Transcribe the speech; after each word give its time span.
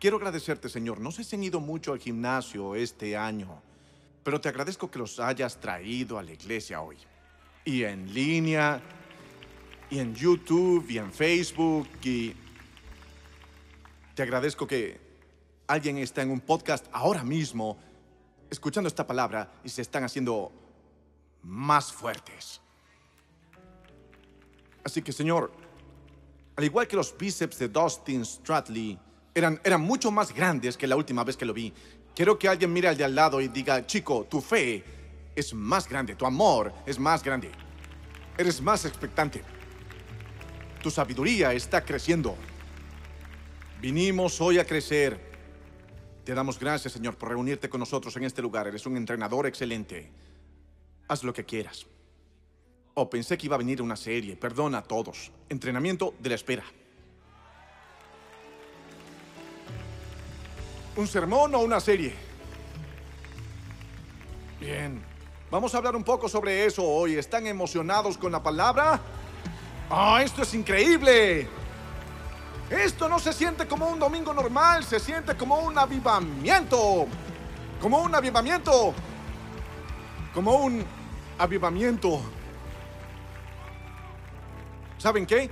quiero 0.00 0.16
agradecerte, 0.16 0.68
Señor. 0.68 0.98
No 0.98 1.12
sé 1.12 1.22
si 1.22 1.36
han 1.36 1.44
ido 1.44 1.60
mucho 1.60 1.92
al 1.92 2.00
gimnasio 2.00 2.74
este 2.74 3.16
año, 3.16 3.62
pero 4.24 4.40
te 4.40 4.48
agradezco 4.48 4.90
que 4.90 4.98
los 4.98 5.20
hayas 5.20 5.60
traído 5.60 6.18
a 6.18 6.22
la 6.22 6.32
iglesia 6.32 6.80
hoy. 6.80 6.96
Y 7.64 7.84
en 7.84 8.12
línea, 8.12 8.80
y 9.90 9.98
en 9.98 10.14
YouTube, 10.14 10.90
y 10.90 10.98
en 10.98 11.12
Facebook, 11.12 11.88
y 12.02 12.34
te 14.14 14.22
agradezco 14.22 14.66
que 14.66 14.98
alguien 15.66 15.98
está 15.98 16.22
en 16.22 16.30
un 16.30 16.40
podcast 16.40 16.86
ahora 16.90 17.22
mismo 17.22 17.78
escuchando 18.48 18.88
esta 18.88 19.06
palabra 19.06 19.52
y 19.62 19.68
se 19.68 19.82
están 19.82 20.02
haciendo 20.02 20.50
más 21.42 21.92
fuertes. 21.92 22.60
Así 24.82 25.02
que, 25.02 25.12
Señor, 25.12 25.52
al 26.56 26.64
igual 26.64 26.88
que 26.88 26.96
los 26.96 27.16
bíceps 27.16 27.58
de 27.58 27.68
Dustin 27.68 28.24
Stradley 28.24 28.98
eran, 29.34 29.60
eran 29.64 29.80
mucho 29.80 30.10
más 30.10 30.34
grandes 30.34 30.76
que 30.76 30.86
la 30.86 30.96
última 30.96 31.24
vez 31.24 31.36
que 31.36 31.44
lo 31.44 31.54
vi, 31.54 31.72
quiero 32.14 32.38
que 32.38 32.48
alguien 32.48 32.72
mire 32.72 32.88
al 32.88 32.96
de 32.96 33.04
al 33.04 33.14
lado 33.14 33.40
y 33.40 33.48
diga, 33.48 33.86
chico, 33.86 34.26
tu 34.28 34.40
fe 34.40 34.84
es 35.34 35.54
más 35.54 35.88
grande, 35.88 36.14
tu 36.14 36.26
amor 36.26 36.72
es 36.86 36.98
más 36.98 37.22
grande, 37.22 37.50
eres 38.36 38.60
más 38.60 38.84
expectante, 38.84 39.42
tu 40.82 40.90
sabiduría 40.90 41.52
está 41.52 41.84
creciendo. 41.84 42.36
Vinimos 43.80 44.40
hoy 44.40 44.58
a 44.58 44.66
crecer. 44.66 45.18
Te 46.24 46.34
damos 46.34 46.58
gracias, 46.58 46.92
Señor, 46.92 47.16
por 47.16 47.30
reunirte 47.30 47.70
con 47.70 47.80
nosotros 47.80 48.14
en 48.16 48.24
este 48.24 48.42
lugar. 48.42 48.66
Eres 48.66 48.84
un 48.84 48.96
entrenador 48.96 49.46
excelente. 49.46 50.10
Haz 51.08 51.24
lo 51.24 51.32
que 51.32 51.44
quieras. 51.44 51.86
Oh, 52.94 53.08
pensé 53.08 53.38
que 53.38 53.46
iba 53.46 53.54
a 53.54 53.58
venir 53.58 53.80
una 53.80 53.96
serie. 53.96 54.36
Perdona 54.36 54.78
a 54.78 54.82
todos. 54.82 55.32
Entrenamiento 55.48 56.14
de 56.18 56.28
la 56.28 56.34
espera. 56.34 56.64
¿Un 60.96 61.06
sermón 61.06 61.54
o 61.54 61.60
una 61.60 61.80
serie? 61.80 62.14
Bien. 64.58 65.02
Vamos 65.50 65.74
a 65.74 65.78
hablar 65.78 65.96
un 65.96 66.04
poco 66.04 66.28
sobre 66.28 66.64
eso 66.64 66.84
hoy. 66.84 67.14
¿Están 67.14 67.46
emocionados 67.46 68.18
con 68.18 68.32
la 68.32 68.42
palabra? 68.42 69.00
¡Ah, 69.88 70.20
esto 70.24 70.42
es 70.42 70.54
increíble! 70.54 71.48
Esto 72.70 73.08
no 73.08 73.18
se 73.18 73.32
siente 73.32 73.66
como 73.66 73.88
un 73.88 73.98
domingo 73.98 74.32
normal, 74.32 74.84
se 74.84 75.00
siente 75.00 75.36
como 75.36 75.58
un 75.58 75.76
avivamiento. 75.76 77.08
Como 77.80 78.00
un 78.00 78.14
avivamiento. 78.14 78.94
Como 80.32 80.54
un 80.56 80.84
avivamiento. 81.38 82.20
¿Saben 84.98 85.26
qué? 85.26 85.50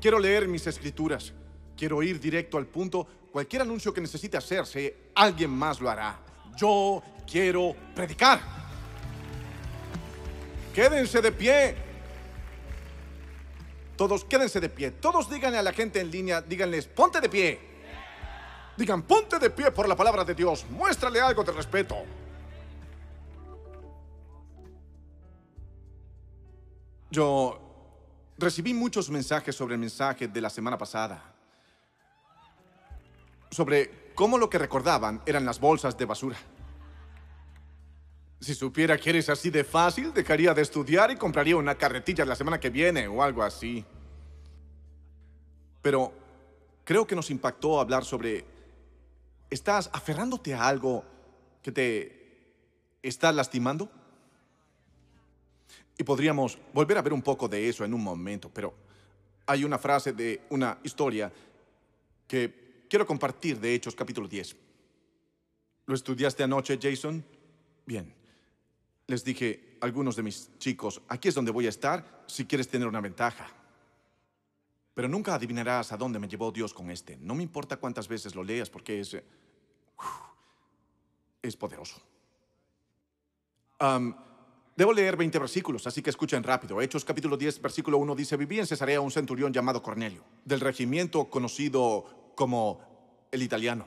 Quiero 0.00 0.20
leer 0.20 0.46
mis 0.46 0.66
escrituras. 0.66 1.32
Quiero 1.76 2.02
ir 2.04 2.20
directo 2.20 2.58
al 2.58 2.66
punto. 2.66 3.08
Cualquier 3.32 3.62
anuncio 3.62 3.94
que 3.94 4.02
necesite 4.02 4.36
hacerse, 4.36 5.08
alguien 5.14 5.50
más 5.50 5.80
lo 5.80 5.88
hará. 5.88 6.20
Yo 6.54 7.02
quiero 7.26 7.74
predicar. 7.94 8.40
Quédense 10.74 11.22
de 11.22 11.32
pie. 11.32 11.74
Todos 13.96 14.26
quédense 14.26 14.60
de 14.60 14.68
pie. 14.68 14.90
Todos 14.90 15.30
díganle 15.30 15.56
a 15.56 15.62
la 15.62 15.72
gente 15.72 15.98
en 15.98 16.10
línea, 16.10 16.42
díganles, 16.42 16.86
ponte 16.86 17.22
de 17.22 17.30
pie. 17.30 17.60
Digan, 18.76 19.02
ponte 19.02 19.38
de 19.38 19.48
pie 19.48 19.70
por 19.70 19.88
la 19.88 19.96
palabra 19.96 20.24
de 20.24 20.34
Dios. 20.34 20.66
Muéstrale 20.68 21.18
algo 21.18 21.42
de 21.42 21.52
respeto. 21.52 21.96
Yo 27.10 27.58
recibí 28.36 28.74
muchos 28.74 29.08
mensajes 29.08 29.56
sobre 29.56 29.74
el 29.74 29.80
mensaje 29.80 30.28
de 30.28 30.40
la 30.40 30.50
semana 30.50 30.76
pasada. 30.76 31.31
Sobre 33.52 34.12
cómo 34.14 34.38
lo 34.38 34.48
que 34.48 34.58
recordaban 34.58 35.22
eran 35.26 35.44
las 35.44 35.60
bolsas 35.60 35.96
de 35.98 36.06
basura. 36.06 36.38
Si 38.40 38.54
supiera 38.54 38.96
que 38.96 39.10
eres 39.10 39.28
así 39.28 39.50
de 39.50 39.62
fácil, 39.62 40.12
dejaría 40.14 40.54
de 40.54 40.62
estudiar 40.62 41.10
y 41.10 41.16
compraría 41.16 41.56
una 41.56 41.76
carretilla 41.76 42.24
la 42.24 42.34
semana 42.34 42.58
que 42.58 42.70
viene 42.70 43.06
o 43.06 43.22
algo 43.22 43.42
así. 43.42 43.84
Pero 45.82 46.12
creo 46.82 47.06
que 47.06 47.14
nos 47.14 47.30
impactó 47.30 47.78
hablar 47.78 48.06
sobre, 48.06 48.44
¿estás 49.50 49.90
aferrándote 49.92 50.54
a 50.54 50.66
algo 50.66 51.04
que 51.62 51.72
te 51.72 52.56
está 53.02 53.32
lastimando? 53.32 53.90
Y 55.98 56.04
podríamos 56.04 56.58
volver 56.72 56.96
a 56.96 57.02
ver 57.02 57.12
un 57.12 57.22
poco 57.22 57.48
de 57.48 57.68
eso 57.68 57.84
en 57.84 57.92
un 57.92 58.02
momento, 58.02 58.50
pero 58.52 58.74
hay 59.44 59.62
una 59.62 59.78
frase 59.78 60.14
de 60.14 60.40
una 60.48 60.78
historia 60.82 61.30
que 62.26 62.61
quiero 62.92 63.06
compartir 63.06 63.58
de 63.58 63.74
Hechos 63.74 63.94
capítulo 63.94 64.28
10. 64.28 64.54
¿Lo 65.86 65.94
estudiaste 65.94 66.42
anoche, 66.42 66.78
Jason? 66.78 67.24
Bien. 67.86 68.14
Les 69.06 69.24
dije 69.24 69.78
a 69.80 69.86
algunos 69.86 70.14
de 70.14 70.22
mis 70.22 70.50
chicos, 70.58 71.00
aquí 71.08 71.28
es 71.28 71.34
donde 71.34 71.52
voy 71.52 71.64
a 71.64 71.70
estar 71.70 72.24
si 72.26 72.44
quieres 72.44 72.68
tener 72.68 72.86
una 72.86 73.00
ventaja. 73.00 73.48
Pero 74.92 75.08
nunca 75.08 75.34
adivinarás 75.34 75.90
a 75.90 75.96
dónde 75.96 76.18
me 76.18 76.28
llevó 76.28 76.52
Dios 76.52 76.74
con 76.74 76.90
este. 76.90 77.16
No 77.16 77.34
me 77.34 77.42
importa 77.42 77.78
cuántas 77.78 78.08
veces 78.08 78.34
lo 78.34 78.44
leas 78.44 78.68
porque 78.68 79.00
es... 79.00 79.14
eh, 79.14 79.24
es 81.40 81.56
poderoso. 81.56 81.98
Debo 84.76 84.92
leer 84.92 85.16
20 85.16 85.38
versículos, 85.38 85.86
así 85.86 86.02
que 86.02 86.10
escuchen 86.10 86.42
rápido. 86.42 86.78
Hechos 86.82 87.06
capítulo 87.06 87.38
10, 87.38 87.62
versículo 87.62 87.96
1 87.96 88.14
dice, 88.14 88.36
vivía 88.36 88.60
en 88.60 88.66
Cesarea 88.66 89.00
un 89.00 89.10
centurión 89.10 89.50
llamado 89.50 89.82
Cornelio, 89.82 90.24
del 90.44 90.60
regimiento 90.60 91.30
conocido 91.30 92.21
como 92.34 93.26
el 93.30 93.42
italiano. 93.42 93.86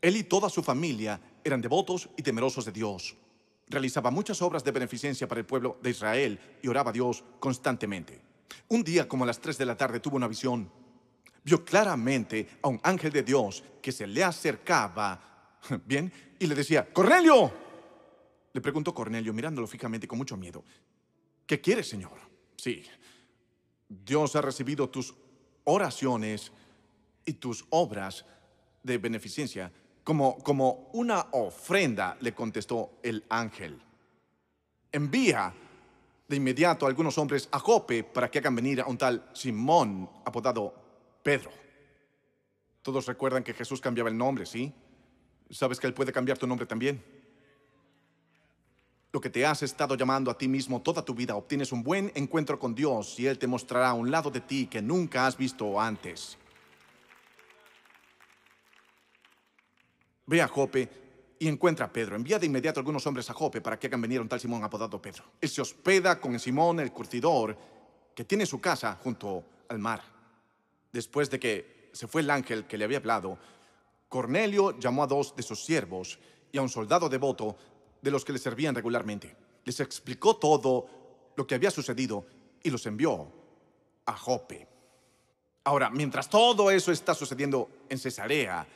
Él 0.00 0.16
y 0.16 0.24
toda 0.24 0.48
su 0.48 0.62
familia 0.62 1.20
eran 1.42 1.60
devotos 1.60 2.08
y 2.16 2.22
temerosos 2.22 2.64
de 2.64 2.72
Dios. 2.72 3.16
Realizaba 3.68 4.10
muchas 4.10 4.40
obras 4.42 4.62
de 4.62 4.70
beneficencia 4.70 5.26
para 5.26 5.40
el 5.40 5.46
pueblo 5.46 5.78
de 5.82 5.90
Israel 5.90 6.38
y 6.62 6.68
oraba 6.68 6.90
a 6.90 6.92
Dios 6.92 7.24
constantemente. 7.40 8.20
Un 8.68 8.84
día, 8.84 9.08
como 9.08 9.24
a 9.24 9.26
las 9.26 9.40
3 9.40 9.58
de 9.58 9.66
la 9.66 9.76
tarde, 9.76 10.00
tuvo 10.00 10.16
una 10.16 10.28
visión. 10.28 10.70
Vio 11.42 11.64
claramente 11.64 12.48
a 12.62 12.68
un 12.68 12.80
ángel 12.82 13.12
de 13.12 13.22
Dios 13.22 13.62
que 13.80 13.92
se 13.92 14.06
le 14.06 14.22
acercaba, 14.22 15.58
bien, 15.84 16.12
y 16.38 16.46
le 16.46 16.54
decía, 16.54 16.92
Cornelio. 16.92 17.52
Le 18.52 18.60
preguntó 18.60 18.94
Cornelio, 18.94 19.32
mirándolo 19.32 19.66
fijamente 19.66 20.08
con 20.08 20.18
mucho 20.18 20.36
miedo, 20.36 20.64
¿qué 21.46 21.60
quieres, 21.60 21.88
Señor? 21.88 22.18
Sí, 22.56 22.84
Dios 23.88 24.34
ha 24.34 24.40
recibido 24.40 24.88
tus 24.88 25.14
oraciones 25.64 26.52
y 27.26 27.34
tus 27.34 27.66
obras 27.70 28.24
de 28.82 28.96
beneficencia 28.96 29.70
como, 30.06 30.38
como 30.38 30.88
una 30.92 31.26
ofrenda, 31.32 32.16
le 32.20 32.32
contestó 32.32 32.92
el 33.02 33.24
ángel. 33.28 33.82
Envía 34.92 35.52
de 36.28 36.36
inmediato 36.36 36.86
a 36.86 36.88
algunos 36.88 37.18
hombres 37.18 37.48
a 37.50 37.58
Jope 37.58 38.04
para 38.04 38.30
que 38.30 38.38
hagan 38.38 38.54
venir 38.54 38.80
a 38.80 38.86
un 38.86 38.96
tal 38.96 39.28
Simón, 39.32 40.08
apodado 40.24 40.72
Pedro. 41.24 41.50
Todos 42.82 43.06
recuerdan 43.06 43.42
que 43.42 43.52
Jesús 43.52 43.80
cambiaba 43.80 44.08
el 44.08 44.16
nombre, 44.16 44.46
¿sí? 44.46 44.72
¿Sabes 45.50 45.80
que 45.80 45.88
Él 45.88 45.94
puede 45.94 46.12
cambiar 46.12 46.38
tu 46.38 46.46
nombre 46.46 46.66
también? 46.66 47.02
Lo 49.12 49.20
que 49.20 49.30
te 49.30 49.44
has 49.44 49.64
estado 49.64 49.96
llamando 49.96 50.30
a 50.30 50.38
ti 50.38 50.46
mismo 50.46 50.82
toda 50.82 51.04
tu 51.04 51.14
vida, 51.14 51.34
obtienes 51.34 51.72
un 51.72 51.82
buen 51.82 52.12
encuentro 52.14 52.60
con 52.60 52.76
Dios 52.76 53.18
y 53.18 53.26
Él 53.26 53.38
te 53.38 53.48
mostrará 53.48 53.92
un 53.92 54.10
lado 54.10 54.30
de 54.30 54.40
ti 54.40 54.66
que 54.66 54.80
nunca 54.80 55.26
has 55.26 55.36
visto 55.36 55.80
antes. 55.80 56.38
Ve 60.26 60.42
a 60.42 60.48
Jope 60.48 60.88
y 61.38 61.48
encuentra 61.48 61.86
a 61.86 61.92
Pedro. 61.92 62.16
Envía 62.16 62.38
de 62.38 62.46
inmediato 62.46 62.80
algunos 62.80 63.06
hombres 63.06 63.28
a 63.30 63.34
Jope 63.34 63.60
para 63.60 63.78
que 63.78 63.86
hagan 63.86 64.00
venir 64.00 64.18
a 64.18 64.22
un 64.22 64.28
tal 64.28 64.40
Simón 64.40 64.64
apodado 64.64 65.00
Pedro. 65.00 65.24
Él 65.40 65.48
se 65.48 65.60
hospeda 65.60 66.20
con 66.20 66.38
Simón 66.38 66.80
el 66.80 66.92
curtidor, 66.92 67.56
que 68.14 68.24
tiene 68.24 68.46
su 68.46 68.60
casa 68.60 68.98
junto 69.02 69.44
al 69.68 69.78
mar. 69.78 70.02
Después 70.92 71.30
de 71.30 71.38
que 71.38 71.90
se 71.92 72.06
fue 72.06 72.22
el 72.22 72.30
ángel 72.30 72.66
que 72.66 72.78
le 72.78 72.84
había 72.84 72.98
hablado, 72.98 73.38
Cornelio 74.08 74.78
llamó 74.78 75.02
a 75.02 75.06
dos 75.06 75.34
de 75.36 75.42
sus 75.42 75.64
siervos 75.64 76.18
y 76.50 76.58
a 76.58 76.62
un 76.62 76.68
soldado 76.68 77.08
devoto 77.08 77.56
de 78.00 78.10
los 78.10 78.24
que 78.24 78.32
le 78.32 78.38
servían 78.38 78.74
regularmente. 78.74 79.36
Les 79.64 79.80
explicó 79.80 80.36
todo 80.36 80.86
lo 81.36 81.46
que 81.46 81.54
había 81.54 81.70
sucedido 81.70 82.24
y 82.62 82.70
los 82.70 82.86
envió 82.86 83.30
a 84.06 84.16
Jope. 84.16 84.66
Ahora, 85.64 85.90
mientras 85.90 86.30
todo 86.30 86.70
eso 86.70 86.92
está 86.92 87.14
sucediendo 87.14 87.68
en 87.88 87.98
Cesarea, 87.98 88.66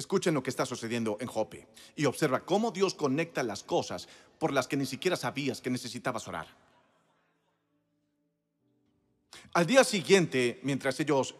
Escuchen 0.00 0.32
lo 0.32 0.42
que 0.42 0.48
está 0.48 0.64
sucediendo 0.64 1.18
en 1.20 1.26
Jope 1.26 1.68
y 1.94 2.06
observa 2.06 2.40
cómo 2.40 2.70
Dios 2.70 2.94
conecta 2.94 3.42
las 3.42 3.62
cosas 3.62 4.08
por 4.38 4.50
las 4.50 4.66
que 4.66 4.78
ni 4.78 4.86
siquiera 4.86 5.14
sabías 5.14 5.60
que 5.60 5.68
necesitabas 5.68 6.26
orar. 6.26 6.46
Al 9.52 9.66
día 9.66 9.84
siguiente, 9.84 10.58
mientras 10.62 10.98
ellos, 11.00 11.34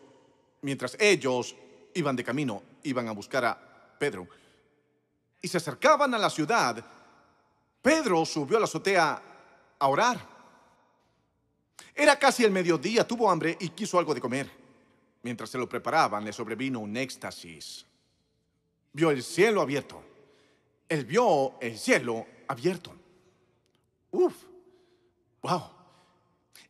mientras 0.60 0.94
ellos 1.00 1.56
iban 1.94 2.14
de 2.14 2.22
camino, 2.22 2.62
iban 2.82 3.08
a 3.08 3.12
buscar 3.12 3.46
a 3.46 3.96
Pedro 3.98 4.28
y 5.40 5.48
se 5.48 5.56
acercaban 5.56 6.12
a 6.12 6.18
la 6.18 6.28
ciudad, 6.28 6.84
Pedro 7.80 8.26
subió 8.26 8.58
a 8.58 8.60
la 8.60 8.66
azotea 8.66 9.22
a 9.78 9.88
orar. 9.88 10.20
Era 11.94 12.18
casi 12.18 12.44
el 12.44 12.50
mediodía, 12.50 13.08
tuvo 13.08 13.30
hambre 13.30 13.56
y 13.58 13.70
quiso 13.70 13.98
algo 13.98 14.12
de 14.12 14.20
comer. 14.20 14.50
Mientras 15.22 15.48
se 15.48 15.56
lo 15.56 15.66
preparaban, 15.66 16.26
le 16.26 16.32
sobrevino 16.34 16.80
un 16.80 16.94
éxtasis. 16.98 17.86
Vio 18.92 19.10
el 19.10 19.22
cielo 19.22 19.60
abierto. 19.60 20.02
Él 20.88 21.04
vio 21.04 21.60
el 21.60 21.78
cielo 21.78 22.26
abierto. 22.48 22.92
Uf, 24.10 24.34
wow. 25.42 25.62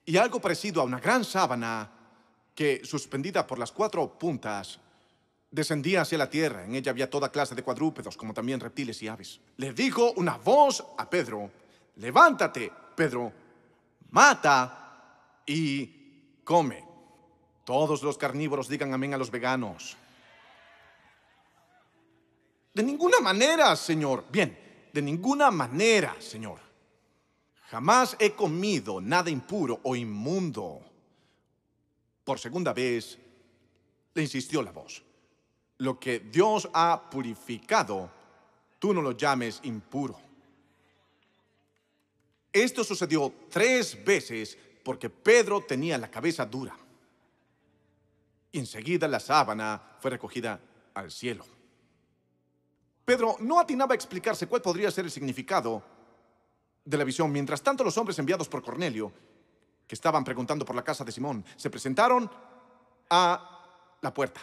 Y 0.04 0.16
algo 0.16 0.40
parecido 0.40 0.80
a 0.80 0.84
una 0.84 1.00
gran 1.00 1.24
sábana 1.24 1.90
que, 2.54 2.82
suspendida 2.84 3.46
por 3.46 3.58
las 3.58 3.72
cuatro 3.72 4.18
puntas, 4.18 4.78
descendía 5.50 6.02
hacia 6.02 6.18
la 6.18 6.28
tierra. 6.28 6.64
En 6.64 6.74
ella 6.74 6.90
había 6.90 7.08
toda 7.08 7.32
clase 7.32 7.54
de 7.54 7.62
cuadrúpedos, 7.62 8.16
como 8.16 8.34
también 8.34 8.60
reptiles 8.60 9.02
y 9.02 9.08
aves. 9.08 9.40
Le 9.56 9.72
dijo 9.72 10.12
una 10.12 10.36
voz 10.36 10.84
a 10.98 11.08
Pedro, 11.08 11.50
levántate, 11.96 12.70
Pedro, 12.94 13.32
mata 14.10 15.42
y 15.46 16.42
come. 16.44 16.84
Todos 17.64 18.02
los 18.02 18.18
carnívoros 18.18 18.68
digan 18.68 18.92
amén 18.92 19.14
a 19.14 19.18
los 19.18 19.30
veganos. 19.30 19.96
De 22.72 22.82
ninguna 22.82 23.20
manera, 23.20 23.74
Señor. 23.76 24.24
Bien, 24.30 24.88
de 24.92 25.02
ninguna 25.02 25.50
manera, 25.50 26.16
Señor. 26.20 26.60
Jamás 27.70 28.16
he 28.18 28.32
comido 28.32 29.00
nada 29.00 29.30
impuro 29.30 29.80
o 29.82 29.94
inmundo. 29.94 30.80
Por 32.24 32.38
segunda 32.38 32.72
vez, 32.72 33.18
le 34.14 34.22
insistió 34.22 34.62
la 34.62 34.72
voz. 34.72 35.02
Lo 35.78 35.98
que 35.98 36.20
Dios 36.20 36.68
ha 36.72 37.08
purificado, 37.10 38.10
tú 38.78 38.92
no 38.92 39.00
lo 39.00 39.12
llames 39.12 39.60
impuro. 39.62 40.18
Esto 42.52 42.82
sucedió 42.82 43.32
tres 43.48 44.04
veces 44.04 44.58
porque 44.84 45.08
Pedro 45.08 45.60
tenía 45.62 45.96
la 45.96 46.10
cabeza 46.10 46.44
dura. 46.44 46.76
Y 48.52 48.58
enseguida 48.58 49.06
la 49.06 49.20
sábana 49.20 49.80
fue 50.00 50.10
recogida 50.10 50.60
al 50.94 51.10
cielo. 51.12 51.44
Pedro 53.10 53.34
no 53.40 53.58
atinaba 53.58 53.92
a 53.92 53.96
explicarse 53.96 54.46
cuál 54.46 54.62
podría 54.62 54.88
ser 54.88 55.04
el 55.04 55.10
significado 55.10 55.82
de 56.84 56.96
la 56.96 57.02
visión. 57.02 57.32
Mientras 57.32 57.60
tanto, 57.60 57.82
los 57.82 57.98
hombres 57.98 58.16
enviados 58.20 58.48
por 58.48 58.62
Cornelio, 58.62 59.10
que 59.84 59.96
estaban 59.96 60.22
preguntando 60.22 60.64
por 60.64 60.76
la 60.76 60.84
casa 60.84 61.02
de 61.02 61.10
Simón, 61.10 61.44
se 61.56 61.70
presentaron 61.70 62.30
a 63.10 63.96
la 64.00 64.14
puerta. 64.14 64.40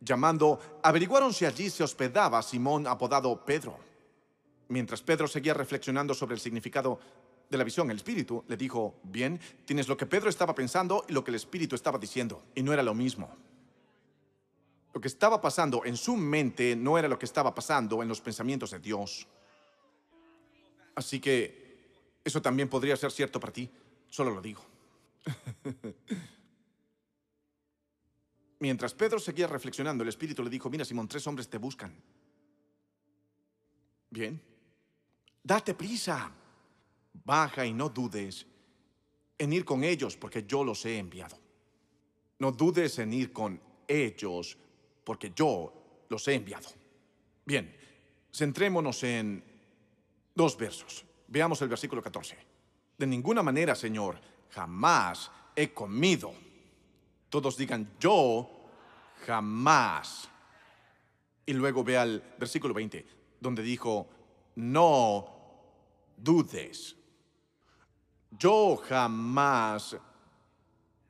Llamando, 0.00 0.58
averiguaron 0.82 1.34
si 1.34 1.44
allí 1.44 1.68
se 1.68 1.84
hospedaba 1.84 2.40
Simón 2.40 2.86
apodado 2.86 3.44
Pedro. 3.44 3.76
Mientras 4.68 5.02
Pedro 5.02 5.28
seguía 5.28 5.52
reflexionando 5.52 6.14
sobre 6.14 6.34
el 6.34 6.40
significado 6.40 6.98
de 7.50 7.58
la 7.58 7.64
visión, 7.64 7.90
el 7.90 7.98
espíritu 7.98 8.42
le 8.48 8.56
dijo, 8.56 8.94
bien, 9.02 9.38
tienes 9.66 9.86
lo 9.86 9.98
que 9.98 10.06
Pedro 10.06 10.30
estaba 10.30 10.54
pensando 10.54 11.04
y 11.10 11.12
lo 11.12 11.22
que 11.22 11.30
el 11.30 11.34
espíritu 11.34 11.76
estaba 11.76 11.98
diciendo, 11.98 12.42
y 12.54 12.62
no 12.62 12.72
era 12.72 12.82
lo 12.82 12.94
mismo. 12.94 13.28
Lo 14.92 15.00
que 15.00 15.08
estaba 15.08 15.40
pasando 15.40 15.84
en 15.84 15.96
su 15.96 16.16
mente 16.16 16.76
no 16.76 16.98
era 16.98 17.08
lo 17.08 17.18
que 17.18 17.26
estaba 17.26 17.54
pasando 17.54 18.02
en 18.02 18.08
los 18.08 18.20
pensamientos 18.20 18.72
de 18.72 18.78
Dios. 18.78 19.26
Así 20.94 21.18
que 21.18 21.62
eso 22.22 22.42
también 22.42 22.68
podría 22.68 22.96
ser 22.96 23.10
cierto 23.10 23.40
para 23.40 23.52
ti, 23.52 23.70
solo 24.08 24.30
lo 24.30 24.42
digo. 24.42 24.62
Mientras 28.60 28.94
Pedro 28.94 29.18
seguía 29.18 29.46
reflexionando, 29.46 30.02
el 30.02 30.08
Espíritu 30.08 30.44
le 30.44 30.50
dijo, 30.50 30.70
mira 30.70 30.84
Simón, 30.84 31.08
tres 31.08 31.26
hombres 31.26 31.48
te 31.48 31.58
buscan. 31.58 31.92
Bien, 34.10 34.40
date 35.42 35.74
prisa, 35.74 36.30
baja 37.24 37.64
y 37.64 37.72
no 37.72 37.88
dudes 37.88 38.46
en 39.38 39.52
ir 39.52 39.64
con 39.64 39.82
ellos 39.82 40.16
porque 40.16 40.44
yo 40.44 40.62
los 40.62 40.84
he 40.84 40.98
enviado. 40.98 41.38
No 42.38 42.52
dudes 42.52 42.98
en 42.98 43.12
ir 43.12 43.32
con 43.32 43.60
ellos 43.88 44.58
porque 45.04 45.32
yo 45.34 46.04
los 46.08 46.26
he 46.28 46.34
enviado. 46.34 46.68
Bien, 47.44 47.74
centrémonos 48.32 49.02
en 49.02 49.42
dos 50.34 50.56
versos. 50.56 51.04
Veamos 51.28 51.60
el 51.62 51.68
versículo 51.68 52.02
14. 52.02 52.36
De 52.98 53.06
ninguna 53.06 53.42
manera, 53.42 53.74
Señor, 53.74 54.20
jamás 54.50 55.30
he 55.56 55.72
comido. 55.72 56.32
Todos 57.28 57.56
digan, 57.56 57.96
yo 57.98 58.48
jamás. 59.26 60.28
Y 61.44 61.52
luego 61.54 61.82
ve 61.82 61.96
al 61.96 62.34
versículo 62.38 62.74
20, 62.74 63.06
donde 63.40 63.62
dijo, 63.62 64.08
no 64.56 65.42
dudes. 66.16 66.96
Yo 68.30 68.76
jamás. 68.76 69.96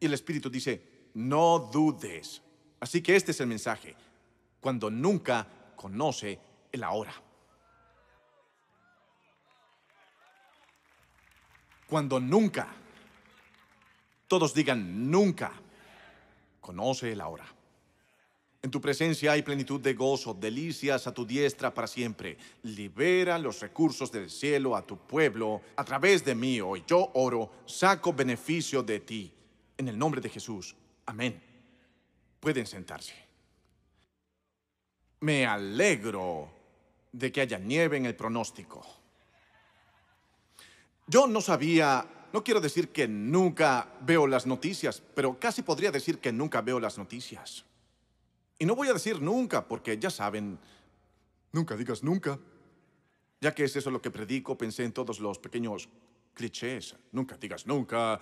Y 0.00 0.06
el 0.06 0.14
Espíritu 0.14 0.48
dice, 0.48 1.10
no 1.14 1.70
dudes. 1.72 2.42
Así 2.82 3.00
que 3.00 3.14
este 3.14 3.30
es 3.30 3.38
el 3.38 3.46
mensaje. 3.46 3.94
Cuando 4.60 4.90
nunca 4.90 5.46
conoce 5.76 6.40
el 6.72 6.82
ahora. 6.82 7.14
Cuando 11.86 12.18
nunca, 12.18 12.66
todos 14.26 14.52
digan 14.52 15.08
nunca, 15.12 15.52
conoce 16.60 17.12
el 17.12 17.20
ahora. 17.20 17.46
En 18.62 18.70
tu 18.72 18.80
presencia 18.80 19.30
hay 19.30 19.42
plenitud 19.42 19.80
de 19.80 19.94
gozo, 19.94 20.34
delicias 20.34 21.06
a 21.06 21.14
tu 21.14 21.24
diestra 21.24 21.72
para 21.72 21.86
siempre. 21.86 22.36
Libera 22.64 23.38
los 23.38 23.60
recursos 23.60 24.10
del 24.10 24.28
cielo 24.28 24.74
a 24.74 24.84
tu 24.84 24.98
pueblo 24.98 25.60
a 25.76 25.84
través 25.84 26.24
de 26.24 26.34
mí. 26.34 26.60
Hoy 26.60 26.82
yo 26.84 27.12
oro, 27.14 27.52
saco 27.64 28.12
beneficio 28.12 28.82
de 28.82 28.98
ti. 28.98 29.32
En 29.76 29.86
el 29.86 29.96
nombre 29.96 30.20
de 30.20 30.28
Jesús. 30.28 30.74
Amén. 31.06 31.51
Pueden 32.42 32.66
sentarse. 32.66 33.14
Me 35.20 35.46
alegro 35.46 36.50
de 37.12 37.30
que 37.30 37.40
haya 37.40 37.56
nieve 37.56 37.98
en 37.98 38.06
el 38.06 38.16
pronóstico. 38.16 38.84
Yo 41.06 41.28
no 41.28 41.40
sabía, 41.40 42.04
no 42.32 42.42
quiero 42.42 42.60
decir 42.60 42.88
que 42.88 43.06
nunca 43.06 43.94
veo 44.00 44.26
las 44.26 44.44
noticias, 44.44 45.00
pero 45.14 45.38
casi 45.38 45.62
podría 45.62 45.92
decir 45.92 46.18
que 46.18 46.32
nunca 46.32 46.62
veo 46.62 46.80
las 46.80 46.98
noticias. 46.98 47.64
Y 48.58 48.66
no 48.66 48.74
voy 48.74 48.88
a 48.88 48.94
decir 48.94 49.22
nunca, 49.22 49.68
porque 49.68 49.96
ya 49.96 50.10
saben, 50.10 50.58
nunca 51.52 51.76
digas 51.76 52.02
nunca. 52.02 52.40
Ya 53.40 53.54
que 53.54 53.62
es 53.62 53.76
eso 53.76 53.92
lo 53.92 54.02
que 54.02 54.10
predico, 54.10 54.58
pensé 54.58 54.82
en 54.82 54.92
todos 54.92 55.20
los 55.20 55.38
pequeños 55.38 55.88
clichés. 56.34 56.96
Nunca 57.12 57.36
digas 57.36 57.68
nunca, 57.68 58.18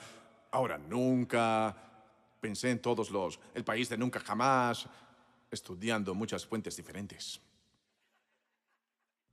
ahora 0.51 0.77
nunca, 0.77 1.90
Pensé 2.41 2.71
en 2.71 2.81
todos 2.81 3.11
los, 3.11 3.39
el 3.55 3.65
país 3.65 3.89
de 3.89 3.99
nunca 3.99 4.21
jamás, 4.21 4.89
estudiando 5.51 6.15
muchas 6.15 6.47
fuentes 6.47 6.77
diferentes. 6.77 7.41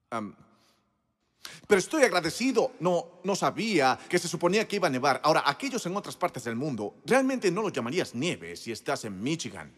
pero 0.09 1.79
estoy 1.79 2.03
agradecido. 2.03 2.73
No, 2.79 3.19
no 3.23 3.35
sabía 3.35 3.97
que 4.09 4.19
se 4.19 4.27
suponía 4.27 4.67
que 4.67 4.77
iba 4.77 4.87
a 4.87 4.91
nevar. 4.91 5.21
Ahora, 5.23 5.43
aquellos 5.45 5.85
en 5.85 5.95
otras 5.95 6.15
partes 6.15 6.43
del 6.43 6.55
mundo, 6.55 6.95
realmente 7.05 7.51
no 7.51 7.61
lo 7.61 7.69
llamarías 7.69 8.15
nieve 8.15 8.55
si 8.55 8.71
estás 8.71 9.05
en 9.05 9.21
Michigan. 9.21 9.71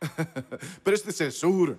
pero 0.82 0.96
este 0.96 1.10
es 1.10 1.20
el 1.20 1.32
sur, 1.32 1.78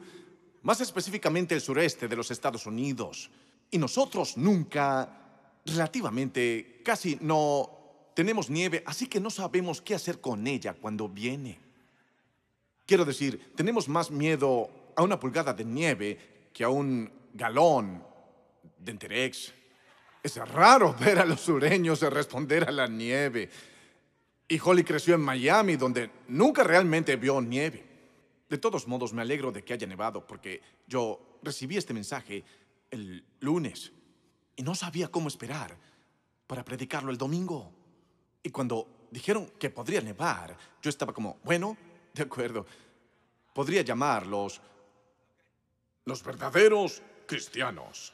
más 0.61 0.79
específicamente 0.81 1.55
el 1.55 1.61
sureste 1.61 2.07
de 2.07 2.15
los 2.15 2.29
Estados 2.29 2.65
Unidos. 2.65 3.31
Y 3.71 3.77
nosotros 3.77 4.37
nunca, 4.37 5.57
relativamente, 5.65 6.81
casi 6.83 7.17
no 7.21 7.80
tenemos 8.13 8.49
nieve, 8.49 8.83
así 8.85 9.07
que 9.07 9.19
no 9.19 9.29
sabemos 9.29 9.81
qué 9.81 9.95
hacer 9.95 10.19
con 10.19 10.45
ella 10.47 10.73
cuando 10.73 11.07
viene. 11.07 11.59
Quiero 12.85 13.05
decir, 13.05 13.53
tenemos 13.55 13.87
más 13.87 14.11
miedo 14.11 14.69
a 14.95 15.03
una 15.03 15.19
pulgada 15.19 15.53
de 15.53 15.63
nieve 15.63 16.49
que 16.53 16.63
a 16.63 16.69
un 16.69 17.09
galón 17.33 18.03
de 18.77 18.91
Enterex. 18.91 19.53
Es 20.23 20.35
raro 20.35 20.93
ver 20.99 21.19
a 21.19 21.25
los 21.25 21.41
sureños 21.41 22.01
responder 22.01 22.67
a 22.67 22.71
la 22.71 22.87
nieve. 22.87 23.49
Y 24.47 24.59
Holly 24.59 24.83
creció 24.83 25.15
en 25.15 25.21
Miami, 25.21 25.77
donde 25.77 26.09
nunca 26.27 26.63
realmente 26.63 27.15
vio 27.15 27.39
nieve. 27.41 27.85
De 28.49 28.57
todos 28.57 28.85
modos, 28.85 29.13
me 29.13 29.21
alegro 29.21 29.51
de 29.51 29.63
que 29.63 29.73
haya 29.73 29.87
nevado, 29.87 30.27
porque 30.27 30.61
yo 30.85 31.39
recibí 31.41 31.77
este 31.77 31.93
mensaje 31.93 32.43
el 32.89 33.23
lunes 33.39 33.93
y 34.57 34.63
no 34.63 34.75
sabía 34.75 35.07
cómo 35.07 35.29
esperar 35.29 35.77
para 36.47 36.65
predicarlo 36.65 37.11
el 37.11 37.17
domingo. 37.17 37.71
Y 38.43 38.49
cuando 38.49 39.07
dijeron 39.11 39.51
que 39.59 39.69
podría 39.69 40.01
nevar, 40.01 40.55
yo 40.81 40.89
estaba 40.89 41.13
como, 41.13 41.37
bueno, 41.43 41.77
de 42.13 42.23
acuerdo, 42.23 42.65
podría 43.53 43.81
llamarlos 43.81 44.61
los 46.05 46.23
verdaderos 46.23 47.01
cristianos, 47.27 48.13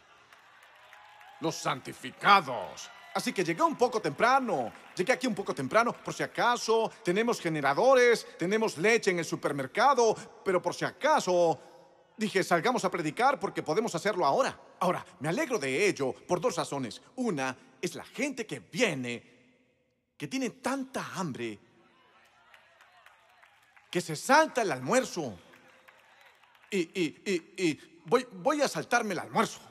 los 1.40 1.56
santificados. 1.56 2.90
Así 3.14 3.34
que 3.34 3.44
llegué 3.44 3.64
un 3.64 3.78
poco 3.78 4.00
temprano, 4.00 4.72
llegué 4.96 5.14
aquí 5.14 5.26
un 5.26 5.34
poco 5.34 5.56
temprano, 5.56 5.94
por 5.94 6.14
si 6.14 6.22
acaso 6.22 6.92
tenemos 7.04 7.40
generadores, 7.40 8.28
tenemos 8.38 8.78
leche 8.78 9.10
en 9.10 9.20
el 9.20 9.26
supermercado, 9.26 10.16
pero 10.44 10.62
por 10.62 10.76
si 10.76 10.86
acaso 10.86 11.60
dije, 12.16 12.44
salgamos 12.44 12.84
a 12.86 12.92
predicar 12.92 13.40
porque 13.40 13.64
podemos 13.64 13.96
hacerlo 13.96 14.26
ahora. 14.26 14.60
Ahora, 14.80 15.04
me 15.20 15.30
alegro 15.30 15.58
de 15.58 15.88
ello 15.88 16.14
por 16.14 16.42
dos 16.42 16.56
razones. 16.56 17.02
Una 17.16 17.58
es 17.82 17.96
la 17.96 18.04
gente 18.04 18.46
que 18.46 18.60
viene 18.60 19.37
que 20.18 20.28
tiene 20.28 20.50
tanta 20.50 21.06
hambre 21.16 21.60
que 23.90 24.02
se 24.02 24.16
salta 24.16 24.62
el 24.62 24.72
almuerzo. 24.72 25.38
Y, 26.70 26.80
y, 26.80 27.22
y, 27.26 27.64
y 27.64 28.02
voy, 28.06 28.28
voy 28.32 28.62
a 28.62 28.68
saltarme 28.68 29.14
el 29.14 29.20
almuerzo 29.20 29.62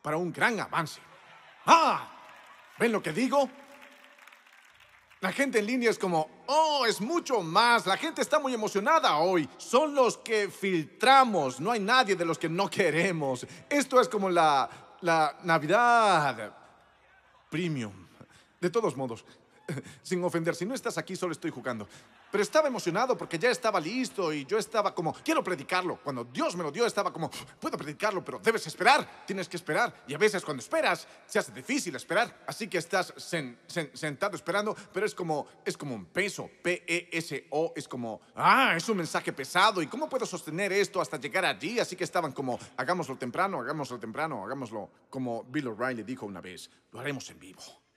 para 0.00 0.16
un 0.16 0.32
gran 0.32 0.58
avance. 0.60 1.00
¡Ah! 1.66 2.10
¿Ven 2.78 2.92
lo 2.92 3.02
que 3.02 3.12
digo? 3.12 3.50
La 5.20 5.32
gente 5.32 5.58
en 5.58 5.66
línea 5.66 5.90
es 5.90 5.98
como, 5.98 6.44
oh, 6.46 6.86
es 6.86 7.00
mucho 7.00 7.42
más. 7.42 7.86
La 7.86 7.96
gente 7.96 8.22
está 8.22 8.38
muy 8.38 8.54
emocionada 8.54 9.16
hoy. 9.16 9.48
Son 9.58 9.94
los 9.94 10.16
que 10.16 10.48
filtramos. 10.48 11.58
No 11.58 11.72
hay 11.72 11.80
nadie 11.80 12.14
de 12.14 12.24
los 12.24 12.38
que 12.38 12.48
no 12.48 12.70
queremos. 12.70 13.44
Esto 13.68 14.00
es 14.00 14.08
como 14.08 14.30
la, 14.30 14.70
la 15.00 15.36
Navidad 15.42 16.56
Premium. 17.50 18.06
De 18.60 18.70
todos 18.70 18.96
modos, 18.96 19.24
sin 20.02 20.22
ofender, 20.24 20.54
si 20.54 20.64
no 20.64 20.74
estás 20.74 20.98
aquí 20.98 21.16
solo 21.16 21.32
estoy 21.32 21.50
jugando. 21.50 21.88
Pero 22.30 22.42
estaba 22.42 22.68
emocionado 22.68 23.16
porque 23.16 23.38
ya 23.38 23.50
estaba 23.50 23.80
listo 23.80 24.32
y 24.32 24.44
yo 24.44 24.58
estaba 24.58 24.94
como, 24.94 25.14
quiero 25.14 25.42
predicarlo. 25.42 25.98
Cuando 26.02 26.24
Dios 26.24 26.56
me 26.56 26.62
lo 26.62 26.70
dio 26.70 26.86
estaba 26.86 27.12
como, 27.12 27.30
puedo 27.60 27.76
predicarlo, 27.78 28.24
pero 28.24 28.38
debes 28.38 28.66
esperar, 28.66 29.24
tienes 29.26 29.48
que 29.48 29.56
esperar. 29.56 30.04
Y 30.06 30.14
a 30.14 30.18
veces 30.18 30.44
cuando 30.44 30.62
esperas 30.62 31.06
se 31.26 31.38
hace 31.38 31.52
difícil 31.52 31.94
esperar. 31.96 32.44
Así 32.46 32.68
que 32.68 32.78
estás 32.78 33.14
sentado 33.16 34.36
esperando, 34.36 34.76
pero 34.92 35.06
es 35.06 35.14
como, 35.14 35.46
es 35.64 35.76
como 35.76 35.94
un 35.94 36.06
peso, 36.06 36.50
P-E-S-O, 36.62 37.72
es 37.74 37.88
como, 37.88 38.20
ah, 38.34 38.74
es 38.76 38.88
un 38.88 38.98
mensaje 38.98 39.32
pesado. 39.32 39.80
¿Y 39.80 39.86
cómo 39.86 40.08
puedo 40.08 40.26
sostener 40.26 40.72
esto 40.72 41.00
hasta 41.00 41.18
llegar 41.18 41.44
allí? 41.44 41.78
Así 41.78 41.96
que 41.96 42.04
estaban 42.04 42.32
como, 42.32 42.58
hagámoslo 42.76 43.16
temprano, 43.16 43.60
hagámoslo 43.60 43.98
temprano, 43.98 44.44
hagámoslo 44.44 44.90
como 45.08 45.44
Bill 45.44 45.68
O'Reilly 45.68 46.02
dijo 46.02 46.26
una 46.26 46.40
vez, 46.40 46.70
lo 46.92 47.00
haremos 47.00 47.28
en 47.30 47.38
vivo. 47.38 47.87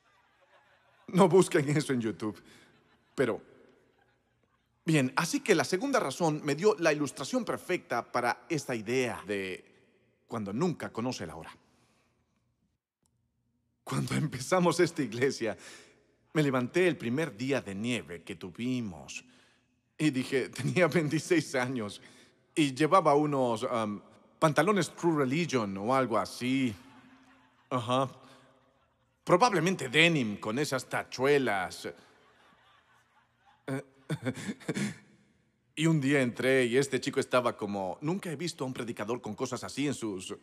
No 1.14 1.28
busquen 1.28 1.70
eso 1.70 1.94
en 1.94 2.02
YouTube, 2.02 2.42
pero 3.16 3.42
Bien, 4.84 5.14
así 5.16 5.42
que 5.42 5.54
la 5.54 5.64
segunda 5.64 6.00
razón 6.00 6.42
me 6.44 6.56
dio 6.56 6.76
la 6.80 6.92
ilustración 6.92 7.46
perfecta 7.46 8.12
para 8.12 8.46
esta 8.50 8.76
idea 8.76 9.22
de 9.28 9.64
cuando 10.28 10.52
nunca 10.52 10.92
conoce 10.92 11.28
la 11.28 11.36
hora. 11.36 11.56
Cuando 13.84 14.16
empezamos 14.16 14.80
esta 14.80 15.04
iglesia, 15.04 15.56
me 16.34 16.42
levanté 16.42 16.88
el 16.88 16.98
primer 16.98 17.38
día 17.38 17.62
de 17.62 17.76
nieve 17.76 18.24
que 18.24 18.36
tuvimos 18.36 19.24
y 19.98 20.10
dije, 20.10 20.50
tenía 20.58 20.88
26 20.88 21.56
años 21.56 22.02
y 22.56 22.74
llevaba 22.74 23.14
unos 23.14 23.64
um, 23.64 24.02
pantalones 24.40 24.96
True 24.96 25.20
Religion 25.20 25.78
o 25.78 25.94
algo 25.94 26.18
así. 26.18 26.74
Ajá. 27.70 28.10
Probablemente 29.32 29.88
denim 29.88 30.42
con 30.42 30.60
esas 30.60 30.90
tachuelas. 30.90 31.88
y 35.74 35.86
un 35.86 36.02
día 36.02 36.22
entré 36.22 36.66
y 36.66 36.76
este 36.76 37.00
chico 37.00 37.22
estaba 37.22 37.56
como, 37.56 37.98
nunca 38.02 38.30
he 38.30 38.36
visto 38.36 38.66
a 38.66 38.68
un 38.68 38.74
predicador 38.74 39.22
con 39.22 39.34
cosas 39.34 39.64
así 39.64 39.88
en 39.88 39.94
sus 39.94 40.36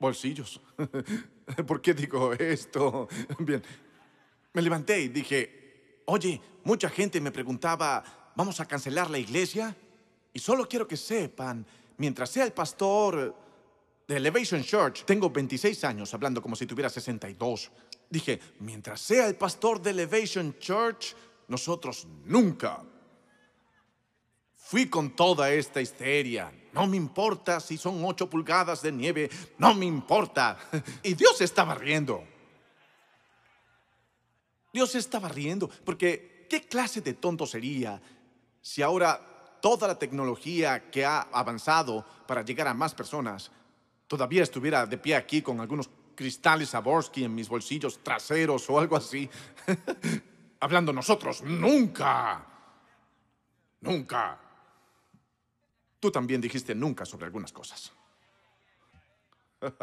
bolsillos. 0.00 0.60
¿Por 1.68 1.80
qué 1.80 1.94
digo 1.94 2.32
esto? 2.32 3.06
Bien, 3.38 3.62
me 4.52 4.62
levanté 4.62 5.02
y 5.02 5.08
dije, 5.10 6.02
oye, 6.06 6.40
mucha 6.64 6.90
gente 6.90 7.20
me 7.20 7.30
preguntaba, 7.30 8.32
¿vamos 8.34 8.58
a 8.58 8.66
cancelar 8.66 9.10
la 9.10 9.18
iglesia? 9.18 9.76
Y 10.32 10.40
solo 10.40 10.68
quiero 10.68 10.88
que 10.88 10.96
sepan, 10.96 11.64
mientras 11.98 12.30
sea 12.30 12.42
el 12.42 12.52
pastor 12.52 13.32
de 14.08 14.16
Elevation 14.16 14.64
Church, 14.64 15.04
tengo 15.04 15.30
26 15.30 15.84
años 15.84 16.12
hablando 16.12 16.42
como 16.42 16.56
si 16.56 16.66
tuviera 16.66 16.90
62. 16.90 17.70
Dije, 18.10 18.40
mientras 18.60 19.00
sea 19.00 19.26
el 19.26 19.34
pastor 19.34 19.80
de 19.80 19.90
Elevation 19.90 20.58
Church, 20.58 21.14
nosotros 21.48 22.06
nunca 22.24 22.82
Fui 24.64 24.88
con 24.88 25.14
toda 25.14 25.52
esta 25.52 25.82
histeria. 25.82 26.50
No 26.72 26.86
me 26.86 26.96
importa 26.96 27.60
si 27.60 27.76
son 27.76 28.02
ocho 28.02 28.30
pulgadas 28.30 28.80
de 28.80 28.90
nieve, 28.90 29.28
no 29.58 29.74
me 29.74 29.84
importa. 29.84 30.58
Y 31.02 31.12
Dios 31.12 31.38
estaba 31.42 31.74
riendo. 31.74 32.24
Dios 34.72 34.94
estaba 34.94 35.28
riendo, 35.28 35.68
porque 35.68 36.46
¿qué 36.48 36.62
clase 36.62 37.02
de 37.02 37.12
tonto 37.12 37.46
sería 37.46 38.00
si 38.62 38.80
ahora 38.80 39.20
toda 39.60 39.86
la 39.86 39.98
tecnología 39.98 40.90
que 40.90 41.04
ha 41.04 41.28
avanzado 41.30 42.02
para 42.26 42.42
llegar 42.42 42.66
a 42.66 42.74
más 42.74 42.94
personas 42.94 43.50
todavía 44.08 44.42
estuviera 44.42 44.86
de 44.86 44.96
pie 44.96 45.14
aquí 45.14 45.42
con 45.42 45.60
algunos 45.60 45.90
cristales 46.14 46.70
Saborsky 46.70 47.24
en 47.24 47.34
mis 47.34 47.48
bolsillos 47.48 48.02
traseros 48.02 48.68
o 48.70 48.78
algo 48.78 48.96
así? 48.96 49.28
Hablando 50.60 50.92
nosotros, 50.92 51.42
nunca, 51.42 52.44
nunca 53.80 54.40
Tú 56.04 56.10
también 56.10 56.38
dijiste 56.38 56.74
nunca 56.74 57.06
sobre 57.06 57.24
algunas 57.24 57.50
cosas. 57.50 57.90
en 59.62 59.80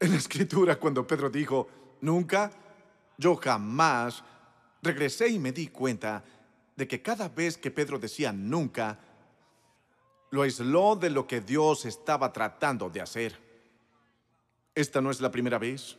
la 0.00 0.16
escritura, 0.16 0.76
cuando 0.76 1.06
Pedro 1.06 1.28
dijo 1.28 1.68
nunca, 2.00 2.50
yo 3.18 3.36
jamás, 3.36 4.24
regresé 4.80 5.28
y 5.28 5.38
me 5.38 5.52
di 5.52 5.68
cuenta 5.68 6.24
de 6.74 6.88
que 6.88 7.02
cada 7.02 7.28
vez 7.28 7.58
que 7.58 7.70
Pedro 7.70 7.98
decía 7.98 8.32
nunca, 8.32 8.98
lo 10.30 10.40
aisló 10.40 10.96
de 10.96 11.10
lo 11.10 11.26
que 11.26 11.42
Dios 11.42 11.84
estaba 11.84 12.32
tratando 12.32 12.88
de 12.88 13.02
hacer. 13.02 13.38
Esta 14.74 15.00
no 15.00 15.10
es 15.10 15.20
la 15.20 15.30
primera 15.30 15.58
vez. 15.58 15.96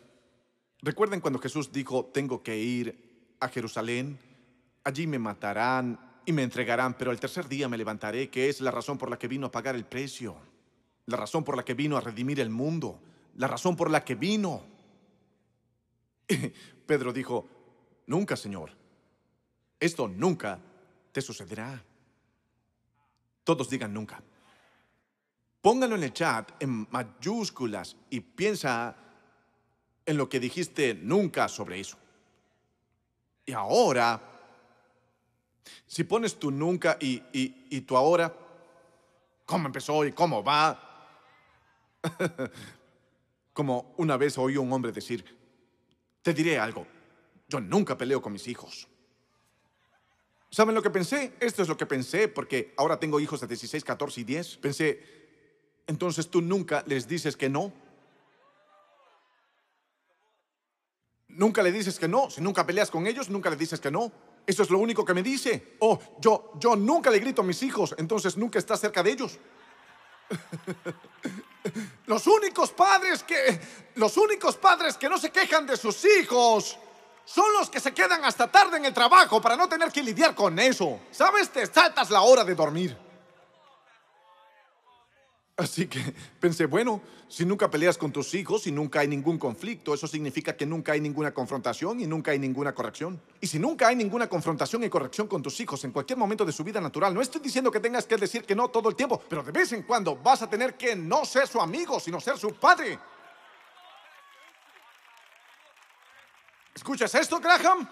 Recuerden 0.82 1.22
cuando 1.22 1.40
Jesús 1.40 1.72
dijo, 1.72 2.06
tengo 2.06 2.44
que 2.44 2.58
ir 2.58 3.36
a 3.40 3.50
Jerusalén, 3.50 4.20
allí 4.84 5.08
me 5.08 5.20
matarán, 5.20 6.00
y 6.26 6.34
me 6.34 6.44
entregarán, 6.44 6.96
pero 6.96 7.12
el 7.12 7.20
tercer 7.20 7.48
día 7.48 7.70
me 7.70 7.78
levantaré, 7.78 8.30
que 8.30 8.50
es 8.50 8.60
la 8.60 8.72
razón 8.72 8.98
por 8.98 9.10
la 9.10 9.20
que 9.20 9.28
vino 9.28 9.48
a 9.48 9.52
pagar 9.52 9.76
el 9.76 9.86
precio, 9.86 10.36
la 11.06 11.18
razón 11.18 11.44
por 11.44 11.56
la 11.56 11.64
que 11.64 11.76
vino 11.76 11.98
a 11.98 12.02
redimir 12.02 12.40
el 12.40 12.50
mundo, 12.50 13.00
la 13.36 13.48
razón 13.48 13.76
por 13.76 13.92
la 13.92 14.04
que 14.04 14.16
vino. 14.16 14.64
Pedro 16.88 17.14
dijo, 17.14 17.48
nunca, 18.08 18.36
Señor, 18.36 18.72
esto 19.80 20.08
nunca 20.08 20.60
te 21.12 21.22
sucederá. 21.22 21.84
Todos 23.44 23.70
digan 23.70 23.94
nunca. 23.94 24.24
Pónganlo 25.66 25.96
en 25.96 26.04
el 26.04 26.14
chat 26.14 26.52
en 26.62 26.88
mayúsculas 26.92 27.98
y 28.12 28.20
piensa 28.20 28.96
en 30.06 30.16
lo 30.16 30.30
que 30.30 30.40
dijiste 30.40 30.94
nunca 30.94 31.48
sobre 31.48 31.80
eso. 31.80 31.98
Y 33.48 33.52
ahora 33.54 34.22
si 35.88 36.04
pones 36.04 36.36
tu 36.38 36.52
nunca 36.52 37.00
y, 37.02 37.20
y, 37.34 37.82
tu 37.82 37.98
ahora, 37.98 38.32
¿cómo 39.44 39.66
empezó 39.66 40.06
y 40.06 40.12
cómo 40.12 40.44
va? 40.44 41.10
Como 43.52 43.96
una 43.98 44.18
vez 44.18 44.38
oí 44.38 44.58
un 44.58 44.72
hombre 44.72 44.92
decir, 44.92 45.26
te 46.22 46.32
diré 46.32 46.60
algo, 46.60 46.86
yo 47.48 47.60
nunca 47.60 47.98
peleo 47.98 48.22
con 48.22 48.34
mis 48.34 48.48
hijos. 48.48 48.88
¿Saben 50.52 50.76
lo 50.76 50.84
que 50.84 50.92
pensé? 50.92 51.34
Esto 51.40 51.64
es 51.64 51.68
lo 51.68 51.76
que 51.76 51.88
pensé 51.88 52.28
porque 52.28 52.76
ahora 52.78 53.00
tengo 53.00 53.20
hijos 53.20 53.42
de 53.42 53.48
16, 53.48 53.84
14 53.84 54.22
y 54.22 54.24
10. 54.26 54.58
Pensé, 54.58 55.25
entonces 55.88 56.30
tú 56.30 56.42
nunca 56.42 56.84
les 56.88 57.08
dices 57.08 57.36
que 57.38 57.50
no. 57.50 57.72
Nunca 61.28 61.62
le 61.62 61.72
dices 61.72 62.00
que 62.00 62.08
no. 62.08 62.30
Si 62.30 62.42
nunca 62.42 62.66
peleas 62.66 62.90
con 62.90 63.08
ellos, 63.08 63.30
nunca 63.30 63.50
le 63.50 63.56
dices 63.56 63.80
que 63.80 63.92
no. 63.92 64.12
Eso 64.48 64.64
es 64.64 64.70
lo 64.70 64.80
único 64.80 65.04
que 65.04 65.14
me 65.14 65.24
dice. 65.24 65.76
Oh, 65.80 66.00
yo, 66.20 66.52
yo 66.60 66.76
nunca 66.76 67.10
le 67.10 67.20
grito 67.20 67.42
a 67.42 67.46
mis 67.46 67.62
hijos, 67.64 67.96
entonces 67.98 68.38
nunca 68.38 68.60
está 68.60 68.78
cerca 68.78 69.04
de 69.04 69.12
ellos. 69.12 69.40
los 72.06 72.28
únicos 72.28 72.72
padres 72.72 73.24
que, 73.24 73.60
los 73.96 74.18
únicos 74.18 74.56
padres 74.56 74.98
que 74.98 75.10
no 75.10 75.18
se 75.18 75.32
quejan 75.32 75.68
de 75.68 75.78
sus 75.78 76.04
hijos 76.06 76.78
son 77.26 77.46
los 77.54 77.70
que 77.70 77.80
se 77.80 77.94
quedan 77.94 78.24
hasta 78.24 78.52
tarde 78.52 78.78
en 78.78 78.86
el 78.86 78.94
trabajo 78.94 79.42
para 79.42 79.56
no 79.56 79.68
tener 79.68 79.92
que 79.92 80.04
lidiar 80.04 80.36
con 80.36 80.58
eso. 80.60 81.00
¿Sabes? 81.12 81.50
Te 81.50 81.66
saltas 81.66 82.12
la 82.12 82.22
hora 82.22 82.44
de 82.44 82.54
dormir. 82.56 83.05
Así 85.58 85.88
que 85.88 86.00
pensé, 86.40 86.66
bueno, 86.66 87.02
si 87.28 87.46
nunca 87.46 87.70
peleas 87.70 87.98
con 87.98 88.12
tus 88.12 88.34
hijos 88.34 88.68
y 88.68 88.72
nunca 88.72 89.00
hay 89.00 89.08
ningún 89.08 89.38
conflicto, 89.38 89.94
eso 89.94 90.08
significa 90.08 90.56
que 90.56 90.66
nunca 90.66 90.92
hay 90.92 91.02
ninguna 91.02 91.34
confrontación 91.34 92.00
y 92.02 92.08
nunca 92.08 92.32
hay 92.32 92.40
ninguna 92.40 92.74
corrección. 92.74 93.22
Y 93.40 93.48
si 93.48 93.58
nunca 93.58 93.88
hay 93.88 93.96
ninguna 93.96 94.28
confrontación 94.28 94.84
y 94.84 94.90
corrección 94.90 95.28
con 95.28 95.42
tus 95.42 95.60
hijos 95.60 95.84
en 95.86 95.92
cualquier 95.92 96.20
momento 96.20 96.46
de 96.46 96.52
su 96.52 96.64
vida 96.64 96.82
natural, 96.82 97.14
no 97.14 97.22
estoy 97.22 97.42
diciendo 97.42 97.72
que 97.72 97.80
tengas 97.80 98.06
que 98.06 98.18
decir 98.18 98.44
que 98.44 98.56
no 98.56 98.70
todo 98.70 98.90
el 98.90 98.96
tiempo, 98.96 99.22
pero 99.30 99.44
de 99.44 99.52
vez 99.52 99.72
en 99.72 99.84
cuando 99.84 100.16
vas 100.18 100.42
a 100.42 100.50
tener 100.50 100.76
que 100.76 100.96
no 100.96 101.24
ser 101.24 101.48
su 101.48 101.62
amigo, 101.62 102.00
sino 102.00 102.20
ser 102.20 102.38
su 102.38 102.54
padre. 102.54 103.00
¿Escuchas 106.76 107.16
esto, 107.16 107.40
Graham? 107.40 107.88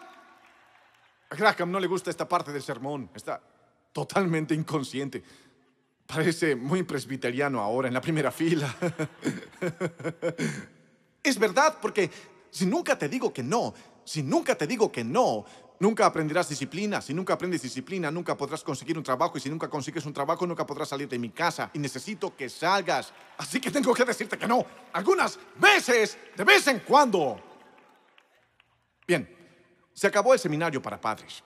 A 1.29 1.35
Graham 1.35 1.71
no 1.71 1.79
le 1.79 1.87
gusta 1.87 2.09
esta 2.09 2.27
parte 2.27 2.51
del 2.51 2.61
sermón, 2.61 3.09
está 3.15 3.41
totalmente 3.93 4.53
inconsciente. 4.53 5.23
Parece 6.13 6.55
muy 6.55 6.83
presbiteriano 6.83 7.59
ahora 7.59 7.87
en 7.87 7.93
la 7.93 8.01
primera 8.01 8.31
fila. 8.31 8.73
es 11.23 11.39
verdad, 11.39 11.77
porque 11.81 12.09
si 12.51 12.65
nunca 12.65 12.97
te 12.97 13.09
digo 13.09 13.33
que 13.33 13.41
no, 13.41 13.73
si 14.03 14.21
nunca 14.21 14.55
te 14.55 14.67
digo 14.67 14.91
que 14.91 15.03
no, 15.03 15.45
Nunca 15.79 16.05
aprenderás 16.05 16.47
disciplina. 16.47 17.01
Si 17.01 17.13
nunca 17.13 17.33
aprendes 17.33 17.61
disciplina, 17.61 18.09
nunca 18.09 18.37
podrás 18.37 18.63
conseguir 18.63 18.97
un 18.97 19.03
trabajo. 19.03 19.37
Y 19.37 19.41
si 19.41 19.49
nunca 19.49 19.69
consigues 19.69 20.05
un 20.05 20.13
trabajo, 20.13 20.47
nunca 20.47 20.65
podrás 20.65 20.87
salir 20.87 21.09
de 21.09 21.19
mi 21.19 21.31
casa. 21.31 21.71
Y 21.73 21.79
necesito 21.79 22.37
que 22.37 22.47
salgas. 22.47 23.11
Así 23.37 23.59
que 23.59 23.69
tengo 23.69 23.93
que 23.93 24.05
decirte 24.05 24.37
que 24.37 24.47
no. 24.47 24.65
Algunas 24.93 25.37
veces, 25.59 26.17
de 26.37 26.43
vez 26.45 26.65
en 26.67 26.79
cuando. 26.79 27.37
Bien, 29.05 29.27
se 29.93 30.07
acabó 30.07 30.33
el 30.33 30.39
seminario 30.39 30.81
para 30.81 31.01
padres. 31.01 31.43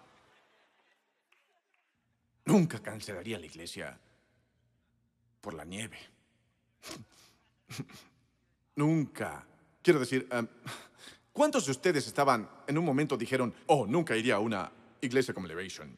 Nunca 2.46 2.80
cancelaría 2.80 3.40
la 3.40 3.48
iglesia 3.48 4.00
por 5.42 5.54
la 5.54 5.66
nieve. 5.66 5.98
Nunca. 8.76 9.46
Quiero 9.82 10.00
decir, 10.00 10.28
em, 10.32 10.48
¿cuántos 11.34 11.66
de 11.66 11.72
ustedes 11.72 12.08
estaban 12.08 12.50
en 12.68 12.78
un 12.78 12.86
momento 12.86 13.18
dijeron, 13.18 13.54
oh, 13.68 13.86
nunca 13.88 14.16
iría 14.16 14.36
a 14.36 14.40
una 14.40 14.72
iglesia 15.02 15.34
como 15.34 15.48
Elevation? 15.48 15.98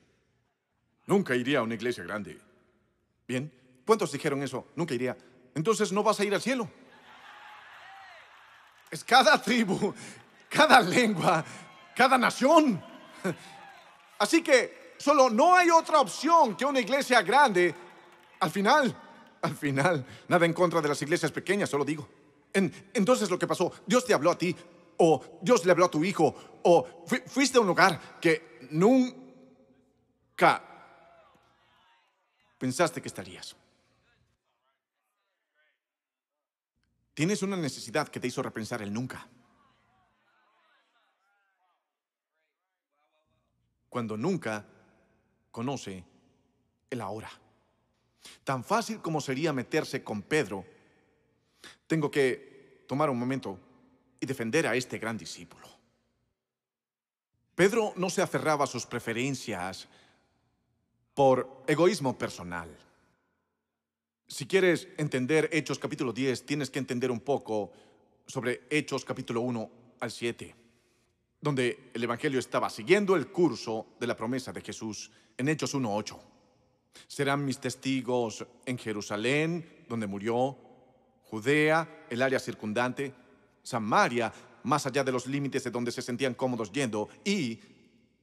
Nunca 1.07 1.35
iría 1.35 1.59
a 1.59 1.63
una 1.63 1.73
iglesia 1.73 2.03
grande. 2.03 2.39
Bien, 3.27 3.51
¿cuántos 3.85 4.11
dijeron 4.11 4.41
eso? 4.43 4.67
Nunca 4.75 4.93
iría. 4.93 5.17
Entonces 5.55 5.91
no 5.91 6.03
vas 6.03 6.19
a 6.19 6.25
ir 6.25 6.33
al 6.33 6.41
cielo. 6.41 6.69
Es 8.91 9.03
cada 9.03 9.41
tribu, 9.41 9.93
cada 10.49 10.79
lengua, 10.81 11.43
cada 11.95 12.17
nación. 12.17 12.81
Así 14.17 14.41
que 14.41 14.95
solo 14.97 15.29
no 15.29 15.55
hay 15.55 15.69
otra 15.69 15.99
opción 15.99 16.55
que 16.55 16.65
una 16.65 16.79
iglesia 16.79 17.21
grande. 17.21 17.73
Al 18.39 18.51
final, 18.51 18.95
al 19.41 19.55
final, 19.55 20.05
nada 20.27 20.45
en 20.45 20.53
contra 20.53 20.81
de 20.81 20.89
las 20.89 21.01
iglesias 21.01 21.31
pequeñas, 21.31 21.69
solo 21.69 21.85
digo. 21.85 22.07
entonces 22.53 23.29
lo 23.29 23.39
que 23.39 23.47
pasó, 23.47 23.71
Dios 23.85 24.05
te 24.05 24.13
habló 24.13 24.31
a 24.31 24.37
ti, 24.37 24.55
o 24.97 25.39
Dios 25.41 25.65
le 25.65 25.71
habló 25.71 25.85
a 25.85 25.91
tu 25.91 26.03
hijo, 26.03 26.59
o 26.63 27.05
fuiste 27.27 27.57
a 27.57 27.61
un 27.61 27.67
lugar 27.67 28.19
que 28.19 28.59
nunca 28.71 30.61
pensaste 32.57 33.01
que 33.01 33.07
estarías. 33.07 33.55
Tienes 37.13 37.41
una 37.43 37.57
necesidad 37.57 38.07
que 38.07 38.19
te 38.19 38.27
hizo 38.27 38.41
repensar 38.41 38.81
el 38.81 38.93
nunca. 38.93 39.27
Cuando 43.89 44.15
nunca 44.15 44.65
conoce 45.51 46.05
el 46.89 47.01
ahora. 47.01 47.29
Tan 48.43 48.63
fácil 48.63 49.01
como 49.01 49.21
sería 49.21 49.53
meterse 49.53 50.03
con 50.03 50.21
Pedro, 50.21 50.65
tengo 51.87 52.09
que 52.09 52.83
tomar 52.87 53.09
un 53.09 53.19
momento 53.19 53.59
y 54.19 54.25
defender 54.25 54.67
a 54.67 54.75
este 54.75 54.97
gran 54.97 55.17
discípulo. 55.17 55.67
Pedro 57.55 57.93
no 57.97 58.09
se 58.09 58.21
aferraba 58.21 58.63
a 58.63 58.67
sus 58.67 58.85
preferencias 58.85 59.87
por 61.13 61.63
egoísmo 61.67 62.17
personal. 62.17 62.69
Si 64.27 64.45
quieres 64.45 64.87
entender 64.97 65.49
Hechos 65.51 65.79
capítulo 65.79 66.13
10, 66.13 66.45
tienes 66.45 66.69
que 66.69 66.79
entender 66.79 67.11
un 67.11 67.19
poco 67.19 67.71
sobre 68.25 68.61
Hechos 68.69 69.03
capítulo 69.03 69.41
1 69.41 69.71
al 69.99 70.11
7, 70.11 70.55
donde 71.41 71.91
el 71.93 72.03
Evangelio 72.03 72.39
estaba 72.39 72.69
siguiendo 72.69 73.15
el 73.15 73.31
curso 73.31 73.87
de 73.99 74.07
la 74.07 74.15
promesa 74.15 74.53
de 74.53 74.61
Jesús 74.61 75.11
en 75.35 75.49
Hechos 75.49 75.73
1.8. 75.73 76.28
Serán 77.07 77.45
mis 77.45 77.59
testigos 77.59 78.45
en 78.65 78.77
Jerusalén, 78.77 79.85
donde 79.87 80.07
murió, 80.07 80.57
Judea, 81.25 82.05
el 82.09 82.21
área 82.21 82.39
circundante, 82.39 83.13
Samaria, 83.63 84.33
más 84.63 84.85
allá 84.85 85.03
de 85.03 85.11
los 85.11 85.27
límites 85.27 85.63
de 85.63 85.71
donde 85.71 85.91
se 85.91 86.01
sentían 86.01 86.33
cómodos 86.33 86.71
yendo, 86.71 87.09
y 87.23 87.59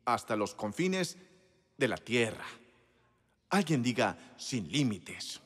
hasta 0.04 0.36
los 0.36 0.54
confines 0.54 1.16
de 1.76 1.88
la 1.88 1.96
tierra. 1.96 2.46
Alguien 3.50 3.82
diga, 3.82 4.34
sin 4.36 4.70
límites. 4.70 5.40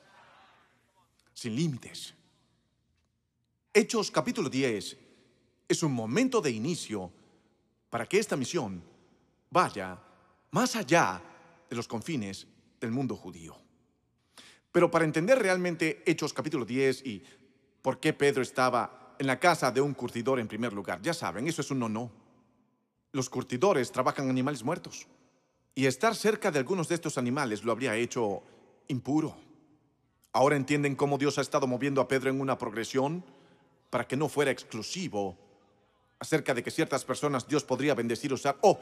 Sin 1.34 1.54
límites. 1.54 2.14
Hechos 3.72 4.10
capítulo 4.10 4.48
10 4.48 4.96
es 5.68 5.82
un 5.82 5.92
momento 5.92 6.40
de 6.40 6.50
inicio 6.50 7.12
para 7.88 8.06
que 8.06 8.18
esta 8.18 8.36
misión 8.36 8.82
vaya 9.48 9.98
más 10.50 10.74
allá 10.76 11.22
de 11.68 11.76
los 11.76 11.86
confines 11.86 12.46
del 12.80 12.90
mundo 12.90 13.16
judío. 13.16 13.56
Pero 14.72 14.90
para 14.90 15.04
entender 15.04 15.38
realmente 15.38 16.02
Hechos 16.06 16.32
capítulo 16.32 16.64
10 16.64 17.06
y 17.06 17.22
por 17.82 17.98
qué 18.00 18.12
Pedro 18.12 18.42
estaba 18.42 19.16
en 19.18 19.26
la 19.26 19.38
casa 19.38 19.70
de 19.70 19.80
un 19.80 19.94
curtidor 19.94 20.40
en 20.40 20.48
primer 20.48 20.72
lugar, 20.72 21.02
ya 21.02 21.12
saben, 21.12 21.46
eso 21.46 21.60
es 21.60 21.70
un 21.70 21.80
no-no. 21.80 22.10
Los 23.12 23.28
curtidores 23.28 23.90
trabajan 23.90 24.30
animales 24.30 24.62
muertos 24.62 25.06
y 25.74 25.86
estar 25.86 26.14
cerca 26.14 26.50
de 26.50 26.58
algunos 26.58 26.88
de 26.88 26.94
estos 26.94 27.18
animales 27.18 27.64
lo 27.64 27.72
habría 27.72 27.96
hecho 27.96 28.42
impuro. 28.88 29.36
Ahora 30.32 30.56
entienden 30.56 30.94
cómo 30.94 31.18
Dios 31.18 31.38
ha 31.38 31.42
estado 31.42 31.66
moviendo 31.66 32.00
a 32.00 32.08
Pedro 32.08 32.30
en 32.30 32.40
una 32.40 32.56
progresión 32.56 33.24
para 33.90 34.06
que 34.06 34.16
no 34.16 34.28
fuera 34.28 34.52
exclusivo 34.52 35.36
acerca 36.20 36.54
de 36.54 36.62
que 36.62 36.70
ciertas 36.70 37.04
personas 37.04 37.48
Dios 37.48 37.64
podría 37.64 37.94
bendecir 37.94 38.32
usar. 38.32 38.56
Oh, 38.60 38.78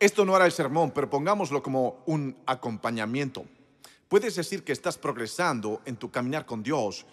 esto 0.00 0.24
no 0.24 0.36
era 0.36 0.46
el 0.46 0.52
sermón, 0.52 0.92
pero 0.92 1.10
pongámoslo 1.10 1.62
como 1.62 2.02
un 2.06 2.36
acompañamiento. 2.46 3.44
Puedes 4.08 4.36
decir 4.36 4.64
que 4.64 4.72
estás 4.72 4.96
progresando 4.96 5.82
en 5.84 5.96
tu 5.96 6.10
caminar 6.10 6.46
con 6.46 6.62
Dios 6.62 7.04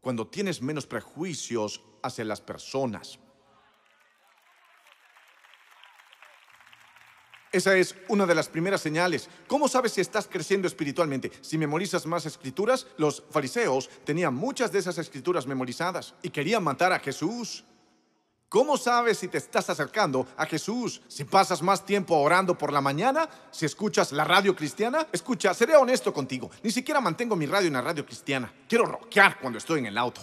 cuando 0.00 0.26
tienes 0.26 0.62
menos 0.62 0.86
prejuicios 0.86 1.82
hacia 2.02 2.24
las 2.24 2.40
personas. 2.40 3.18
Esa 7.52 7.76
es 7.76 7.94
una 8.08 8.26
de 8.26 8.34
las 8.34 8.48
primeras 8.48 8.80
señales. 8.80 9.30
¿Cómo 9.46 9.66
sabes 9.66 9.92
si 9.92 10.00
estás 10.00 10.28
creciendo 10.28 10.68
espiritualmente? 10.68 11.32
Si 11.40 11.56
memorizas 11.56 12.04
más 12.04 12.26
escrituras, 12.26 12.86
los 12.98 13.22
fariseos 13.30 13.88
tenían 14.04 14.34
muchas 14.34 14.72
de 14.72 14.80
esas 14.80 14.98
escrituras 14.98 15.46
memorizadas 15.46 16.14
y 16.22 16.30
querían 16.30 16.62
matar 16.62 16.92
a 16.92 16.98
Jesús. 16.98 17.64
¿Cómo 18.56 18.78
sabes 18.78 19.18
si 19.18 19.28
te 19.28 19.36
estás 19.36 19.68
acercando 19.68 20.26
a 20.34 20.46
Jesús? 20.46 21.02
Si 21.08 21.24
pasas 21.24 21.60
más 21.60 21.84
tiempo 21.84 22.16
orando 22.16 22.56
por 22.56 22.72
la 22.72 22.80
mañana, 22.80 23.28
si 23.50 23.66
escuchas 23.66 24.12
la 24.12 24.24
radio 24.24 24.56
cristiana. 24.56 25.06
Escucha, 25.12 25.52
seré 25.52 25.76
honesto 25.76 26.10
contigo. 26.10 26.50
Ni 26.62 26.70
siquiera 26.70 26.98
mantengo 27.02 27.36
mi 27.36 27.44
radio 27.44 27.66
en 27.66 27.74
la 27.74 27.82
radio 27.82 28.06
cristiana. 28.06 28.50
Quiero 28.66 28.86
rockear 28.86 29.38
cuando 29.40 29.58
estoy 29.58 29.80
en 29.80 29.86
el 29.88 29.98
auto. 29.98 30.22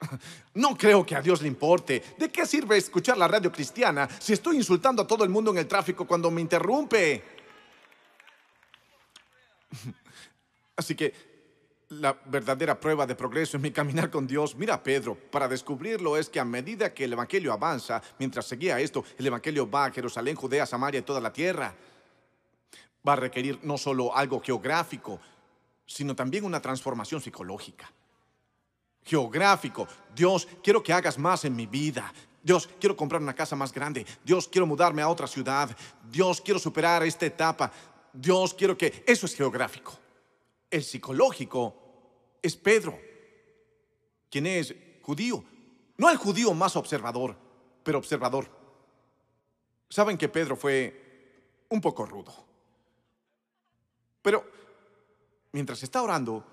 No 0.54 0.76
creo 0.76 1.06
que 1.06 1.14
a 1.14 1.22
Dios 1.22 1.40
le 1.40 1.46
importe. 1.46 2.02
¿De 2.18 2.32
qué 2.32 2.44
sirve 2.44 2.76
escuchar 2.76 3.16
la 3.16 3.28
radio 3.28 3.52
cristiana 3.52 4.08
si 4.18 4.32
estoy 4.32 4.56
insultando 4.56 5.02
a 5.02 5.06
todo 5.06 5.22
el 5.22 5.30
mundo 5.30 5.52
en 5.52 5.58
el 5.58 5.68
tráfico 5.68 6.08
cuando 6.08 6.32
me 6.32 6.40
interrumpe? 6.40 7.22
Así 10.76 10.96
que 10.96 11.39
la 11.90 12.16
verdadera 12.26 12.78
prueba 12.78 13.04
de 13.04 13.16
progreso 13.16 13.56
en 13.56 13.64
mi 13.64 13.72
caminar 13.72 14.10
con 14.10 14.24
Dios. 14.24 14.54
Mira, 14.54 14.80
Pedro, 14.80 15.16
para 15.16 15.48
descubrirlo 15.48 16.16
es 16.16 16.28
que 16.28 16.38
a 16.38 16.44
medida 16.44 16.94
que 16.94 17.04
el 17.04 17.12
Evangelio 17.12 17.52
avanza, 17.52 18.00
mientras 18.18 18.46
seguía 18.46 18.78
esto, 18.78 19.04
el 19.18 19.26
Evangelio 19.26 19.68
va 19.68 19.86
a 19.86 19.90
Jerusalén, 19.90 20.36
Judea, 20.36 20.66
Samaria 20.66 21.00
y 21.00 21.02
toda 21.02 21.20
la 21.20 21.32
tierra. 21.32 21.74
Va 23.06 23.14
a 23.14 23.16
requerir 23.16 23.58
no 23.64 23.76
solo 23.76 24.16
algo 24.16 24.40
geográfico, 24.40 25.20
sino 25.84 26.14
también 26.14 26.44
una 26.44 26.62
transformación 26.62 27.20
psicológica. 27.20 27.90
Geográfico. 29.02 29.88
Dios, 30.14 30.46
quiero 30.62 30.84
que 30.84 30.92
hagas 30.92 31.18
más 31.18 31.44
en 31.44 31.56
mi 31.56 31.66
vida. 31.66 32.12
Dios, 32.40 32.68
quiero 32.78 32.96
comprar 32.96 33.20
una 33.20 33.34
casa 33.34 33.56
más 33.56 33.72
grande. 33.72 34.06
Dios, 34.24 34.46
quiero 34.46 34.64
mudarme 34.64 35.02
a 35.02 35.08
otra 35.08 35.26
ciudad. 35.26 35.76
Dios, 36.08 36.40
quiero 36.40 36.60
superar 36.60 37.02
esta 37.02 37.26
etapa. 37.26 37.72
Dios, 38.12 38.54
quiero 38.54 38.78
que... 38.78 39.02
Eso 39.04 39.26
es 39.26 39.34
geográfico. 39.34 39.98
El 40.70 40.84
psicológico 40.84 41.79
es 42.42 42.56
Pedro, 42.56 42.98
quien 44.30 44.46
es 44.46 44.74
judío. 45.02 45.44
No 45.96 46.10
el 46.10 46.16
judío 46.16 46.54
más 46.54 46.76
observador, 46.76 47.36
pero 47.82 47.98
observador. 47.98 48.48
Saben 49.88 50.16
que 50.16 50.28
Pedro 50.28 50.56
fue 50.56 51.64
un 51.68 51.80
poco 51.80 52.06
rudo. 52.06 52.32
Pero 54.22 54.44
mientras 55.52 55.82
está 55.82 56.02
orando 56.02 56.44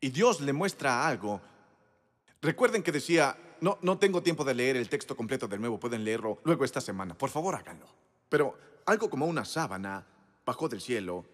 y 0.00 0.10
Dios 0.10 0.40
le 0.40 0.52
muestra 0.52 1.06
algo, 1.06 1.40
recuerden 2.40 2.82
que 2.82 2.92
decía, 2.92 3.36
no, 3.60 3.78
no 3.82 3.98
tengo 3.98 4.22
tiempo 4.22 4.44
de 4.44 4.54
leer 4.54 4.76
el 4.76 4.88
texto 4.88 5.16
completo 5.16 5.48
de 5.48 5.58
nuevo, 5.58 5.80
pueden 5.80 6.04
leerlo 6.04 6.40
luego 6.44 6.64
esta 6.64 6.80
semana, 6.80 7.14
por 7.14 7.30
favor 7.30 7.54
háganlo. 7.54 7.86
Pero 8.28 8.56
algo 8.86 9.10
como 9.10 9.26
una 9.26 9.44
sábana 9.44 10.06
bajó 10.44 10.68
del 10.68 10.80
cielo 10.80 11.24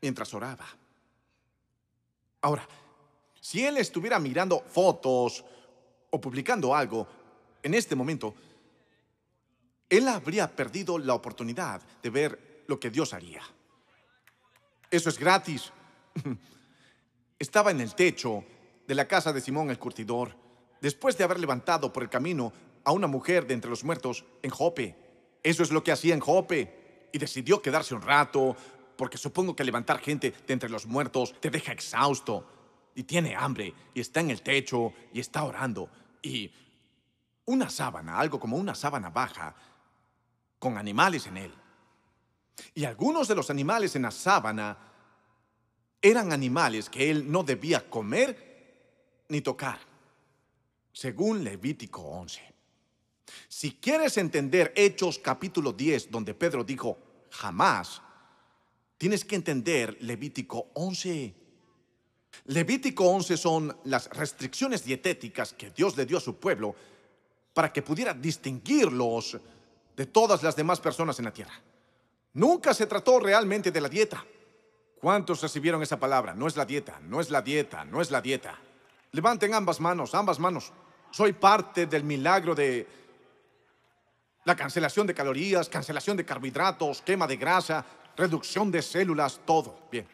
mientras 0.00 0.32
oraba. 0.34 0.66
Ahora, 2.44 2.68
si 3.40 3.64
él 3.64 3.78
estuviera 3.78 4.18
mirando 4.18 4.60
fotos 4.68 5.42
o 6.10 6.20
publicando 6.20 6.76
algo 6.76 7.08
en 7.62 7.72
este 7.72 7.96
momento, 7.96 8.34
él 9.88 10.06
habría 10.08 10.54
perdido 10.54 10.98
la 10.98 11.14
oportunidad 11.14 11.80
de 12.02 12.10
ver 12.10 12.64
lo 12.66 12.78
que 12.78 12.90
Dios 12.90 13.14
haría. 13.14 13.40
Eso 14.90 15.08
es 15.08 15.18
gratis. 15.18 15.72
Estaba 17.38 17.70
en 17.70 17.80
el 17.80 17.94
techo 17.94 18.44
de 18.86 18.94
la 18.94 19.08
casa 19.08 19.32
de 19.32 19.40
Simón 19.40 19.70
el 19.70 19.78
curtidor, 19.78 20.36
después 20.82 21.16
de 21.16 21.24
haber 21.24 21.40
levantado 21.40 21.90
por 21.94 22.02
el 22.02 22.10
camino 22.10 22.52
a 22.84 22.92
una 22.92 23.06
mujer 23.06 23.46
de 23.46 23.54
entre 23.54 23.70
los 23.70 23.84
muertos 23.84 24.26
en 24.42 24.50
Jope. 24.50 24.94
Eso 25.42 25.62
es 25.62 25.72
lo 25.72 25.82
que 25.82 25.92
hacía 25.92 26.12
en 26.12 26.20
Jope. 26.20 27.08
Y 27.10 27.18
decidió 27.18 27.62
quedarse 27.62 27.94
un 27.94 28.02
rato, 28.02 28.54
porque 28.96 29.18
supongo 29.18 29.54
que 29.56 29.64
levantar 29.64 30.00
gente 30.00 30.32
de 30.46 30.52
entre 30.52 30.68
los 30.68 30.86
muertos 30.86 31.34
te 31.40 31.50
deja 31.50 31.72
exhausto. 31.72 32.46
Y 32.96 33.02
tiene 33.02 33.34
hambre, 33.34 33.74
y 33.92 34.00
está 34.00 34.20
en 34.20 34.30
el 34.30 34.42
techo, 34.42 34.92
y 35.12 35.18
está 35.18 35.42
orando. 35.42 35.90
Y 36.22 36.50
una 37.46 37.68
sábana, 37.68 38.18
algo 38.18 38.38
como 38.38 38.56
una 38.56 38.74
sábana 38.74 39.10
baja, 39.10 39.54
con 40.58 40.78
animales 40.78 41.26
en 41.26 41.36
él. 41.36 41.54
Y 42.74 42.84
algunos 42.84 43.26
de 43.28 43.34
los 43.34 43.50
animales 43.50 43.96
en 43.96 44.02
la 44.02 44.10
sábana 44.10 44.78
eran 46.00 46.32
animales 46.32 46.88
que 46.88 47.10
él 47.10 47.30
no 47.30 47.42
debía 47.42 47.88
comer 47.88 49.24
ni 49.28 49.40
tocar, 49.40 49.78
según 50.92 51.42
Levítico 51.42 52.02
11. 52.02 52.54
Si 53.48 53.72
quieres 53.72 54.16
entender 54.18 54.72
Hechos 54.76 55.18
capítulo 55.18 55.72
10, 55.72 56.10
donde 56.10 56.34
Pedro 56.34 56.62
dijo, 56.62 56.98
jamás, 57.30 58.02
tienes 59.04 59.26
que 59.26 59.36
entender 59.36 59.98
Levítico 60.00 60.68
11. 60.72 61.34
Levítico 62.46 63.04
11 63.04 63.36
son 63.36 63.76
las 63.84 64.08
restricciones 64.08 64.82
dietéticas 64.82 65.52
que 65.52 65.72
Dios 65.72 65.94
le 65.98 66.06
dio 66.06 66.16
a 66.16 66.22
su 66.22 66.36
pueblo 66.36 66.74
para 67.52 67.70
que 67.70 67.82
pudiera 67.82 68.14
distinguirlos 68.14 69.36
de 69.94 70.06
todas 70.06 70.42
las 70.42 70.56
demás 70.56 70.80
personas 70.80 71.18
en 71.18 71.26
la 71.26 71.34
tierra. 71.34 71.52
Nunca 72.32 72.72
se 72.72 72.86
trató 72.86 73.20
realmente 73.20 73.70
de 73.70 73.80
la 73.82 73.90
dieta. 73.90 74.24
¿Cuántos 75.02 75.42
recibieron 75.42 75.82
esa 75.82 76.00
palabra? 76.00 76.32
No 76.32 76.46
es 76.46 76.56
la 76.56 76.64
dieta, 76.64 76.98
no 77.02 77.20
es 77.20 77.28
la 77.28 77.42
dieta, 77.42 77.84
no 77.84 78.00
es 78.00 78.10
la 78.10 78.22
dieta. 78.22 78.58
Levanten 79.12 79.52
ambas 79.52 79.80
manos, 79.80 80.14
ambas 80.14 80.38
manos. 80.38 80.72
Soy 81.10 81.34
parte 81.34 81.84
del 81.84 82.04
milagro 82.04 82.54
de 82.54 82.86
la 84.46 84.56
cancelación 84.56 85.06
de 85.06 85.12
calorías, 85.12 85.68
cancelación 85.68 86.16
de 86.16 86.24
carbohidratos, 86.24 87.02
quema 87.02 87.26
de 87.26 87.36
grasa, 87.36 87.84
reducción 88.16 88.70
de 88.70 88.82
células, 88.82 89.40
todo. 89.44 89.86
Bien. 89.90 90.06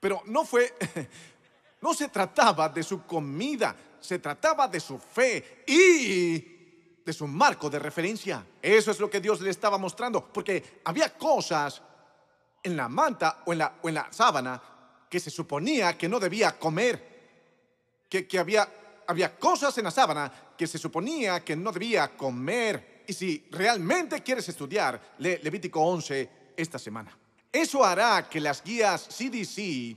Pero 0.00 0.22
no 0.26 0.44
fue, 0.44 0.74
no 1.80 1.94
se 1.94 2.08
trataba 2.08 2.68
de 2.68 2.82
su 2.82 3.04
comida, 3.06 3.76
se 4.00 4.18
trataba 4.18 4.66
de 4.66 4.80
su 4.80 4.98
fe 4.98 5.62
y 5.66 6.38
de 7.04 7.12
su 7.12 7.26
marco 7.26 7.70
de 7.70 7.78
referencia. 7.78 8.44
Eso 8.60 8.90
es 8.90 9.00
lo 9.00 9.10
que 9.10 9.20
Dios 9.20 9.40
le 9.40 9.50
estaba 9.50 9.78
mostrando, 9.78 10.24
porque 10.32 10.80
había 10.84 11.16
cosas 11.16 11.82
en 12.62 12.76
la 12.76 12.88
manta 12.88 13.42
o 13.46 13.52
en 13.52 13.58
la, 13.58 13.74
o 13.82 13.88
en 13.88 13.94
la 13.94 14.12
sábana 14.12 14.60
que 15.08 15.20
se 15.20 15.30
suponía 15.30 15.96
que 15.98 16.08
no 16.08 16.18
debía 16.18 16.58
comer, 16.58 18.06
que, 18.08 18.26
que 18.26 18.38
había, 18.38 18.68
había 19.06 19.36
cosas 19.38 19.76
en 19.78 19.84
la 19.84 19.90
sábana 19.90 20.32
que 20.56 20.66
se 20.66 20.78
suponía 20.78 21.44
que 21.44 21.56
no 21.56 21.70
debía 21.72 22.16
comer. 22.16 23.04
Y 23.06 23.12
si 23.12 23.46
realmente 23.50 24.22
quieres 24.22 24.48
estudiar, 24.48 25.14
Levítico 25.18 25.80
11 25.80 26.41
esta 26.56 26.78
semana. 26.78 27.16
Eso 27.52 27.84
hará 27.84 28.28
que 28.28 28.40
las 28.40 28.62
guías 28.62 29.08
CDC 29.08 29.96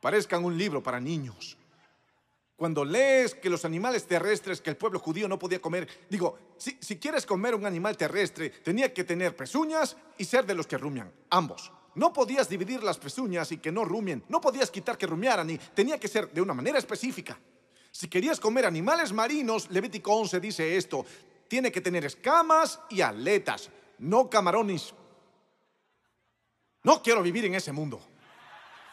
parezcan 0.00 0.44
un 0.44 0.56
libro 0.56 0.82
para 0.82 1.00
niños. 1.00 1.56
Cuando 2.56 2.84
lees 2.84 3.34
que 3.34 3.50
los 3.50 3.64
animales 3.64 4.06
terrestres 4.06 4.60
que 4.60 4.70
el 4.70 4.76
pueblo 4.76 4.98
judío 4.98 5.26
no 5.26 5.38
podía 5.38 5.60
comer, 5.60 5.88
digo, 6.08 6.38
si, 6.56 6.96
quieres 6.98 7.26
comer 7.26 7.54
un 7.54 7.66
animal 7.66 7.96
terrestre, 7.96 8.50
tenía 8.50 8.92
que 8.92 9.02
tener 9.02 9.34
pezuñas 9.34 9.96
y 10.18 10.24
ser 10.24 10.46
de 10.46 10.54
los 10.54 10.66
que 10.66 10.78
rumian, 10.78 11.12
ambos. 11.30 11.72
No 11.96 12.12
podías 12.12 12.48
dividir 12.48 12.82
las 12.82 12.98
pezuñas 12.98 13.50
y 13.50 13.58
que 13.58 13.72
no 13.72 13.84
rumien, 13.84 14.22
no 14.28 14.40
podías 14.40 14.70
quitar 14.70 14.96
que 14.96 15.06
rumiaran 15.06 15.50
y 15.50 15.58
tenía 15.58 15.98
que 15.98 16.08
ser 16.08 16.30
de 16.30 16.40
una 16.40 16.54
manera 16.54 16.78
específica. 16.78 17.38
Si 17.90 18.08
querías 18.08 18.38
comer 18.38 18.66
animales 18.66 19.12
marinos, 19.12 19.70
Levítico 19.70 20.12
11 20.14 20.40
dice 20.40 20.76
esto, 20.76 21.04
tiene 21.48 21.72
que 21.72 21.80
tener 21.80 22.04
escamas 22.04 22.80
y 22.90 23.00
aletas, 23.00 23.70
no 23.98 24.30
camarones. 24.30 24.94
No 26.82 27.02
quiero 27.02 27.22
vivir 27.22 27.44
en 27.46 27.54
ese 27.54 27.72
mundo. 27.72 28.00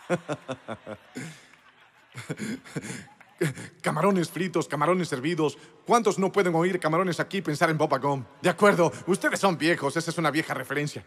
Camarones 3.82 4.30
fritos, 4.30 4.68
camarones 4.68 5.08
servidos. 5.08 5.58
¿Cuántos 5.86 6.20
no 6.20 6.32
pueden 6.32 6.54
oír 6.54 6.80
camarones 6.80 7.20
aquí 7.20 7.42
pensar 7.42 7.72
en 7.72 7.78
Boba 7.78 7.98
Gum? 7.98 8.24
De 8.42 8.50
acuerdo, 8.50 8.92
ustedes 9.08 9.40
son 9.40 9.58
viejos, 9.58 9.98
esa 9.98 10.12
es 10.12 10.18
una 10.18 10.30
vieja 10.30 10.54
referencia. 10.54 11.04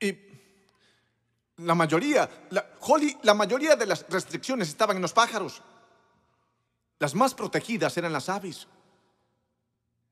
Y 0.00 0.16
la 1.58 1.74
mayoría, 1.74 2.28
Holly, 2.80 3.16
la 3.22 3.34
mayoría 3.34 3.76
de 3.76 3.86
las 3.86 4.04
restricciones 4.08 4.68
estaban 4.68 4.96
en 4.96 5.02
los 5.02 5.12
pájaros. 5.12 5.62
Las 6.98 7.14
más 7.14 7.34
protegidas 7.34 7.96
eran 7.96 8.12
las 8.12 8.28
aves. 8.28 8.66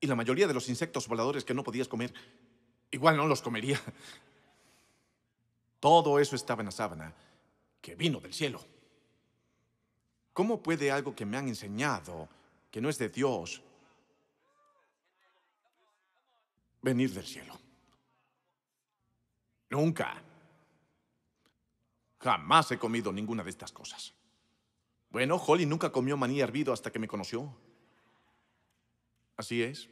Y 0.03 0.05
la 0.05 0.15
mayoría 0.15 0.47
de 0.47 0.53
los 0.53 0.67
insectos 0.67 1.07
voladores 1.07 1.45
que 1.45 1.53
no 1.53 1.63
podías 1.63 1.87
comer, 1.87 2.13
igual 2.91 3.15
no 3.15 3.25
los 3.25 3.41
comería. 3.41 3.81
Todo 5.79 6.19
eso 6.19 6.35
estaba 6.35 6.61
en 6.61 6.65
la 6.65 6.71
sábana 6.73 7.13
que 7.79 7.95
vino 7.95 8.19
del 8.19 8.33
cielo. 8.33 8.59
¿Cómo 10.33 10.61
puede 10.61 10.91
algo 10.91 11.15
que 11.15 11.25
me 11.25 11.37
han 11.37 11.47
enseñado, 11.47 12.27
que 12.69 12.81
no 12.81 12.89
es 12.89 12.97
de 12.97 13.07
Dios, 13.07 13.61
venir 16.81 17.13
del 17.13 17.25
cielo? 17.25 17.57
Nunca. 19.69 20.21
Jamás 22.19 22.71
he 22.71 22.77
comido 22.77 23.13
ninguna 23.13 23.41
de 23.41 23.51
estas 23.51 23.71
cosas. 23.71 24.13
Bueno, 25.11 25.37
Holly 25.37 25.65
nunca 25.65 25.93
comió 25.93 26.17
maní 26.17 26.41
hervido 26.41 26.73
hasta 26.73 26.91
que 26.91 26.99
me 26.99 27.07
conoció. 27.07 27.55
Así 29.37 29.63
es. 29.63 29.89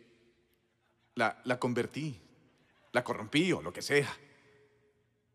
La, 1.16 1.42
la 1.46 1.60
convertí, 1.60 2.20
la 2.92 3.04
corrompí 3.04 3.52
o 3.52 3.62
lo 3.62 3.74
que 3.74 3.82
sea. 3.82 4.12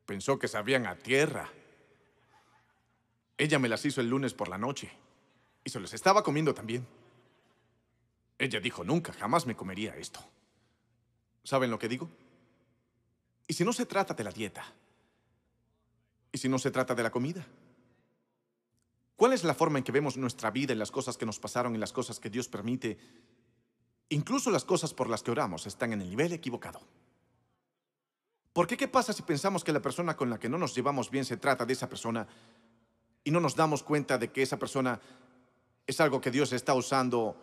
Pensó 0.07 0.39
que 0.39 0.49
sabían 0.49 0.87
a 0.87 0.97
tierra. 0.97 1.51
Ella 3.39 3.59
me 3.59 3.69
las 3.69 3.85
hizo 3.85 4.01
el 4.01 4.09
lunes 4.09 4.33
por 4.33 4.49
la 4.49 4.59
noche 4.59 4.91
y 5.65 5.71
se 5.71 5.81
los 5.81 5.93
estaba 5.93 6.23
comiendo 6.23 6.55
también. 6.55 6.87
Ella 8.39 8.61
dijo, 8.61 8.85
nunca, 8.85 9.13
jamás 9.13 9.47
me 9.47 9.57
comería 9.57 9.97
esto. 9.97 10.21
¿Saben 11.43 11.71
lo 11.71 11.79
que 11.79 11.89
digo? 11.89 12.09
¿Y 13.47 13.55
si 13.55 13.65
no 13.65 13.73
se 13.73 13.87
trata 13.87 14.15
de 14.15 14.25
la 14.25 14.31
dieta? 14.31 14.65
¿Y 16.33 16.39
si 16.39 16.49
no 16.49 16.59
se 16.59 16.71
trata 16.71 16.95
de 16.95 17.03
la 17.03 17.11
comida? 17.11 17.47
¿Cuál 19.17 19.33
es 19.33 19.45
la 19.45 19.55
forma 19.55 19.79
en 19.79 19.85
que 19.85 19.93
vemos 19.93 20.17
nuestra 20.17 20.51
vida 20.51 20.73
en 20.73 20.79
las 20.79 20.91
cosas 20.91 21.17
que 21.17 21.25
nos 21.25 21.39
pasaron 21.39 21.75
y 21.75 21.79
las 21.79 21.93
cosas 21.93 22.21
que 22.21 22.29
Dios 22.31 22.49
permite? 22.49 22.99
Incluso 24.09 24.51
las 24.51 24.65
cosas 24.65 24.95
por 24.95 25.09
las 25.09 25.23
que 25.23 25.31
oramos 25.31 25.67
están 25.67 25.93
en 25.93 26.01
el 26.03 26.11
nivel 26.11 26.33
equivocado. 26.33 26.81
¿Por 28.53 28.67
qué 28.67 28.77
qué 28.77 28.89
pasa 28.89 29.13
si 29.13 29.23
pensamos 29.23 29.65
que 29.65 29.73
la 29.73 29.83
persona 29.83 30.17
con 30.17 30.31
la 30.31 30.39
que 30.39 30.49
no 30.49 30.59
nos 30.59 30.75
llevamos 30.75 31.11
bien 31.11 31.25
se 31.25 31.37
trata 31.37 31.67
de 31.67 31.73
esa 31.73 31.89
persona 31.89 32.27
y 33.23 33.31
no 33.31 33.41
nos 33.41 33.57
damos 33.57 33.83
cuenta 33.83 34.17
de 34.17 34.31
que 34.31 34.43
esa 34.43 34.59
persona 34.59 35.01
es 35.87 36.01
algo 36.01 36.21
que 36.21 36.31
Dios 36.31 36.53
está 36.53 36.73
usando 36.75 37.37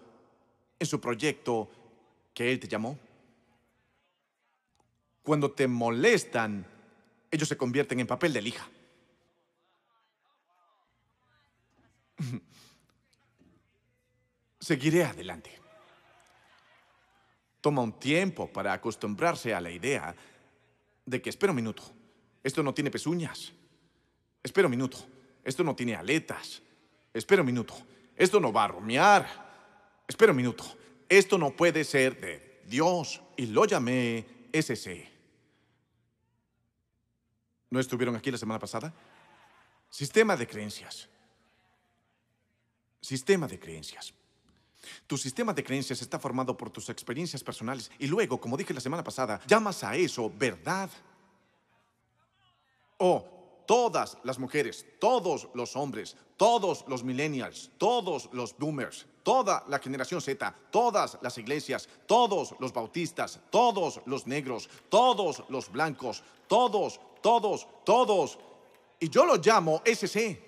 en 0.80 0.88
su 0.88 0.99
proyecto 0.99 1.69
que 2.34 2.52
Él 2.52 2.60
te 2.60 2.67
llamó. 2.67 2.97
Cuando 5.21 5.52
te 5.52 5.67
molestan, 5.67 6.65
ellos 7.30 7.47
se 7.47 7.58
convierten 7.58 7.99
en 7.99 8.08
papel 8.08 8.34
de 8.34 8.41
lija. 8.41 8.67
Seguiré 14.60 15.04
adelante. 15.04 15.62
Toma 17.63 17.82
un 17.82 17.97
tiempo 17.97 18.52
para 18.52 18.73
acostumbrarse 18.73 19.54
a 19.54 19.62
la 19.62 19.71
idea 19.71 20.13
de 21.06 21.21
que, 21.21 21.30
espera 21.30 21.54
un 21.54 21.56
minuto, 21.56 21.82
esto 22.43 22.62
no 22.62 22.73
tiene 22.73 22.91
pezuñas. 22.91 23.54
Espera 24.43 24.67
un 24.67 24.71
minuto, 24.71 24.97
esto 25.45 25.63
no 25.63 25.73
tiene 25.73 25.95
aletas. 25.95 26.62
Espera 27.13 27.41
un 27.41 27.45
minuto. 27.45 27.73
Esto 28.17 28.39
no 28.41 28.52
va 28.52 28.65
a 28.65 28.67
rumiar. 28.67 30.04
Espera 30.06 30.34
un 30.34 30.38
minuto. 30.38 30.65
Esto 31.08 31.38
no 31.38 31.52
puede 31.52 31.86
ser 31.86 32.19
de 32.19 32.62
Dios. 32.65 33.21
Y 33.38 33.45
lo 33.45 33.63
llamé 33.63 34.26
SC. 34.52 35.10
¿No 37.69 37.80
estuvieron 37.80 38.17
aquí 38.17 38.30
la 38.30 38.38
semana 38.38 38.60
pasada? 38.60 38.93
Sistema 39.89 40.36
de 40.36 40.47
creencias. 40.47 41.08
Sistema 42.99 43.47
de 43.47 43.58
creencias. 43.58 44.13
Tu 45.08 45.17
sistema 45.17 45.54
de 45.54 45.63
creencias 45.63 46.02
está 46.02 46.19
formado 46.19 46.56
por 46.56 46.69
tus 46.69 46.89
experiencias 46.89 47.43
personales 47.43 47.91
y 48.00 48.08
luego, 48.08 48.39
como 48.39 48.58
dije 48.58 48.74
la 48.74 48.82
semana 48.82 49.04
pasada, 49.04 49.39
llamas 49.48 49.84
a 49.84 49.96
eso 49.96 50.32
verdad. 50.38 50.89
O 52.98 53.34
todas 53.65 54.17
las 54.24 54.39
mujeres, 54.39 54.86
todos 55.00 55.48
los 55.54 55.76
hombres, 55.76 56.15
todos 56.38 56.86
los 56.88 57.04
millennials, 57.04 57.72
todos 57.78 58.30
los 58.34 58.58
boomers, 58.58 59.06
toda 59.24 59.63
la 59.67 59.80
generación 59.80 60.22
Z, 60.22 60.54
todas 60.72 61.17
las 61.22 61.38
iglesias, 61.38 61.88
todos 62.06 62.56
los 62.60 62.74
bautistas, 62.74 63.39
todos 63.50 64.02
los 64.06 64.28
negros, 64.28 64.69
todos 64.89 65.43
los 65.50 65.72
blancos, 65.72 66.24
todos, 66.48 67.00
todos, 67.22 67.67
todos. 67.86 68.38
Y 69.00 69.10
yo 69.10 69.26
lo 69.26 69.38
llamo 69.38 69.82
SC 69.86 70.39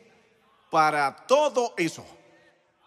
para 0.70 1.16
todo 1.26 1.74
eso. 1.78 2.06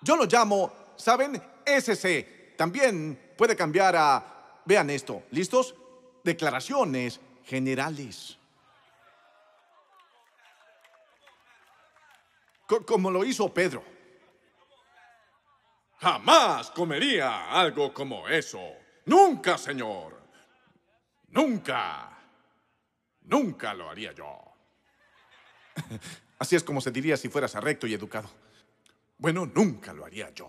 Yo 0.03 0.17
lo 0.17 0.27
llamo, 0.27 0.71
¿saben? 0.99 1.43
SC. 1.65 2.55
También 2.57 3.33
puede 3.39 3.57
cambiar 3.57 3.97
a 3.97 4.61
Vean 4.67 4.91
esto, 4.91 5.23
¿listos? 5.31 5.75
Declaraciones 6.25 7.21
generales. 7.45 8.37
Co- 12.67 12.85
como 12.85 13.11
lo 13.11 13.25
hizo 13.25 13.53
Pedro. 13.53 13.83
Jamás 16.01 16.71
comería 16.71 17.51
algo 17.51 17.93
como 17.95 18.29
eso. 18.29 18.61
Nunca, 19.07 19.57
señor. 19.57 20.21
Nunca. 21.29 22.17
Nunca 23.23 23.75
lo 23.75 23.89
haría 23.91 24.13
yo. 24.13 24.39
Así 26.39 26.57
es 26.57 26.63
como 26.63 26.81
se 26.81 26.91
diría 26.91 27.17
si 27.17 27.29
fueras 27.29 27.55
recto 27.55 27.87
y 27.87 27.95
educado. 27.95 28.31
Bueno, 29.17 29.47
nunca 29.47 29.93
lo 29.93 30.05
haría 30.05 30.31
yo. 30.31 30.49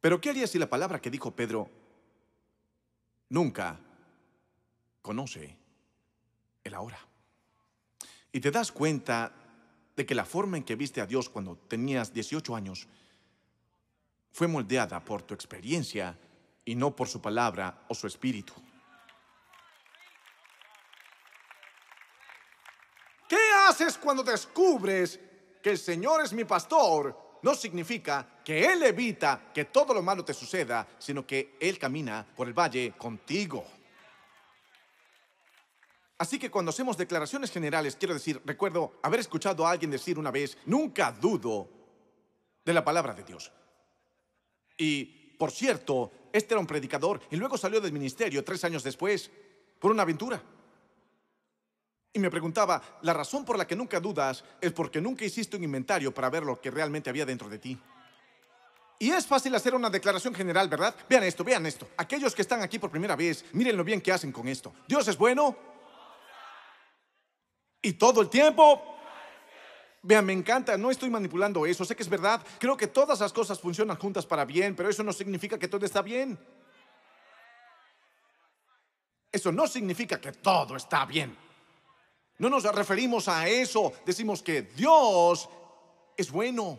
Pero 0.00 0.20
¿qué 0.20 0.30
haría 0.30 0.46
si 0.46 0.58
la 0.58 0.68
palabra 0.68 1.00
que 1.00 1.10
dijo 1.10 1.34
Pedro 1.34 1.70
nunca 3.28 3.78
conoce 5.02 5.56
el 6.64 6.74
ahora? 6.74 6.98
Y 8.32 8.40
te 8.40 8.50
das 8.50 8.72
cuenta 8.72 9.32
de 9.94 10.06
que 10.06 10.14
la 10.14 10.24
forma 10.24 10.56
en 10.56 10.64
que 10.64 10.76
viste 10.76 11.00
a 11.00 11.06
Dios 11.06 11.28
cuando 11.28 11.56
tenías 11.56 12.12
18 12.12 12.56
años 12.56 12.88
fue 14.32 14.48
moldeada 14.48 15.04
por 15.04 15.22
tu 15.22 15.34
experiencia 15.34 16.16
y 16.64 16.74
no 16.74 16.94
por 16.94 17.08
su 17.08 17.20
palabra 17.20 17.84
o 17.88 17.94
su 17.94 18.06
espíritu. 18.06 18.54
¿Qué 23.28 23.38
haces 23.68 23.98
cuando 23.98 24.22
descubres 24.22 25.20
que 25.62 25.70
el 25.70 25.78
Señor 25.78 26.22
es 26.24 26.32
mi 26.32 26.44
pastor? 26.44 27.29
No 27.42 27.54
significa 27.54 28.40
que 28.44 28.66
Él 28.66 28.82
evita 28.82 29.50
que 29.54 29.66
todo 29.66 29.94
lo 29.94 30.02
malo 30.02 30.24
te 30.24 30.34
suceda, 30.34 30.86
sino 30.98 31.26
que 31.26 31.56
Él 31.60 31.78
camina 31.78 32.26
por 32.36 32.48
el 32.48 32.54
valle 32.54 32.92
contigo. 32.98 33.64
Así 36.18 36.38
que 36.38 36.50
cuando 36.50 36.68
hacemos 36.68 36.98
declaraciones 36.98 37.50
generales, 37.50 37.96
quiero 37.96 38.12
decir, 38.12 38.42
recuerdo 38.44 39.00
haber 39.02 39.20
escuchado 39.20 39.66
a 39.66 39.70
alguien 39.70 39.90
decir 39.90 40.18
una 40.18 40.30
vez, 40.30 40.58
nunca 40.66 41.12
dudo 41.12 41.68
de 42.62 42.74
la 42.74 42.84
palabra 42.84 43.14
de 43.14 43.24
Dios. 43.24 43.50
Y, 44.76 45.34
por 45.38 45.50
cierto, 45.50 46.12
este 46.30 46.52
era 46.52 46.60
un 46.60 46.66
predicador 46.66 47.20
y 47.30 47.36
luego 47.36 47.56
salió 47.56 47.80
del 47.80 47.92
ministerio 47.92 48.44
tres 48.44 48.62
años 48.64 48.82
después 48.82 49.30
por 49.78 49.90
una 49.90 50.02
aventura. 50.02 50.42
Y 52.12 52.18
me 52.18 52.30
preguntaba, 52.30 52.82
la 53.02 53.12
razón 53.12 53.44
por 53.44 53.56
la 53.56 53.66
que 53.66 53.76
nunca 53.76 54.00
dudas 54.00 54.44
es 54.60 54.72
porque 54.72 55.00
nunca 55.00 55.24
hiciste 55.24 55.56
un 55.56 55.64
inventario 55.64 56.12
para 56.12 56.28
ver 56.28 56.42
lo 56.42 56.60
que 56.60 56.70
realmente 56.70 57.08
había 57.08 57.24
dentro 57.24 57.48
de 57.48 57.58
ti. 57.58 57.78
Y 58.98 59.10
es 59.10 59.26
fácil 59.26 59.54
hacer 59.54 59.74
una 59.74 59.88
declaración 59.88 60.34
general, 60.34 60.68
¿verdad? 60.68 60.94
Vean 61.08 61.22
esto, 61.22 61.42
vean 61.44 61.64
esto. 61.66 61.88
Aquellos 61.96 62.34
que 62.34 62.42
están 62.42 62.62
aquí 62.62 62.78
por 62.78 62.90
primera 62.90 63.16
vez, 63.16 63.44
miren 63.52 63.76
lo 63.76 63.84
bien 63.84 64.00
que 64.00 64.12
hacen 64.12 64.32
con 64.32 64.46
esto. 64.48 64.74
Dios 64.86 65.06
es 65.08 65.16
bueno. 65.16 65.56
Y 67.80 67.94
todo 67.94 68.20
el 68.20 68.28
tiempo. 68.28 68.98
Vean, 70.02 70.26
me 70.26 70.32
encanta, 70.32 70.76
no 70.76 70.90
estoy 70.90 71.10
manipulando 71.10 71.64
eso, 71.64 71.84
sé 71.84 71.94
que 71.94 72.02
es 72.02 72.08
verdad. 72.08 72.44
Creo 72.58 72.76
que 72.76 72.86
todas 72.88 73.20
las 73.20 73.32
cosas 73.32 73.60
funcionan 73.60 73.96
juntas 73.96 74.26
para 74.26 74.44
bien, 74.44 74.74
pero 74.74 74.88
eso 74.88 75.02
no 75.02 75.12
significa 75.12 75.58
que 75.58 75.68
todo 75.68 75.86
está 75.86 76.02
bien. 76.02 76.38
Eso 79.30 79.52
no 79.52 79.66
significa 79.66 80.20
que 80.20 80.32
todo 80.32 80.76
está 80.76 81.04
bien. 81.04 81.36
No 82.40 82.48
nos 82.48 82.62
referimos 82.74 83.28
a 83.28 83.46
eso. 83.46 83.92
Decimos 84.06 84.42
que 84.42 84.62
Dios 84.62 85.46
es 86.16 86.30
bueno. 86.32 86.78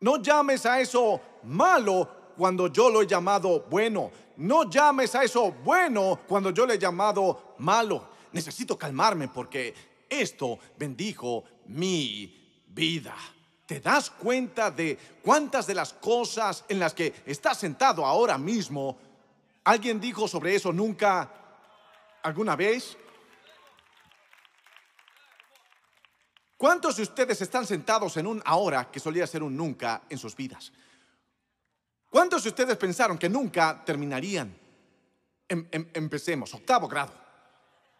No 0.00 0.20
llames 0.20 0.66
a 0.66 0.78
eso 0.82 1.18
malo 1.44 2.34
cuando 2.36 2.66
yo 2.66 2.90
lo 2.90 3.00
he 3.00 3.06
llamado 3.06 3.60
bueno. 3.70 4.10
No 4.36 4.68
llames 4.68 5.14
a 5.14 5.24
eso 5.24 5.52
bueno 5.64 6.20
cuando 6.28 6.50
yo 6.50 6.66
lo 6.66 6.74
he 6.74 6.78
llamado 6.78 7.54
malo. 7.56 8.06
Necesito 8.32 8.76
calmarme 8.76 9.28
porque 9.28 9.74
esto 10.10 10.58
bendijo 10.76 11.44
mi 11.68 12.62
vida. 12.68 13.16
¿Te 13.64 13.80
das 13.80 14.10
cuenta 14.10 14.70
de 14.70 14.98
cuántas 15.22 15.66
de 15.66 15.74
las 15.74 15.94
cosas 15.94 16.66
en 16.68 16.80
las 16.80 16.92
que 16.92 17.14
estás 17.24 17.56
sentado 17.56 18.04
ahora 18.04 18.36
mismo, 18.36 18.98
alguien 19.64 19.98
dijo 19.98 20.28
sobre 20.28 20.54
eso 20.54 20.70
nunca, 20.70 21.32
alguna 22.22 22.56
vez? 22.56 22.98
¿Cuántos 26.60 26.96
de 26.96 27.04
ustedes 27.04 27.40
están 27.40 27.64
sentados 27.66 28.18
en 28.18 28.26
un 28.26 28.42
ahora 28.44 28.90
que 28.90 29.00
solía 29.00 29.26
ser 29.26 29.42
un 29.42 29.56
nunca 29.56 30.02
en 30.10 30.18
sus 30.18 30.36
vidas? 30.36 30.70
¿Cuántos 32.10 32.42
de 32.42 32.50
ustedes 32.50 32.76
pensaron 32.76 33.16
que 33.16 33.30
nunca 33.30 33.82
terminarían? 33.82 34.54
Em- 35.48 35.66
em- 35.70 35.88
empecemos, 35.94 36.52
octavo 36.52 36.86
grado. 36.86 37.14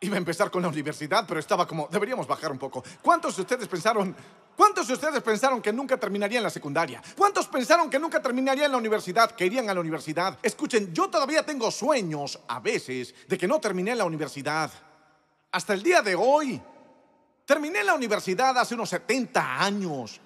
Iba 0.01 0.16
a 0.16 0.18
empezar 0.18 0.51
con 0.51 0.61
la 0.61 0.68
universidad, 0.68 1.25
pero 1.27 1.40
estaba 1.40 1.66
como, 1.66 1.88
deberíamos 1.90 2.27
bajar 2.27 2.53
un 2.53 2.59
poco. 2.59 2.85
¿Cuántos 3.01 3.35
de 3.37 3.40
ustedes 3.40 3.66
pensaron, 3.66 4.14
cuántos 4.55 4.88
de 4.88 4.92
ustedes 4.92 5.23
pensaron 5.23 5.62
que 5.62 5.73
nunca 5.73 5.96
terminarían 5.96 6.42
la 6.42 6.51
secundaria? 6.51 7.03
¿Cuántos 7.16 7.49
pensaron 7.49 7.88
que 7.88 7.99
nunca 7.99 8.20
terminarían 8.20 8.70
la 8.70 8.77
universidad, 8.77 9.31
que 9.31 9.46
irían 9.46 9.70
a 9.70 9.75
la 9.75 9.81
universidad? 9.81 10.38
Escuchen, 10.42 10.92
yo 10.92 11.09
todavía 11.09 11.46
tengo 11.46 11.70
sueños 11.70 12.38
a 12.46 12.61
veces 12.61 13.14
de 13.27 13.38
que 13.38 13.49
no 13.49 13.59
terminé 13.59 13.96
la 13.96 14.05
universidad. 14.05 14.70
Hasta 15.51 15.73
el 15.73 15.83
día 15.83 16.03
de 16.03 16.14
hoy. 16.14 16.61
Terminé 17.50 17.82
la 17.82 17.94
universidad 17.96 18.56
hace 18.56 18.76
unos 18.76 18.90
70 18.90 19.60
años 19.60 20.20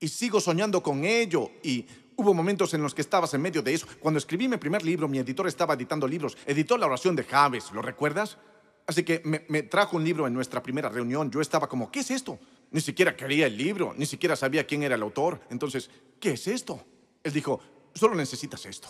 y 0.00 0.08
sigo 0.08 0.40
soñando 0.40 0.82
con 0.82 1.04
ello. 1.04 1.48
Y 1.62 1.86
hubo 2.16 2.34
momentos 2.34 2.74
en 2.74 2.82
los 2.82 2.92
que 2.92 3.02
estabas 3.02 3.32
en 3.34 3.40
medio 3.40 3.62
de 3.62 3.72
eso. 3.72 3.86
Cuando 4.00 4.18
escribí 4.18 4.48
mi 4.48 4.56
primer 4.56 4.84
libro, 4.84 5.06
mi 5.06 5.18
editor 5.18 5.46
estaba 5.46 5.74
editando 5.74 6.08
libros. 6.08 6.36
Editó 6.44 6.76
la 6.76 6.86
oración 6.86 7.14
de 7.14 7.22
Javes, 7.22 7.70
¿lo 7.70 7.82
recuerdas? 7.82 8.36
Así 8.84 9.04
que 9.04 9.22
me, 9.24 9.44
me 9.48 9.62
trajo 9.62 9.96
un 9.96 10.02
libro 10.02 10.26
en 10.26 10.34
nuestra 10.34 10.60
primera 10.60 10.88
reunión. 10.88 11.30
Yo 11.30 11.40
estaba 11.40 11.68
como, 11.68 11.88
¿qué 11.88 12.00
es 12.00 12.10
esto? 12.10 12.36
Ni 12.72 12.80
siquiera 12.80 13.14
quería 13.14 13.46
el 13.46 13.56
libro, 13.56 13.94
ni 13.96 14.06
siquiera 14.06 14.34
sabía 14.34 14.66
quién 14.66 14.82
era 14.82 14.96
el 14.96 15.02
autor. 15.02 15.40
Entonces, 15.50 15.88
¿qué 16.18 16.32
es 16.32 16.48
esto? 16.48 16.84
Él 17.22 17.32
dijo, 17.32 17.60
solo 17.94 18.16
necesitas 18.16 18.66
esto. 18.66 18.88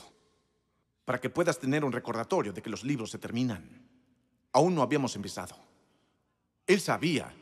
Para 1.04 1.20
que 1.20 1.28
puedas 1.28 1.58
tener 1.58 1.84
un 1.84 1.92
recordatorio 1.92 2.54
de 2.54 2.62
que 2.62 2.70
los 2.70 2.84
libros 2.84 3.10
se 3.10 3.18
terminan. 3.18 3.86
Aún 4.50 4.74
no 4.74 4.80
habíamos 4.80 5.14
empezado. 5.14 5.75
Él 6.66 6.80
sabía 6.80 7.32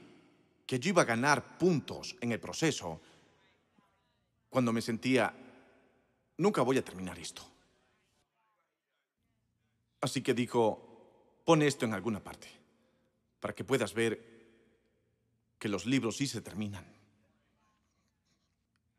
que 0.66 0.78
yo 0.78 0.90
iba 0.90 1.02
a 1.02 1.06
ganar 1.06 1.58
puntos 1.58 2.16
en 2.20 2.32
el 2.32 2.40
proceso 2.40 3.00
cuando 4.50 4.72
me 4.72 4.82
sentía, 4.82 5.34
nunca 6.38 6.62
voy 6.62 6.78
a 6.78 6.84
terminar 6.84 7.18
esto. 7.18 7.42
Así 10.00 10.22
que 10.22 10.34
dijo, 10.34 11.40
pon 11.44 11.62
esto 11.62 11.87
en 11.87 11.94
alguna 11.94 12.22
parte, 12.22 12.48
para 13.40 13.54
que 13.54 13.64
puedas 13.64 13.94
ver 13.94 14.34
que 15.58 15.68
los 15.68 15.87
libros 15.87 16.18
sí 16.18 16.26
se 16.26 16.40
terminan. 16.40 16.87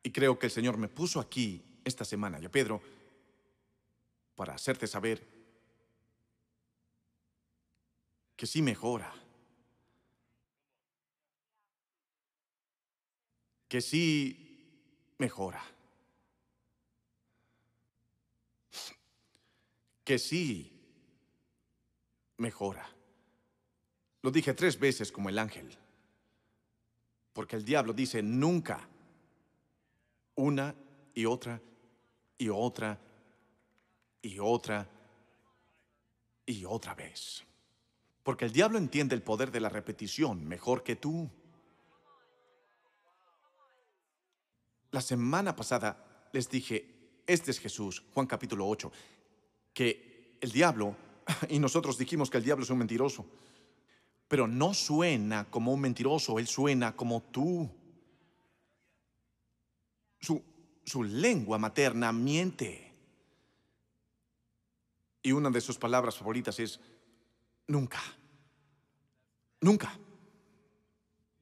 Y 0.04 0.12
creo 0.12 0.38
que 0.38 0.48
el 0.48 0.52
Señor 0.52 0.78
me 0.78 0.90
puso 0.90 1.20
aquí 1.20 1.64
esta 1.84 2.04
semana, 2.04 2.40
y 2.40 2.46
a 2.46 2.52
Pedro, 2.52 2.82
para 4.36 4.56
hacerte 4.56 4.88
saber 4.88 5.26
que 8.36 8.46
sí 8.46 8.62
mejora. 8.62 9.14
Que 13.76 13.82
sí 13.82 15.14
mejora. 15.18 15.62
Que 20.06 20.18
sí 20.18 20.72
mejora. 22.38 22.90
Lo 24.22 24.32
dije 24.32 24.54
tres 24.54 24.80
veces 24.80 25.12
como 25.12 25.28
el 25.28 25.38
ángel. 25.38 25.78
Porque 27.34 27.58
el 27.58 27.66
diablo 27.66 27.92
dice 27.92 28.24
nunca. 28.24 28.88
Una 30.36 30.74
y 31.14 31.26
otra 31.26 31.62
y 32.38 32.48
otra 32.48 32.98
y 34.22 34.40
otra 34.40 34.88
y 36.46 36.64
otra 36.64 36.96
vez. 36.96 37.44
Porque 38.24 38.46
el 38.46 38.54
diablo 38.54 38.78
entiende 38.78 39.16
el 39.16 39.22
poder 39.22 39.52
de 39.52 39.60
la 39.60 39.68
repetición 39.68 40.48
mejor 40.48 40.82
que 40.82 40.96
tú. 40.96 41.30
La 44.96 45.02
semana 45.02 45.54
pasada 45.54 46.30
les 46.32 46.50
dije, 46.50 47.20
este 47.28 47.52
es 47.52 47.60
Jesús, 47.60 48.02
Juan 48.14 48.28
capítulo 48.28 48.66
8, 48.66 48.90
que 49.74 50.38
el 50.40 50.54
diablo, 50.54 50.96
y 51.50 51.60
nosotros 51.60 51.98
dijimos 51.98 52.30
que 52.30 52.38
el 52.38 52.46
diablo 52.46 52.64
es 52.64 52.70
un 52.70 52.78
mentiroso, 52.78 53.26
pero 54.30 54.48
no 54.48 54.74
suena 54.74 55.52
como 55.52 55.74
un 55.74 55.82
mentiroso, 55.82 56.40
él 56.40 56.48
suena 56.48 56.96
como 56.96 57.24
tú. 57.24 57.70
Su, 60.22 60.42
su 60.86 61.04
lengua 61.04 61.58
materna 61.58 62.14
miente. 62.14 62.94
Y 65.22 65.34
una 65.34 65.50
de 65.50 65.60
sus 65.60 65.78
palabras 65.78 66.16
favoritas 66.16 66.58
es, 66.58 66.80
nunca, 67.68 68.02
nunca. 69.60 70.00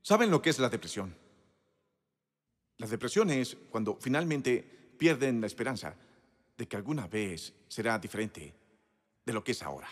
¿Saben 0.02 0.32
lo 0.32 0.42
que 0.42 0.50
es 0.50 0.58
la 0.58 0.70
depresión? 0.70 1.22
La 2.78 2.88
depresión 2.88 3.30
es 3.30 3.56
cuando 3.70 3.98
finalmente 4.00 4.62
pierden 4.98 5.42
la 5.42 5.48
esperanza 5.48 5.96
de 6.58 6.68
que 6.68 6.76
alguna 6.76 7.08
vez 7.08 7.54
será 7.68 7.98
diferente 8.00 8.54
de 9.26 9.34
lo 9.34 9.44
que 9.44 9.52
es 9.52 9.62
ahora. 9.64 9.90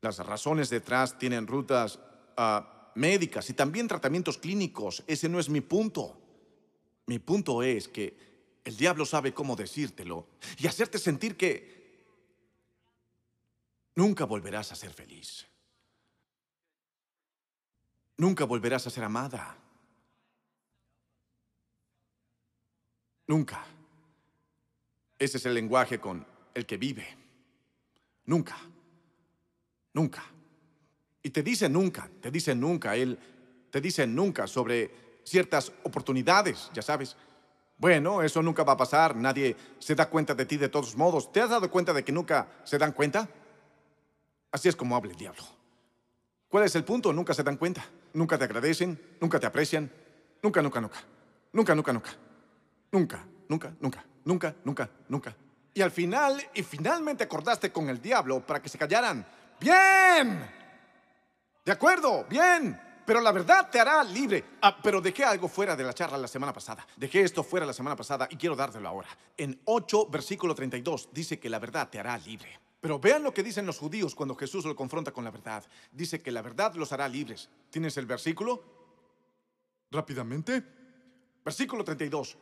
Las 0.00 0.18
razones 0.18 0.70
detrás 0.70 1.18
tienen 1.18 1.46
rutas 1.46 1.98
ah, 2.36 2.92
médicas 2.94 3.48
y 3.50 3.54
también 3.54 3.88
tratamientos 3.88 4.38
clínicos. 4.38 5.02
Ese 5.06 5.28
no 5.28 5.38
es 5.38 5.48
mi 5.48 5.60
punto. 5.60 6.20
Mi 7.06 7.18
punto 7.18 7.62
es 7.62 7.88
que 7.88 8.60
el 8.64 8.76
diablo 8.76 9.06
sabe 9.06 9.32
cómo 9.32 9.56
decírtelo 9.56 10.26
y 10.58 10.66
hacerte 10.66 10.98
sentir 10.98 11.36
que 11.36 12.04
nunca 13.94 14.24
volverás 14.24 14.72
a 14.72 14.76
ser 14.76 14.92
feliz. 14.92 15.46
Nunca 18.16 18.44
volverás 18.44 18.86
a 18.86 18.90
ser 18.90 19.04
amada. 19.04 19.56
Nunca. 23.28 23.64
Ese 25.18 25.36
es 25.36 25.46
el 25.46 25.54
lenguaje 25.54 26.00
con 26.00 26.26
el 26.54 26.66
que 26.66 26.76
vive. 26.76 27.06
Nunca. 28.24 28.56
Nunca. 29.92 30.24
Y 31.22 31.30
te 31.30 31.42
dice 31.42 31.68
nunca, 31.68 32.08
te 32.20 32.30
dice 32.30 32.54
nunca, 32.54 32.96
él 32.96 33.18
te 33.70 33.80
dice 33.80 34.06
nunca 34.06 34.46
sobre 34.46 35.20
ciertas 35.24 35.72
oportunidades, 35.82 36.70
ya 36.72 36.82
sabes. 36.82 37.16
Bueno, 37.76 38.22
eso 38.22 38.42
nunca 38.42 38.64
va 38.64 38.72
a 38.72 38.76
pasar, 38.76 39.14
nadie 39.14 39.54
se 39.78 39.94
da 39.94 40.08
cuenta 40.08 40.34
de 40.34 40.46
ti 40.46 40.56
de 40.56 40.68
todos 40.68 40.96
modos. 40.96 41.30
¿Te 41.30 41.40
has 41.40 41.50
dado 41.50 41.70
cuenta 41.70 41.92
de 41.92 42.04
que 42.04 42.12
nunca 42.12 42.48
se 42.64 42.78
dan 42.78 42.92
cuenta? 42.92 43.28
Así 44.50 44.68
es 44.68 44.76
como 44.76 44.96
habla 44.96 45.12
el 45.12 45.18
diablo. 45.18 45.42
¿Cuál 46.48 46.64
es 46.64 46.74
el 46.76 46.84
punto? 46.84 47.12
Nunca 47.12 47.34
se 47.34 47.42
dan 47.42 47.56
cuenta, 47.56 47.84
nunca 48.14 48.38
te 48.38 48.44
agradecen, 48.44 48.98
nunca 49.20 49.38
te 49.38 49.46
aprecian, 49.46 49.90
nunca, 50.42 50.62
nunca, 50.62 50.80
nunca, 50.80 51.04
nunca, 51.52 51.74
nunca, 51.74 51.92
nunca, 51.92 52.16
nunca, 52.92 53.24
nunca, 53.48 53.74
nunca, 53.80 54.04
nunca, 54.24 54.54
nunca, 54.64 54.90
nunca. 55.08 55.36
Y 55.74 55.82
al 55.82 55.90
final, 55.90 56.42
y 56.54 56.62
finalmente 56.62 57.24
acordaste 57.24 57.70
con 57.70 57.88
el 57.88 58.00
diablo 58.00 58.44
para 58.44 58.60
que 58.60 58.68
se 58.68 58.78
callaran. 58.78 59.26
Bien. 59.60 60.50
De 61.64 61.72
acuerdo, 61.72 62.24
bien. 62.28 62.80
Pero 63.06 63.20
la 63.20 63.32
verdad 63.32 63.70
te 63.70 63.80
hará 63.80 64.04
libre. 64.04 64.44
Ah, 64.60 64.76
pero 64.82 65.00
dejé 65.00 65.24
algo 65.24 65.48
fuera 65.48 65.74
de 65.74 65.84
la 65.84 65.94
charla 65.94 66.18
la 66.18 66.28
semana 66.28 66.52
pasada. 66.52 66.86
Dejé 66.96 67.22
esto 67.22 67.42
fuera 67.42 67.64
la 67.64 67.72
semana 67.72 67.96
pasada 67.96 68.28
y 68.30 68.36
quiero 68.36 68.54
dártelo 68.54 68.88
ahora. 68.88 69.08
En 69.36 69.58
8, 69.64 70.08
versículo 70.10 70.54
32, 70.54 71.08
dice 71.12 71.38
que 71.38 71.48
la 71.48 71.58
verdad 71.58 71.88
te 71.88 71.98
hará 71.98 72.18
libre. 72.18 72.58
Pero 72.80 72.98
vean 72.98 73.22
lo 73.22 73.32
que 73.32 73.42
dicen 73.42 73.66
los 73.66 73.78
judíos 73.78 74.14
cuando 74.14 74.34
Jesús 74.34 74.64
lo 74.64 74.76
confronta 74.76 75.12
con 75.12 75.24
la 75.24 75.30
verdad. 75.30 75.64
Dice 75.90 76.20
que 76.20 76.30
la 76.30 76.42
verdad 76.42 76.74
los 76.74 76.92
hará 76.92 77.08
libres. 77.08 77.48
¿Tienes 77.70 77.96
el 77.96 78.06
versículo? 78.06 78.62
Rápidamente. 79.90 80.62
Versículo 81.44 81.84
32. 81.84 82.36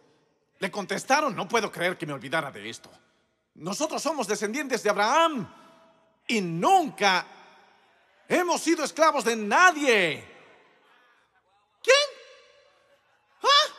Le 0.59 0.71
contestaron, 0.71 1.35
no 1.35 1.47
puedo 1.47 1.71
creer 1.71 1.99
que 1.99 2.07
me 2.07 2.13
olvidara 2.13 2.51
de 2.51 2.69
esto. 2.69 2.91
Nosotros 3.55 4.03
somos 4.03 4.27
descendientes 4.27 4.83
de 4.83 4.91
Abraham 4.91 5.47
y 6.27 6.41
nunca 6.41 7.27
hemos 8.29 8.61
sido 8.61 8.85
esclavos 8.85 9.25
de 9.25 9.37
nadie. 9.37 10.25
¿Quién? 11.83 11.97
¿Ah? 13.43 13.73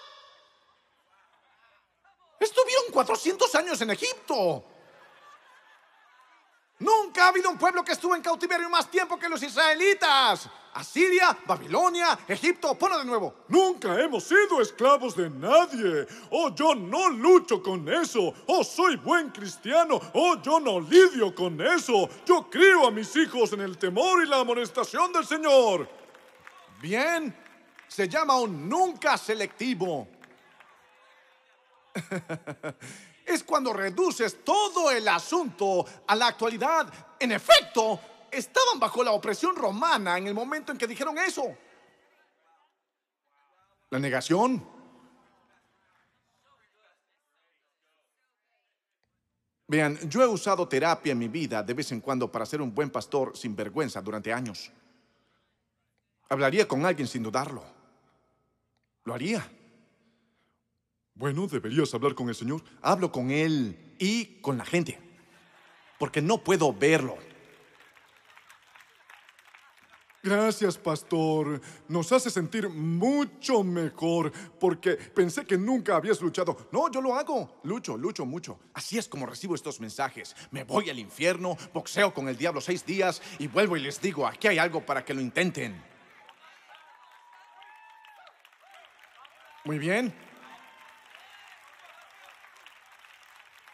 Estuvieron 2.39 2.85
400 2.91 3.55
años 3.55 3.81
en 3.81 3.91
Egipto. 3.91 4.76
Nunca 6.79 7.25
ha 7.25 7.27
habido 7.29 7.49
un 7.49 7.57
pueblo 7.57 7.83
que 7.83 7.93
estuvo 7.93 8.15
en 8.15 8.21
cautiverio 8.21 8.69
más 8.69 8.89
tiempo 8.89 9.17
que 9.17 9.27
los 9.27 9.41
israelitas. 9.41 10.47
Asiria, 10.75 11.35
Babilonia, 11.47 12.19
Egipto, 12.27 12.75
ponlo 12.75 12.99
de 12.99 13.05
nuevo. 13.05 13.33
Nunca 13.47 13.99
hemos 13.99 14.25
sido 14.25 14.61
esclavos 14.61 15.15
de 15.15 15.27
nadie. 15.27 16.05
Oh, 16.29 16.53
yo 16.53 16.75
no 16.75 17.09
lucho 17.09 17.63
con 17.63 17.89
eso. 17.91 18.31
Oh, 18.45 18.63
soy 18.63 18.95
buen 18.97 19.31
cristiano. 19.31 19.99
Oh, 20.13 20.39
yo 20.39 20.59
no 20.59 20.79
lidio 20.79 21.33
con 21.33 21.59
eso. 21.59 22.07
Yo 22.27 22.47
crío 22.47 22.85
a 22.85 22.91
mis 22.91 23.15
hijos 23.15 23.53
en 23.53 23.61
el 23.61 23.79
temor 23.79 24.23
y 24.23 24.27
la 24.27 24.41
amonestación 24.41 25.11
del 25.11 25.25
Señor. 25.25 25.89
Bien, 26.79 27.35
se 27.87 28.07
llama 28.07 28.39
un 28.39 28.69
nunca 28.69 29.17
selectivo. 29.17 30.07
es 33.27 33.43
cuando 33.43 33.73
reduces 33.73 34.43
todo 34.43 34.89
el 34.89 35.07
asunto 35.07 35.85
a 36.07 36.15
la 36.15 36.27
actualidad. 36.27 36.91
En 37.19 37.33
efecto, 37.33 37.99
estaban 38.31 38.79
bajo 38.79 39.03
la 39.03 39.11
opresión 39.11 39.55
romana 39.55 40.17
en 40.17 40.27
el 40.27 40.33
momento 40.33 40.71
en 40.71 40.77
que 40.77 40.87
dijeron 40.87 41.17
eso. 41.17 41.43
La 43.89 43.99
negación. 43.99 44.65
Vean, 49.67 49.97
yo 50.09 50.21
he 50.21 50.27
usado 50.27 50.65
terapia 50.65 51.11
en 51.11 51.19
mi 51.19 51.27
vida 51.27 51.61
de 51.61 51.73
vez 51.73 51.91
en 51.91 51.99
cuando 51.99 52.31
para 52.31 52.45
ser 52.45 52.61
un 52.61 52.73
buen 52.73 52.89
pastor 52.89 53.35
sin 53.35 53.53
vergüenza 53.53 54.01
durante 54.01 54.31
años. 54.31 54.71
Hablaría 56.29 56.65
con 56.65 56.85
alguien 56.85 57.07
sin 57.07 57.23
dudarlo. 57.23 57.63
Lo 59.03 59.13
haría. 59.13 59.49
Bueno, 61.17 61.47
deberías 61.47 61.91
hablar 61.95 62.13
con 62.13 62.29
el 62.29 62.35
Señor. 62.35 62.61
Hablo 62.81 63.11
con 63.11 63.31
Él 63.31 63.95
y 63.97 64.39
con 64.39 64.57
la 64.57 64.65
gente, 64.65 64.99
porque 65.97 66.21
no 66.21 66.43
puedo 66.43 66.71
verlo. 66.71 67.17
Gracias, 70.21 70.77
pastor. 70.77 71.59
Nos 71.87 72.11
hace 72.11 72.29
sentir 72.29 72.69
mucho 72.69 73.63
mejor 73.63 74.31
porque 74.59 74.95
pensé 74.95 75.45
que 75.45 75.57
nunca 75.57 75.95
habías 75.95 76.21
luchado. 76.21 76.67
No, 76.71 76.91
yo 76.91 77.01
lo 77.01 77.15
hago. 77.15 77.61
Lucho, 77.63 77.97
lucho 77.97 78.25
mucho. 78.25 78.59
Así 78.73 78.97
es 78.97 79.07
como 79.07 79.25
recibo 79.25 79.55
estos 79.55 79.79
mensajes. 79.79 80.35
Me 80.51 80.65
voy 80.65 80.89
al 80.89 80.99
infierno, 80.99 81.57
boxeo 81.73 82.13
con 82.13 82.27
el 82.27 82.37
diablo 82.37 82.61
seis 82.61 82.85
días 82.85 83.21
y 83.39 83.47
vuelvo 83.47 83.77
y 83.77 83.79
les 83.79 84.01
digo, 84.01 84.27
aquí 84.27 84.49
hay 84.49 84.57
algo 84.57 84.85
para 84.85 85.03
que 85.05 85.13
lo 85.13 85.21
intenten. 85.21 85.81
Muy 89.63 89.79
bien. 89.79 90.26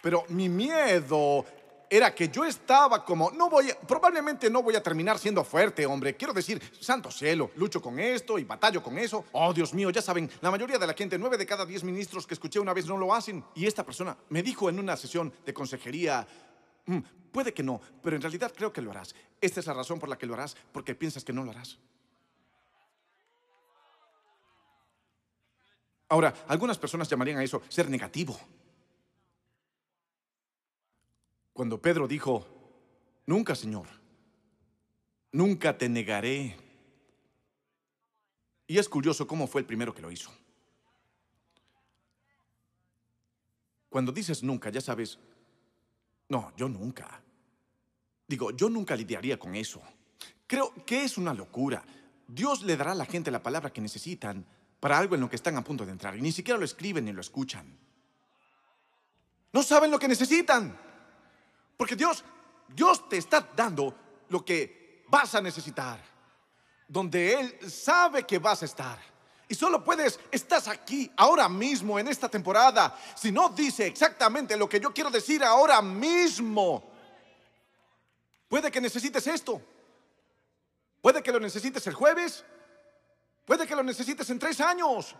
Pero 0.03 0.25
mi 0.27 0.49
miedo 0.49 1.45
era 1.89 2.13
que 2.13 2.27
yo 2.27 2.43
estaba 2.43 3.05
como, 3.05 3.31
no 3.31 3.49
voy, 3.49 3.71
probablemente 3.87 4.49
no 4.49 4.61
voy 4.61 4.75
a 4.75 4.83
terminar 4.83 5.17
siendo 5.17 5.45
fuerte, 5.45 5.85
hombre. 5.85 6.17
Quiero 6.17 6.33
decir, 6.33 6.61
santo 6.77 7.09
cielo, 7.09 7.51
lucho 7.55 7.81
con 7.81 7.97
esto 7.97 8.37
y 8.37 8.43
batallo 8.43 8.83
con 8.83 8.97
eso. 8.99 9.23
Oh, 9.31 9.53
Dios 9.53 9.73
mío, 9.73 9.91
ya 9.91 10.01
saben, 10.01 10.29
la 10.41 10.51
mayoría 10.51 10.77
de 10.77 10.85
la 10.85 10.93
gente, 10.93 11.17
nueve 11.17 11.37
de 11.37 11.45
cada 11.45 11.65
diez 11.65 11.85
ministros 11.85 12.27
que 12.27 12.33
escuché 12.33 12.59
una 12.59 12.73
vez 12.73 12.85
no 12.85 12.97
lo 12.97 13.15
hacen. 13.15 13.45
Y 13.55 13.65
esta 13.65 13.85
persona 13.85 14.17
me 14.27 14.43
dijo 14.43 14.69
en 14.69 14.77
una 14.77 14.97
sesión 14.97 15.31
de 15.45 15.53
consejería, 15.53 16.27
mm, 16.85 16.97
puede 17.31 17.53
que 17.53 17.63
no, 17.63 17.79
pero 18.01 18.17
en 18.17 18.21
realidad 18.21 18.51
creo 18.53 18.73
que 18.73 18.81
lo 18.81 18.91
harás. 18.91 19.15
Esta 19.39 19.61
es 19.61 19.67
la 19.67 19.73
razón 19.73 19.99
por 19.99 20.09
la 20.09 20.17
que 20.17 20.25
lo 20.25 20.33
harás, 20.33 20.57
porque 20.73 20.95
piensas 20.95 21.23
que 21.23 21.31
no 21.31 21.45
lo 21.45 21.51
harás. 21.51 21.77
Ahora, 26.09 26.33
algunas 26.49 26.77
personas 26.77 27.07
llamarían 27.07 27.37
a 27.37 27.43
eso 27.45 27.61
ser 27.69 27.89
negativo. 27.89 28.37
Cuando 31.53 31.79
Pedro 31.79 32.07
dijo, 32.07 32.45
nunca, 33.27 33.55
Señor, 33.55 33.87
nunca 35.31 35.77
te 35.77 35.87
negaré. 35.87 36.57
Y 38.65 38.77
es 38.77 38.89
curioso 38.89 39.27
cómo 39.27 39.45
fue 39.45 39.61
el 39.61 39.67
primero 39.67 39.93
que 39.93 40.01
lo 40.01 40.11
hizo. 40.11 40.31
Cuando 43.89 44.11
dices 44.11 44.41
nunca, 44.41 44.71
ya 44.71 44.81
sabes, 44.81 45.19
no, 46.27 46.51
yo 46.57 46.67
nunca. 46.67 47.21
Digo, 48.27 48.49
yo 48.49 48.67
nunca 48.67 48.95
lidiaría 48.95 49.37
con 49.37 49.53
eso. 49.53 49.79
Creo 50.47 50.73
que 50.85 51.03
es 51.03 51.19
una 51.19 51.35
locura. 51.35 51.85
Dios 52.27 52.63
le 52.63 52.75
dará 52.75 52.93
a 52.93 52.95
la 52.95 53.05
gente 53.05 53.29
la 53.29 53.43
palabra 53.43 53.71
que 53.71 53.81
necesitan 53.81 54.43
para 54.79 54.97
algo 54.97 55.13
en 55.13 55.21
lo 55.21 55.29
que 55.29 55.35
están 55.35 55.55
a 55.57 55.63
punto 55.63 55.85
de 55.85 55.91
entrar 55.91 56.17
y 56.17 56.21
ni 56.21 56.31
siquiera 56.31 56.57
lo 56.57 56.65
escriben 56.65 57.05
ni 57.05 57.13
lo 57.13 57.21
escuchan. 57.21 57.77
No 59.51 59.61
saben 59.61 59.91
lo 59.91 59.99
que 59.99 60.07
necesitan. 60.07 60.75
Porque 61.77 61.95
Dios, 61.95 62.23
Dios 62.67 63.07
te 63.09 63.17
está 63.17 63.47
dando 63.55 63.95
lo 64.29 64.43
que 64.43 65.03
vas 65.07 65.35
a 65.35 65.41
necesitar. 65.41 65.99
Donde 66.87 67.39
Él 67.39 67.71
sabe 67.71 68.23
que 68.23 68.39
vas 68.39 68.61
a 68.61 68.65
estar. 68.65 68.99
Y 69.47 69.55
solo 69.55 69.83
puedes, 69.83 70.19
estás 70.31 70.67
aquí 70.67 71.11
ahora 71.17 71.47
mismo 71.49 71.99
en 71.99 72.07
esta 72.07 72.29
temporada. 72.29 72.97
Si 73.15 73.31
no 73.31 73.49
dice 73.49 73.85
exactamente 73.85 74.57
lo 74.57 74.67
que 74.67 74.79
yo 74.79 74.93
quiero 74.93 75.09
decir 75.09 75.43
ahora 75.43 75.81
mismo. 75.81 76.91
Puede 78.47 78.71
que 78.71 78.81
necesites 78.81 79.25
esto. 79.27 79.61
Puede 81.01 81.21
que 81.21 81.31
lo 81.31 81.39
necesites 81.39 81.85
el 81.87 81.93
jueves. 81.93 82.43
Puede 83.45 83.67
que 83.67 83.75
lo 83.75 83.83
necesites 83.83 84.29
en 84.29 84.39
tres 84.39 84.61
años. 84.61 85.15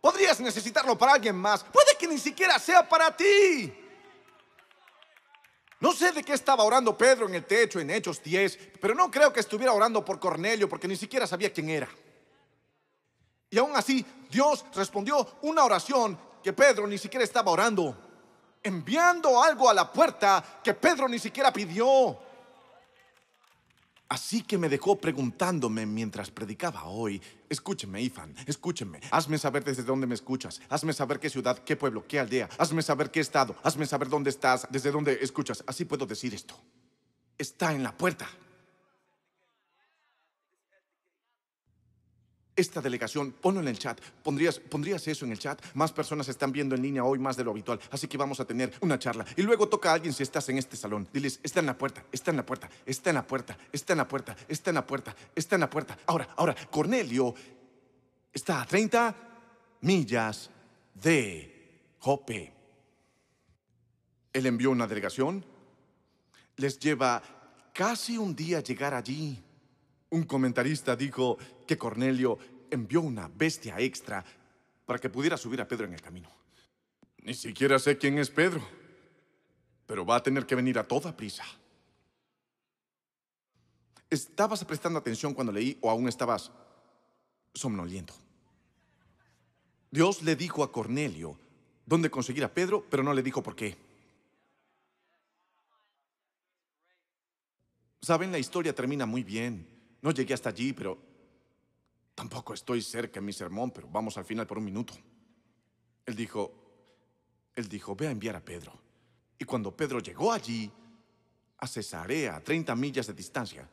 Podrías 0.00 0.38
necesitarlo 0.40 0.98
para 0.98 1.14
alguien 1.14 1.36
más. 1.36 1.64
Puede 1.64 1.96
que 1.98 2.06
ni 2.06 2.18
siquiera 2.18 2.58
sea 2.58 2.86
para 2.86 3.16
ti. 3.16 3.72
No 5.84 5.92
sé 5.92 6.12
de 6.12 6.24
qué 6.24 6.32
estaba 6.32 6.64
orando 6.64 6.96
Pedro 6.96 7.28
en 7.28 7.34
el 7.34 7.44
techo 7.44 7.78
en 7.78 7.90
Hechos 7.90 8.22
10, 8.22 8.58
pero 8.80 8.94
no 8.94 9.10
creo 9.10 9.30
que 9.30 9.40
estuviera 9.40 9.74
orando 9.74 10.02
por 10.02 10.18
Cornelio 10.18 10.66
porque 10.66 10.88
ni 10.88 10.96
siquiera 10.96 11.26
sabía 11.26 11.52
quién 11.52 11.68
era. 11.68 11.90
Y 13.50 13.58
aún 13.58 13.76
así, 13.76 14.02
Dios 14.30 14.64
respondió 14.74 15.36
una 15.42 15.62
oración 15.62 16.18
que 16.42 16.54
Pedro 16.54 16.86
ni 16.86 16.96
siquiera 16.96 17.22
estaba 17.22 17.50
orando. 17.50 17.98
enviando 18.62 19.42
algo 19.42 19.68
a 19.68 19.74
la 19.74 19.92
puerta 19.92 20.42
que 20.64 20.72
Pedro 20.72 21.06
ni 21.06 21.18
siquiera 21.18 21.52
pidió. 21.52 22.18
Así 24.08 24.42
que 24.42 24.56
me 24.56 24.70
dejó 24.70 24.96
preguntándome 24.96 25.84
mientras 25.84 26.30
predicaba 26.30 26.84
hoy. 26.84 27.20
Escúcheme, 27.54 28.02
Ifan, 28.02 28.34
escúcheme. 28.46 28.98
Hazme 29.12 29.38
saber 29.38 29.62
desde 29.62 29.84
dónde 29.84 30.08
me 30.08 30.16
escuchas. 30.16 30.60
Hazme 30.68 30.92
saber 30.92 31.20
qué 31.20 31.30
ciudad, 31.30 31.56
qué 31.58 31.76
pueblo, 31.76 32.04
qué 32.08 32.18
aldea. 32.18 32.48
Hazme 32.58 32.82
saber 32.82 33.12
qué 33.12 33.20
estado. 33.20 33.54
Hazme 33.62 33.86
saber 33.86 34.08
dónde 34.08 34.30
estás, 34.30 34.66
desde 34.70 34.90
dónde 34.90 35.18
escuchas. 35.22 35.62
Así 35.64 35.84
puedo 35.84 36.04
decir 36.04 36.34
esto. 36.34 36.56
Está 37.38 37.72
en 37.72 37.84
la 37.84 37.96
puerta. 37.96 38.28
Esta 42.56 42.80
delegación, 42.80 43.32
ponlo 43.32 43.60
en 43.60 43.68
el 43.68 43.78
chat. 43.78 44.00
¿Pondrías, 44.22 44.58
¿Pondrías 44.58 45.06
eso 45.08 45.24
en 45.24 45.32
el 45.32 45.38
chat? 45.38 45.60
Más 45.74 45.92
personas 45.92 46.28
están 46.28 46.52
viendo 46.52 46.74
en 46.74 46.82
línea 46.82 47.04
hoy 47.04 47.18
más 47.18 47.36
de 47.36 47.44
lo 47.44 47.50
habitual, 47.50 47.80
así 47.90 48.08
que 48.08 48.16
vamos 48.16 48.40
a 48.40 48.44
tener 48.44 48.72
una 48.80 48.98
charla. 48.98 49.24
Y 49.36 49.42
luego 49.42 49.68
toca 49.68 49.90
a 49.90 49.94
alguien 49.94 50.12
si 50.12 50.22
estás 50.22 50.48
en 50.48 50.58
este 50.58 50.76
salón. 50.76 51.08
Diles, 51.12 51.40
está 51.42 51.60
en 51.60 51.66
la 51.66 51.76
puerta, 51.76 52.04
está 52.12 52.30
en 52.30 52.36
la 52.38 52.46
puerta, 52.46 52.68
está 52.86 53.10
en 53.10 53.16
la 53.16 53.26
puerta, 53.26 53.56
está 53.72 53.92
en 53.92 53.98
la 53.98 54.08
puerta, 54.08 54.36
está 54.48 54.70
en 54.70 54.74
la 54.74 54.86
puerta, 54.86 55.16
está 55.34 55.54
en 55.56 55.60
la 55.60 55.70
puerta. 55.70 55.98
Ahora, 56.06 56.28
ahora, 56.36 56.54
Cornelio 56.70 57.34
está 58.32 58.62
a 58.62 58.66
30 58.66 59.14
millas 59.80 60.50
de 60.94 61.96
Jope. 61.98 62.52
Él 64.32 64.46
envió 64.46 64.70
una 64.70 64.86
delegación. 64.86 65.44
Les 66.56 66.78
lleva 66.78 67.22
casi 67.72 68.16
un 68.16 68.34
día 68.34 68.60
llegar 68.60 68.94
allí. 68.94 69.42
Un 70.10 70.24
comentarista 70.24 70.94
dijo 70.96 71.38
que 71.66 71.78
Cornelio 71.78 72.38
envió 72.70 73.00
una 73.00 73.28
bestia 73.28 73.78
extra 73.80 74.24
para 74.84 74.98
que 74.98 75.10
pudiera 75.10 75.36
subir 75.36 75.60
a 75.60 75.68
Pedro 75.68 75.86
en 75.86 75.94
el 75.94 76.00
camino. 76.00 76.30
Ni 77.22 77.34
siquiera 77.34 77.78
sé 77.78 77.96
quién 77.96 78.18
es 78.18 78.30
Pedro, 78.30 78.62
pero 79.86 80.04
va 80.04 80.16
a 80.16 80.22
tener 80.22 80.46
que 80.46 80.54
venir 80.54 80.78
a 80.78 80.86
toda 80.86 81.16
prisa. 81.16 81.44
¿Estabas 84.10 84.64
prestando 84.64 84.98
atención 84.98 85.34
cuando 85.34 85.52
leí 85.52 85.78
o 85.80 85.90
aún 85.90 86.06
estabas 86.08 86.52
somnoliento? 87.54 88.14
Dios 89.90 90.22
le 90.22 90.36
dijo 90.36 90.62
a 90.62 90.70
Cornelio 90.70 91.38
dónde 91.86 92.10
conseguir 92.10 92.44
a 92.44 92.52
Pedro, 92.52 92.84
pero 92.90 93.02
no 93.02 93.14
le 93.14 93.22
dijo 93.22 93.42
por 93.42 93.56
qué. 93.56 93.76
Saben, 98.02 98.30
la 98.30 98.38
historia 98.38 98.74
termina 98.74 99.06
muy 99.06 99.24
bien. 99.24 99.73
No 100.04 100.10
llegué 100.10 100.34
hasta 100.34 100.50
allí, 100.50 100.74
pero 100.74 100.98
tampoco 102.14 102.52
estoy 102.52 102.82
cerca 102.82 103.20
en 103.20 103.24
mi 103.24 103.32
sermón, 103.32 103.70
pero 103.70 103.88
vamos 103.88 104.18
al 104.18 104.26
final 104.26 104.46
por 104.46 104.58
un 104.58 104.64
minuto. 104.66 104.92
Él 106.04 106.14
dijo, 106.14 106.52
él 107.54 107.66
dijo, 107.66 107.96
ve 107.96 108.08
a 108.08 108.10
enviar 108.10 108.36
a 108.36 108.44
Pedro. 108.44 108.78
Y 109.38 109.46
cuando 109.46 109.74
Pedro 109.74 110.00
llegó 110.00 110.30
allí, 110.30 110.70
a 111.56 111.66
Cesarea, 111.66 112.36
a 112.36 112.40
30 112.40 112.76
millas 112.76 113.06
de 113.06 113.14
distancia, 113.14 113.66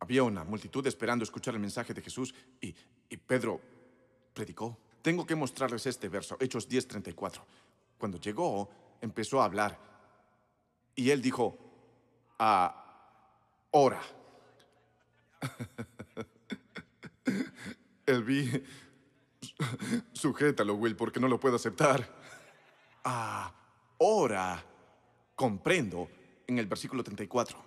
había 0.00 0.24
una 0.24 0.42
multitud 0.42 0.84
esperando 0.88 1.22
escuchar 1.22 1.54
el 1.54 1.60
mensaje 1.60 1.94
de 1.94 2.02
Jesús 2.02 2.34
y, 2.60 2.74
Pedro 3.16 3.60
predicó. 4.32 4.76
Tengo 5.02 5.24
que 5.24 5.36
mostrarles 5.36 5.86
este 5.86 6.08
verso, 6.08 6.36
Hechos 6.40 6.68
10:34. 6.68 7.44
Cuando 7.96 8.18
llegó, 8.18 8.68
empezó 9.00 9.40
a 9.40 9.44
hablar 9.44 9.78
y 10.96 11.10
él 11.10 11.22
dijo, 11.22 11.56
ahora. 12.38 14.02
El 18.06 18.24
vi. 18.24 18.50
Sujétalo, 20.12 20.74
Will, 20.74 20.96
porque 20.96 21.20
no 21.20 21.28
lo 21.28 21.40
puedo 21.40 21.56
aceptar. 21.56 22.08
Ahora 23.02 24.64
comprendo 25.34 26.08
en 26.46 26.58
el 26.58 26.66
versículo 26.66 27.02
34. 27.02 27.62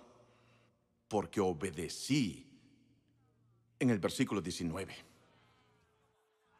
Porque 1.08 1.40
obedecí 1.40 2.44
en 3.78 3.90
el 3.90 3.98
versículo 3.98 4.40
19. 4.40 4.96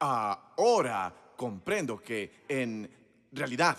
Ahora 0.00 1.14
comprendo 1.36 2.00
que 2.00 2.44
en 2.48 2.90
realidad, 3.32 3.76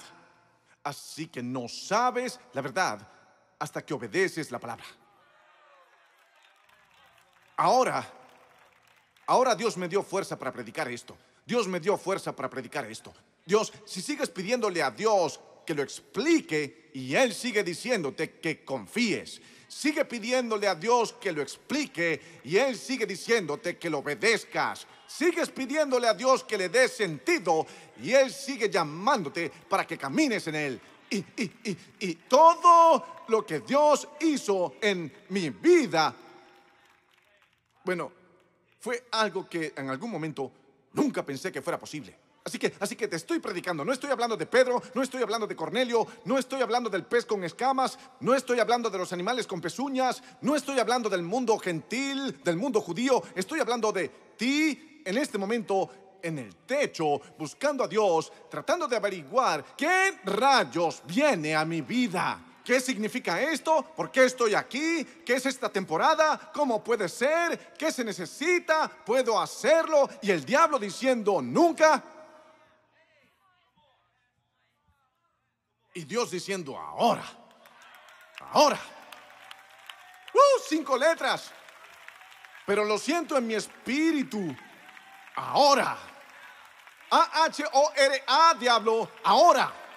así 0.83 1.27
que 1.27 1.41
no 1.41 1.67
sabes 1.67 2.39
la 2.53 2.61
verdad 2.61 3.07
hasta 3.57 3.85
que 3.85 3.93
obedeces 3.93 4.51
la 4.51 4.59
palabra. 4.59 4.85
Ahora, 7.61 8.09
ahora 9.25 9.53
Dios 9.53 9.75
me 9.75 9.89
dio 9.89 10.01
fuerza 10.01 10.39
para 10.39 10.53
predicar 10.53 10.89
esto. 10.89 11.17
Dios 11.45 11.67
me 11.67 11.81
dio 11.81 11.97
fuerza 11.97 12.33
para 12.33 12.49
predicar 12.49 12.85
esto. 12.85 13.13
Dios, 13.45 13.73
si 13.83 14.01
sigues 14.01 14.29
pidiéndole 14.29 14.81
a 14.81 14.91
Dios 14.91 15.41
que 15.65 15.73
lo 15.73 15.83
explique 15.83 16.89
y 16.93 17.13
Él 17.15 17.33
sigue 17.33 17.61
diciéndote 17.61 18.39
que 18.39 18.63
confíes, 18.63 19.41
sigue 19.67 20.05
pidiéndole 20.05 20.69
a 20.69 20.75
Dios 20.75 21.11
que 21.19 21.33
lo 21.33 21.41
explique 21.41 22.39
y 22.45 22.55
Él 22.55 22.77
sigue 22.77 23.05
diciéndote 23.05 23.77
que 23.77 23.89
lo 23.89 23.97
obedezcas. 23.97 24.87
Sigues 25.05 25.49
pidiéndole 25.49 26.07
a 26.07 26.13
Dios 26.13 26.45
que 26.45 26.57
le 26.57 26.69
dé 26.69 26.87
sentido 26.87 27.67
y 28.01 28.13
Él 28.13 28.31
sigue 28.31 28.69
llamándote 28.69 29.51
para 29.67 29.85
que 29.85 29.97
camines 29.97 30.47
en 30.47 30.55
Él. 30.55 30.81
Y, 31.09 31.17
y, 31.17 31.51
y, 31.65 31.77
y 31.99 32.15
todo 32.15 33.25
lo 33.27 33.45
que 33.45 33.59
Dios 33.59 34.07
hizo 34.21 34.75
en 34.79 35.11
mi 35.27 35.49
vida 35.49 36.15
bueno, 37.89 38.11
fue 38.79 39.07
algo 39.13 39.49
que 39.49 39.73
en 39.75 39.89
algún 39.89 40.11
momento 40.11 40.51
nunca 40.93 41.25
pensé 41.25 41.51
que 41.51 41.59
fuera 41.59 41.79
posible. 41.79 42.15
Así 42.45 42.59
que, 42.59 42.75
así 42.79 42.95
que 42.95 43.07
te 43.07 43.15
estoy 43.15 43.39
predicando. 43.39 43.83
No 43.83 43.91
estoy 43.91 44.11
hablando 44.11 44.37
de 44.37 44.45
Pedro, 44.45 44.79
no 44.93 45.01
estoy 45.01 45.23
hablando 45.23 45.47
de 45.47 45.55
Cornelio, 45.55 46.05
no 46.25 46.37
estoy 46.37 46.61
hablando 46.61 46.87
del 46.87 47.03
pez 47.05 47.25
con 47.25 47.43
escamas, 47.43 47.97
no 48.19 48.35
estoy 48.35 48.59
hablando 48.59 48.91
de 48.91 48.99
los 48.99 49.11
animales 49.11 49.47
con 49.47 49.59
pezuñas, 49.59 50.21
no 50.41 50.55
estoy 50.55 50.77
hablando 50.77 51.09
del 51.09 51.23
mundo 51.23 51.57
gentil, 51.57 52.39
del 52.43 52.57
mundo 52.57 52.79
judío. 52.79 53.23
Estoy 53.33 53.59
hablando 53.59 53.91
de 53.91 54.07
ti 54.37 55.01
en 55.03 55.17
este 55.17 55.39
momento 55.39 55.89
en 56.21 56.37
el 56.37 56.55
techo, 56.57 57.19
buscando 57.39 57.83
a 57.83 57.87
Dios, 57.87 58.31
tratando 58.51 58.87
de 58.87 58.97
averiguar 58.97 59.65
qué 59.75 60.19
rayos 60.25 61.01
viene 61.07 61.55
a 61.55 61.65
mi 61.65 61.81
vida. 61.81 62.48
¿Qué 62.69 62.79
significa 62.79 63.41
esto? 63.41 63.81
¿Por 63.95 64.11
qué 64.11 64.25
estoy 64.25 64.53
aquí? 64.53 65.03
¿Qué 65.25 65.33
es 65.33 65.45
esta 65.47 65.69
temporada? 65.69 66.51
¿Cómo 66.53 66.83
puede 66.83 67.09
ser? 67.09 67.73
¿Qué 67.73 67.91
se 67.91 68.03
necesita? 68.03 68.87
¿Puedo 68.87 69.41
hacerlo? 69.41 70.07
Y 70.21 70.29
el 70.29 70.45
diablo 70.45 70.77
diciendo, 70.77 71.41
nunca. 71.41 72.03
Y 75.95 76.03
Dios 76.03 76.29
diciendo, 76.29 76.77
ahora. 76.77 77.23
Ahora. 78.51 78.79
¡Uh! 80.31 80.61
Cinco 80.67 80.95
letras. 80.95 81.51
Pero 82.67 82.85
lo 82.85 82.99
siento 82.99 83.35
en 83.35 83.47
mi 83.47 83.55
espíritu. 83.55 84.55
Ahora. 85.37 85.97
A-H-O-R-A, 87.09 88.53
diablo. 88.59 89.09
Ahora. 89.23 89.88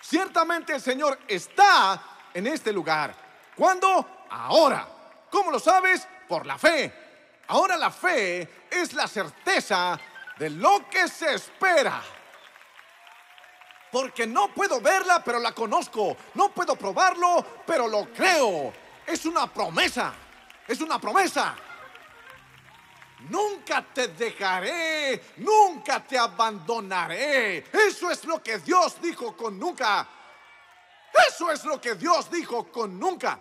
Ciertamente 0.00 0.74
el 0.74 0.80
Señor 0.80 1.18
está 1.26 2.02
en 2.32 2.46
este 2.46 2.72
lugar. 2.72 3.14
¿Cuándo? 3.54 4.26
Ahora. 4.30 4.88
¿Cómo 5.30 5.50
lo 5.50 5.58
sabes? 5.58 6.06
Por 6.28 6.46
la 6.46 6.58
fe. 6.58 6.92
Ahora 7.48 7.76
la 7.76 7.90
fe 7.90 8.66
es 8.70 8.92
la 8.92 9.06
certeza 9.06 9.98
de 10.38 10.50
lo 10.50 10.88
que 10.88 11.08
se 11.08 11.34
espera. 11.34 12.02
Porque 13.90 14.26
no 14.26 14.52
puedo 14.52 14.80
verla, 14.80 15.22
pero 15.24 15.38
la 15.38 15.52
conozco. 15.52 16.16
No 16.34 16.50
puedo 16.50 16.76
probarlo, 16.76 17.62
pero 17.66 17.88
lo 17.88 18.12
creo. 18.12 18.72
Es 19.06 19.24
una 19.24 19.46
promesa. 19.46 20.12
Es 20.66 20.80
una 20.80 20.98
promesa. 20.98 21.56
Nunca 23.28 23.84
te 23.92 24.08
dejaré, 24.08 25.20
nunca 25.38 26.04
te 26.06 26.18
abandonaré. 26.18 27.58
Eso 27.72 28.10
es 28.10 28.24
lo 28.24 28.42
que 28.42 28.58
Dios 28.58 29.00
dijo 29.00 29.36
con 29.36 29.58
nunca. 29.58 30.08
Eso 31.28 31.50
es 31.50 31.64
lo 31.64 31.80
que 31.80 31.94
Dios 31.94 32.30
dijo 32.30 32.70
con 32.70 32.98
nunca. 32.98 33.40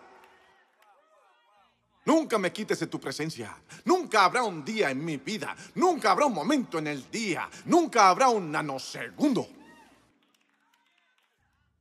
Nunca 2.06 2.38
me 2.38 2.54
quites 2.54 2.80
de 2.80 2.88
tu 2.88 3.00
presencia. 3.00 3.56
Nunca 3.86 4.26
habrá 4.26 4.44
un 4.44 4.64
día 4.64 4.92
en 4.92 5.04
mi 5.04 5.18
vida. 5.18 5.56
Nunca 5.76 6.12
habrá 6.12 6.28
un 6.28 6.34
momento 6.34 6.78
en 6.78 6.88
el 6.88 7.10
día. 7.10 7.50
Nunca 7.66 8.10
habrá 8.10 8.30
un 8.30 8.52
nanosegundo 8.52 9.48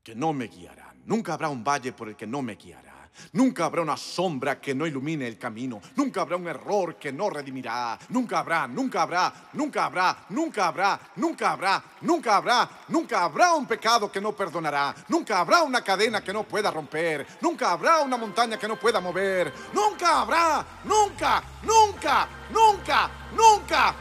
que 0.02 0.14
no 0.14 0.32
me 0.32 0.46
guiará. 0.46 0.94
Nunca 1.04 1.34
habrá 1.34 1.48
un 1.50 1.62
valle 1.62 1.92
por 1.92 2.08
el 2.08 2.16
que 2.16 2.26
no 2.26 2.40
me 2.40 2.54
guiará. 2.54 2.93
Nunca 3.32 3.64
habrá 3.64 3.82
una 3.82 3.96
sombra 3.96 4.60
que 4.60 4.74
no 4.74 4.86
ilumine 4.86 5.26
el 5.26 5.38
camino. 5.38 5.80
Nunca 5.96 6.22
habrá 6.22 6.36
un 6.36 6.46
error 6.46 6.96
que 6.96 7.12
no 7.12 7.30
redimirá. 7.30 7.98
Nunca 8.08 8.40
habrá, 8.40 8.66
nunca 8.66 9.02
habrá, 9.02 9.50
nunca 9.52 9.84
habrá, 9.84 10.26
nunca 10.30 10.66
habrá, 10.66 11.00
nunca 11.16 11.50
habrá, 11.50 11.84
nunca 12.00 12.36
habrá, 12.36 12.70
nunca 12.88 13.24
habrá 13.24 13.54
un 13.54 13.66
pecado 13.66 14.10
que 14.10 14.20
no 14.20 14.32
perdonará. 14.32 14.94
Nunca 15.08 15.40
habrá 15.40 15.62
una 15.62 15.82
cadena 15.82 16.22
que 16.22 16.32
no 16.32 16.44
pueda 16.44 16.70
romper. 16.70 17.26
Nunca 17.40 17.72
habrá 17.72 18.00
una 18.00 18.16
montaña 18.16 18.58
que 18.58 18.68
no 18.68 18.76
pueda 18.76 19.00
mover. 19.00 19.52
Nunca 19.72 20.20
habrá, 20.20 20.64
nunca, 20.84 21.42
nunca, 21.62 22.28
nunca, 22.50 23.10
nunca. 23.36 23.94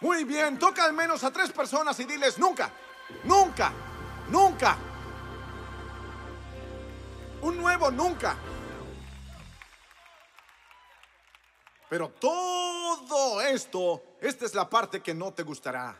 Muy 0.00 0.24
bien, 0.24 0.58
toca 0.58 0.84
al 0.84 0.92
menos 0.92 1.24
a 1.24 1.30
tres 1.30 1.50
personas 1.50 1.98
y 2.00 2.04
diles 2.04 2.38
nunca, 2.38 2.70
nunca, 3.24 3.72
nunca. 4.30 4.76
Un 7.42 7.56
nuevo 7.58 7.90
nunca. 7.90 8.36
Pero 11.88 12.10
todo 12.10 13.40
esto, 13.42 14.16
esta 14.20 14.44
es 14.44 14.54
la 14.54 14.68
parte 14.68 15.00
que 15.00 15.14
no 15.14 15.32
te 15.32 15.42
gustará. 15.42 15.96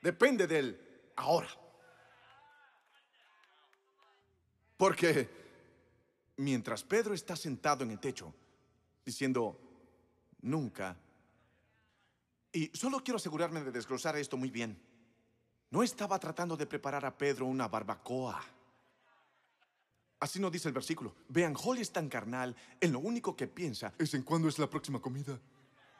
Depende 0.00 0.46
del 0.46 1.12
ahora. 1.16 1.48
Porque 4.76 5.30
mientras 6.36 6.84
Pedro 6.84 7.14
está 7.14 7.36
sentado 7.36 7.84
en 7.84 7.90
el 7.92 7.98
techo, 7.98 8.32
diciendo, 9.04 9.58
nunca, 10.42 10.96
y 12.52 12.70
solo 12.72 13.02
quiero 13.02 13.16
asegurarme 13.16 13.62
de 13.62 13.72
desglosar 13.72 14.16
esto 14.16 14.36
muy 14.36 14.50
bien, 14.50 14.80
no 15.70 15.82
estaba 15.82 16.18
tratando 16.18 16.56
de 16.56 16.66
preparar 16.66 17.04
a 17.04 17.16
Pedro 17.16 17.46
una 17.46 17.66
barbacoa. 17.66 18.40
Así 20.24 20.40
no 20.40 20.50
dice 20.50 20.68
el 20.68 20.72
versículo. 20.74 21.14
Vean, 21.28 21.54
Holly 21.62 21.82
es 21.82 21.92
tan 21.92 22.08
carnal, 22.08 22.56
en 22.80 22.92
lo 22.92 22.98
único 22.98 23.36
que 23.36 23.46
piensa 23.46 23.92
¿Es 23.98 24.14
en 24.14 24.22
cuándo 24.22 24.48
es 24.48 24.58
la 24.58 24.70
próxima 24.70 24.98
comida? 24.98 25.38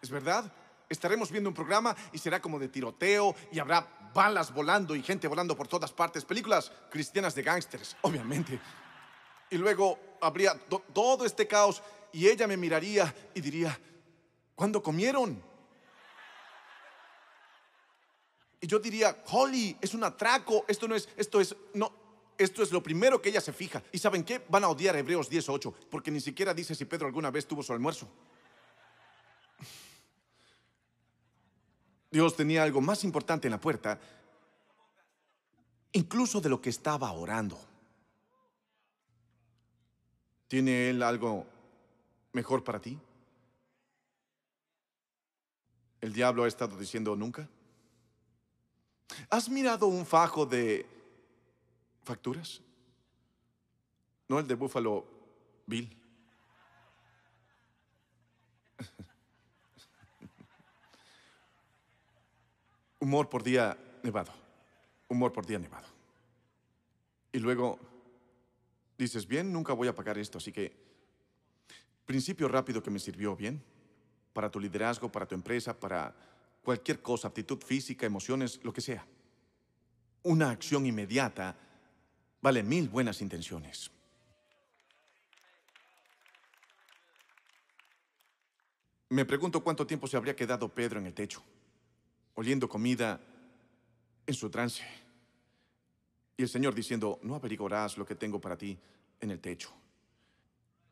¿Es 0.01 0.09
verdad? 0.09 0.51
Estaremos 0.89 1.31
viendo 1.31 1.51
un 1.51 1.55
programa 1.55 1.95
y 2.11 2.17
será 2.17 2.41
como 2.41 2.59
de 2.59 2.69
tiroteo 2.69 3.37
y 3.53 3.59
habrá 3.59 3.87
balas 4.15 4.51
volando 4.51 4.97
y 4.97 5.03
gente 5.03 5.29
volando 5.29 5.55
por 5.55 5.69
todas 5.69 5.93
partes. 5.93 6.25
Películas 6.25 6.73
cristianas 6.91 7.35
de 7.35 7.43
gángsters, 7.43 7.99
obviamente. 8.01 8.59
Y 9.51 9.59
luego 9.59 9.99
habría 10.23 10.59
to- 10.59 10.83
todo 10.95 11.27
este 11.27 11.47
caos 11.47 11.83
y 12.11 12.27
ella 12.27 12.47
me 12.47 12.57
miraría 12.57 13.15
y 13.35 13.43
diría, 13.43 13.79
¿cuándo 14.55 14.83
comieron? 14.83 15.43
Y 18.59 18.67
yo 18.67 18.79
diría, 18.79 19.23
Holly, 19.31 19.77
es 19.83 19.93
un 19.93 20.03
atraco, 20.03 20.65
esto 20.67 20.89
no 20.89 20.95
es, 20.95 21.11
esto 21.15 21.43
es, 21.43 21.55
no, 21.75 21.93
esto 22.39 22.63
es 22.63 22.73
lo 22.73 22.83
primero 22.83 23.21
que 23.21 23.29
ella 23.29 23.41
se 23.41 23.53
fija. 23.53 23.83
¿Y 23.93 23.99
saben 23.99 24.25
qué? 24.25 24.45
Van 24.49 24.65
a 24.65 24.69
odiar 24.69 24.97
a 24.97 24.99
Hebreos 24.99 25.29
18, 25.29 25.73
porque 25.91 26.11
ni 26.11 26.21
siquiera 26.21 26.53
dice 26.55 26.75
si 26.75 26.85
Pedro 26.85 27.07
alguna 27.07 27.31
vez 27.31 27.47
tuvo 27.47 27.63
su 27.63 27.73
almuerzo. 27.73 28.09
Dios 32.11 32.37
tenía 32.37 32.63
algo 32.63 32.81
más 32.81 33.03
importante 33.03 33.49
en 33.49 33.53
la 33.53 33.61
puerta, 33.61 33.99
incluso 35.93 36.41
de 36.41 36.49
lo 36.49 36.61
que 36.61 36.71
estaba 36.71 37.11
orando. 37.13 37.59
¿Tiene 40.47 40.91
Él 40.91 41.03
algo 41.03 41.47
mejor 42.33 42.63
para 42.63 42.81
ti? 42.81 42.99
¿El 46.01 46.13
diablo 46.13 46.45
ha 46.45 46.49
estado 46.49 46.79
diciendo 46.79 47.17
nunca? 47.17 47.49
¿Has 49.31 49.49
mirado 49.49 49.87
un 49.87 50.07
fajo 50.07 50.47
de 50.47 50.87
facturas? 52.05 52.61
No 54.29 54.39
el 54.39 54.47
de 54.47 54.55
Buffalo 54.55 55.05
Bill. 55.67 56.01
Humor 63.01 63.29
por 63.29 63.43
día 63.43 63.77
nevado. 64.03 64.33
Humor 65.09 65.33
por 65.33 65.45
día 65.45 65.59
nevado. 65.59 65.89
Y 67.33 67.39
luego 67.39 67.79
dices, 68.97 69.27
bien, 69.27 69.53
nunca 69.53 69.73
voy 69.73 69.89
a 69.89 69.95
pagar 69.95 70.17
esto, 70.19 70.39
así 70.39 70.53
que 70.53 70.73
principio 72.07 72.49
rápido 72.49 72.83
que 72.83 72.91
me 72.91 72.99
sirvió 72.99 73.35
bien 73.35 73.63
para 74.33 74.51
tu 74.51 74.61
liderazgo, 74.61 75.11
para 75.11 75.27
tu 75.27 75.35
empresa, 75.35 75.79
para 75.79 76.15
cualquier 76.63 77.03
cosa, 77.03 77.29
aptitud 77.29 77.59
física, 77.63 78.07
emociones, 78.07 78.61
lo 78.63 78.73
que 78.73 78.81
sea. 78.81 79.07
Una 80.23 80.51
acción 80.51 80.87
inmediata 80.87 81.57
vale 82.45 82.63
mil 82.63 82.91
buenas 82.91 83.23
intenciones. 83.23 83.91
Me 89.09 89.25
pregunto 89.25 89.65
cuánto 89.65 89.87
tiempo 89.87 90.07
se 90.07 90.19
habría 90.19 90.37
quedado 90.37 90.69
Pedro 90.69 91.01
en 91.01 91.07
el 91.07 91.15
techo, 91.15 91.43
oliendo 92.35 92.69
comida 92.69 93.19
en 94.27 94.35
su 94.35 94.51
trance. 94.51 94.85
Y 96.37 96.43
el 96.43 96.51
Señor 96.51 96.75
diciendo, 96.75 97.19
no 97.23 97.35
averiguarás 97.35 97.97
lo 97.97 98.05
que 98.05 98.15
tengo 98.15 98.39
para 98.39 98.59
ti 98.59 98.79
en 99.23 99.31
el 99.31 99.41
techo. 99.41 99.71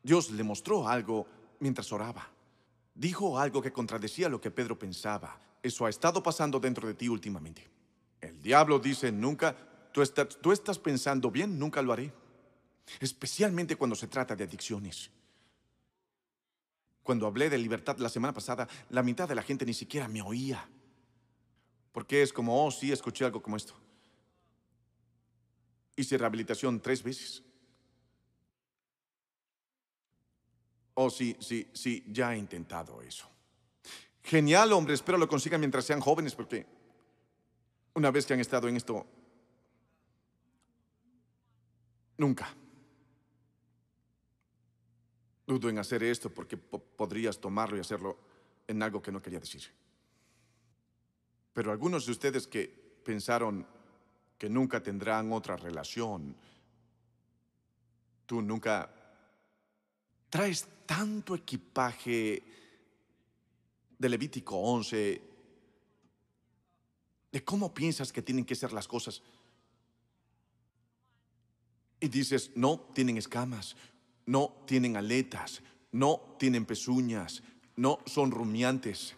Dios 0.01 0.31
le 0.31 0.43
mostró 0.43 0.87
algo 0.87 1.27
mientras 1.59 1.91
oraba. 1.91 2.27
Dijo 2.95 3.37
algo 3.37 3.61
que 3.61 3.71
contradecía 3.71 4.27
lo 4.27 4.41
que 4.41 4.49
Pedro 4.49 4.79
pensaba. 4.79 5.39
Eso 5.61 5.85
ha 5.85 5.91
estado 5.91 6.23
pasando 6.23 6.59
dentro 6.59 6.87
de 6.87 6.95
ti 6.95 7.07
últimamente. 7.07 7.69
El 8.19 8.41
diablo 8.41 8.79
dice, 8.79 9.11
nunca, 9.11 9.55
tú 9.93 10.01
estás, 10.01 10.37
tú 10.41 10.51
estás 10.51 10.77
pensando 10.77 11.31
bien, 11.31 11.57
nunca 11.57 11.81
lo 11.81 11.93
haré. 11.93 12.11
Especialmente 12.99 13.77
cuando 13.77 13.95
se 13.95 14.07
trata 14.07 14.35
de 14.35 14.43
adicciones. 14.43 15.09
Cuando 17.03 17.27
hablé 17.27 17.49
de 17.49 17.57
libertad 17.57 17.97
la 17.99 18.09
semana 18.09 18.33
pasada, 18.33 18.67
la 18.89 19.03
mitad 19.03 19.29
de 19.29 19.35
la 19.35 19.43
gente 19.43 19.65
ni 19.65 19.73
siquiera 19.73 20.07
me 20.07 20.21
oía. 20.21 20.67
Porque 21.93 22.21
es 22.21 22.33
como, 22.33 22.65
oh, 22.65 22.71
sí, 22.71 22.91
escuché 22.91 23.23
algo 23.23 23.41
como 23.41 23.55
esto. 23.55 23.75
Hice 25.95 26.17
rehabilitación 26.17 26.81
tres 26.81 27.03
veces. 27.03 27.43
Oh, 30.95 31.09
sí, 31.09 31.37
sí, 31.39 31.69
sí, 31.73 32.03
ya 32.07 32.33
he 32.33 32.37
intentado 32.37 33.01
eso. 33.01 33.27
Genial, 34.23 34.71
hombre, 34.73 34.93
espero 34.93 35.17
lo 35.17 35.27
consigan 35.27 35.59
mientras 35.59 35.85
sean 35.85 35.99
jóvenes, 35.99 36.33
porque 36.33 36.65
una 37.93 38.09
vez 38.09 38.25
que 38.25 38.33
han 38.33 38.39
estado 38.39 38.67
en 38.67 38.77
esto, 38.77 39.05
nunca. 42.23 42.47
Dudo 45.45 45.67
en 45.69 45.77
hacer 45.77 46.03
esto 46.03 46.29
porque 46.29 46.55
po- 46.55 46.79
podrías 46.79 47.37
tomarlo 47.39 47.75
y 47.75 47.81
hacerlo 47.81 48.17
en 48.65 48.81
algo 48.81 49.01
que 49.01 49.11
no 49.11 49.21
quería 49.21 49.41
decir. 49.41 49.63
Pero 51.51 51.71
algunos 51.71 52.05
de 52.05 52.13
ustedes 52.13 52.47
que 52.47 52.67
pensaron 53.03 53.67
que 54.37 54.47
nunca 54.49 54.81
tendrán 54.81 55.31
otra 55.33 55.57
relación, 55.57 56.33
tú 58.25 58.41
nunca 58.41 58.89
traes 60.29 60.65
tanto 60.85 61.35
equipaje 61.35 62.41
de 63.99 64.09
Levítico 64.09 64.55
11, 64.57 65.21
de 67.31 67.43
cómo 67.43 67.73
piensas 67.73 68.13
que 68.13 68.21
tienen 68.21 68.45
que 68.45 68.55
ser 68.55 68.71
las 68.71 68.87
cosas. 68.87 69.21
Y 72.03 72.09
dices, 72.09 72.51
no 72.55 72.81
tienen 72.93 73.15
escamas, 73.15 73.77
no 74.25 74.53
tienen 74.67 74.97
aletas, 74.97 75.61
no 75.93 76.35
tienen 76.37 76.65
pezuñas, 76.65 77.41
no 77.77 77.99
son 78.05 78.29
rumiantes. 78.29 79.15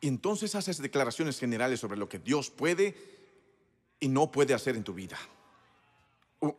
Y 0.00 0.08
entonces 0.08 0.54
haces 0.54 0.80
declaraciones 0.80 1.38
generales 1.38 1.80
sobre 1.80 1.98
lo 1.98 2.08
que 2.08 2.18
Dios 2.18 2.48
puede 2.48 2.96
y 4.00 4.08
no 4.08 4.32
puede 4.32 4.54
hacer 4.54 4.74
en 4.74 4.84
tu 4.84 4.94
vida. 4.94 5.18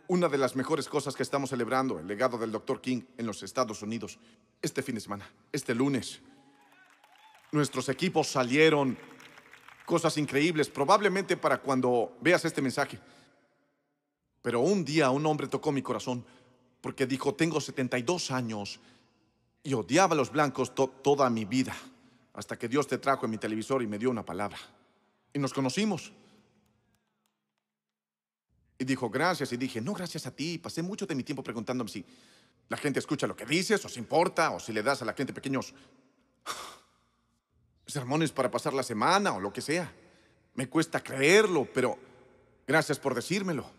Una 0.07 0.29
de 0.29 0.37
las 0.37 0.55
mejores 0.55 0.87
cosas 0.87 1.15
que 1.15 1.23
estamos 1.23 1.49
celebrando, 1.49 1.97
el 1.97 2.05
legado 2.05 2.37
del 2.37 2.51
Dr. 2.51 2.79
King 2.79 3.01
en 3.17 3.25
los 3.25 3.41
Estados 3.41 3.81
Unidos, 3.81 4.19
este 4.61 4.83
fin 4.83 4.93
de 4.93 5.01
semana, 5.01 5.27
este 5.51 5.73
lunes. 5.73 6.19
Nuestros 7.51 7.89
equipos 7.89 8.27
salieron 8.27 8.99
cosas 9.83 10.15
increíbles, 10.19 10.69
probablemente 10.69 11.37
para 11.37 11.57
cuando 11.57 12.15
veas 12.21 12.45
este 12.45 12.61
mensaje. 12.61 12.99
Pero 14.47 14.61
un 14.61 14.85
día 14.85 15.09
un 15.09 15.25
hombre 15.25 15.47
tocó 15.49 15.73
mi 15.73 15.81
corazón 15.81 16.23
porque 16.79 17.05
dijo, 17.05 17.35
tengo 17.35 17.59
72 17.59 18.31
años 18.31 18.79
y 19.61 19.73
odiaba 19.73 20.13
a 20.13 20.15
los 20.15 20.31
blancos 20.31 20.73
to- 20.73 20.87
toda 20.87 21.29
mi 21.29 21.43
vida, 21.43 21.75
hasta 22.33 22.57
que 22.57 22.69
Dios 22.69 22.87
te 22.87 22.97
trajo 22.97 23.25
en 23.25 23.31
mi 23.31 23.37
televisor 23.37 23.83
y 23.83 23.87
me 23.87 23.99
dio 23.99 24.09
una 24.09 24.23
palabra. 24.23 24.57
Y 25.33 25.39
nos 25.39 25.53
conocimos. 25.53 26.13
Y 28.79 28.85
dijo, 28.85 29.09
gracias. 29.09 29.51
Y 29.51 29.57
dije, 29.57 29.81
no, 29.81 29.93
gracias 29.93 30.25
a 30.27 30.31
ti. 30.31 30.57
Pasé 30.57 30.81
mucho 30.81 31.05
de 31.05 31.15
mi 31.15 31.23
tiempo 31.23 31.43
preguntándome 31.43 31.89
si 31.89 32.05
la 32.69 32.77
gente 32.77 32.99
escucha 32.99 33.27
lo 33.27 33.35
que 33.35 33.45
dices, 33.45 33.83
o 33.83 33.89
si 33.89 33.99
importa, 33.99 34.51
o 34.51 34.61
si 34.61 34.71
le 34.71 34.81
das 34.81 35.01
a 35.01 35.05
la 35.05 35.11
gente 35.13 35.33
pequeños 35.33 35.73
sermones 37.85 38.31
para 38.31 38.49
pasar 38.49 38.73
la 38.73 38.83
semana, 38.83 39.33
o 39.33 39.41
lo 39.41 39.51
que 39.51 39.59
sea. 39.59 39.91
Me 40.53 40.69
cuesta 40.69 41.03
creerlo, 41.03 41.67
pero 41.73 41.97
gracias 42.65 42.97
por 42.97 43.13
decírmelo. 43.13 43.75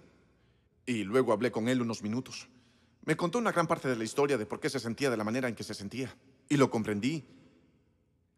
Y 0.88 1.04
luego 1.04 1.32
hablé 1.34 1.52
con 1.52 1.68
él 1.68 1.82
unos 1.82 2.02
minutos. 2.02 2.48
Me 3.04 3.14
contó 3.14 3.36
una 3.36 3.52
gran 3.52 3.66
parte 3.66 3.88
de 3.88 3.96
la 3.96 4.04
historia 4.04 4.38
de 4.38 4.46
por 4.46 4.58
qué 4.58 4.70
se 4.70 4.80
sentía 4.80 5.10
de 5.10 5.18
la 5.18 5.24
manera 5.24 5.46
en 5.46 5.54
que 5.54 5.62
se 5.62 5.74
sentía. 5.74 6.16
Y 6.48 6.56
lo 6.56 6.70
comprendí. 6.70 7.26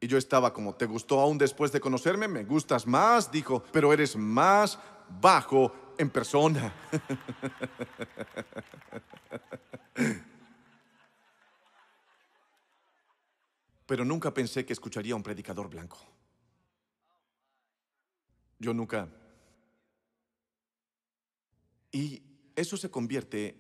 Y 0.01 0.09
yo 0.09 0.19
estaba 0.19 0.53
como, 0.53 0.75
¿te 0.75 0.87
gustó 0.87 1.21
aún 1.21 1.39
después 1.39 1.71
de 1.71 1.79
conocerme? 1.79 2.27
Me 2.27 2.43
gustas 2.43 2.89
más, 2.89 3.31
dijo, 3.31 3.63
pero 3.71 3.93
eres 3.93 4.17
más 4.17 4.81
bajo 5.21 5.95
en 5.97 6.11
persona. 6.11 6.75
Pero 13.87 14.05
nunca 14.05 14.33
pensé 14.33 14.65
que 14.65 14.73
escucharía 14.73 15.15
a 15.15 15.17
un 15.17 15.23
predicador 15.23 15.69
blanco. 15.69 15.99
Yo 18.61 18.73
nunca. 18.73 19.09
Y 21.91 22.30
eso 22.57 22.77
se 22.77 22.91
convierte 22.91 23.57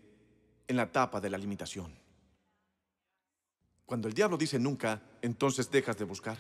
en 0.68 0.76
la 0.76 0.90
tapa 0.90 1.20
de 1.20 1.30
la 1.30 1.38
limitación. 1.38 1.94
Cuando 3.86 4.06
el 4.06 4.14
diablo 4.14 4.36
dice 4.36 4.58
nunca, 4.58 5.02
entonces 5.20 5.70
dejas 5.70 5.98
de 5.98 6.04
buscar. 6.04 6.38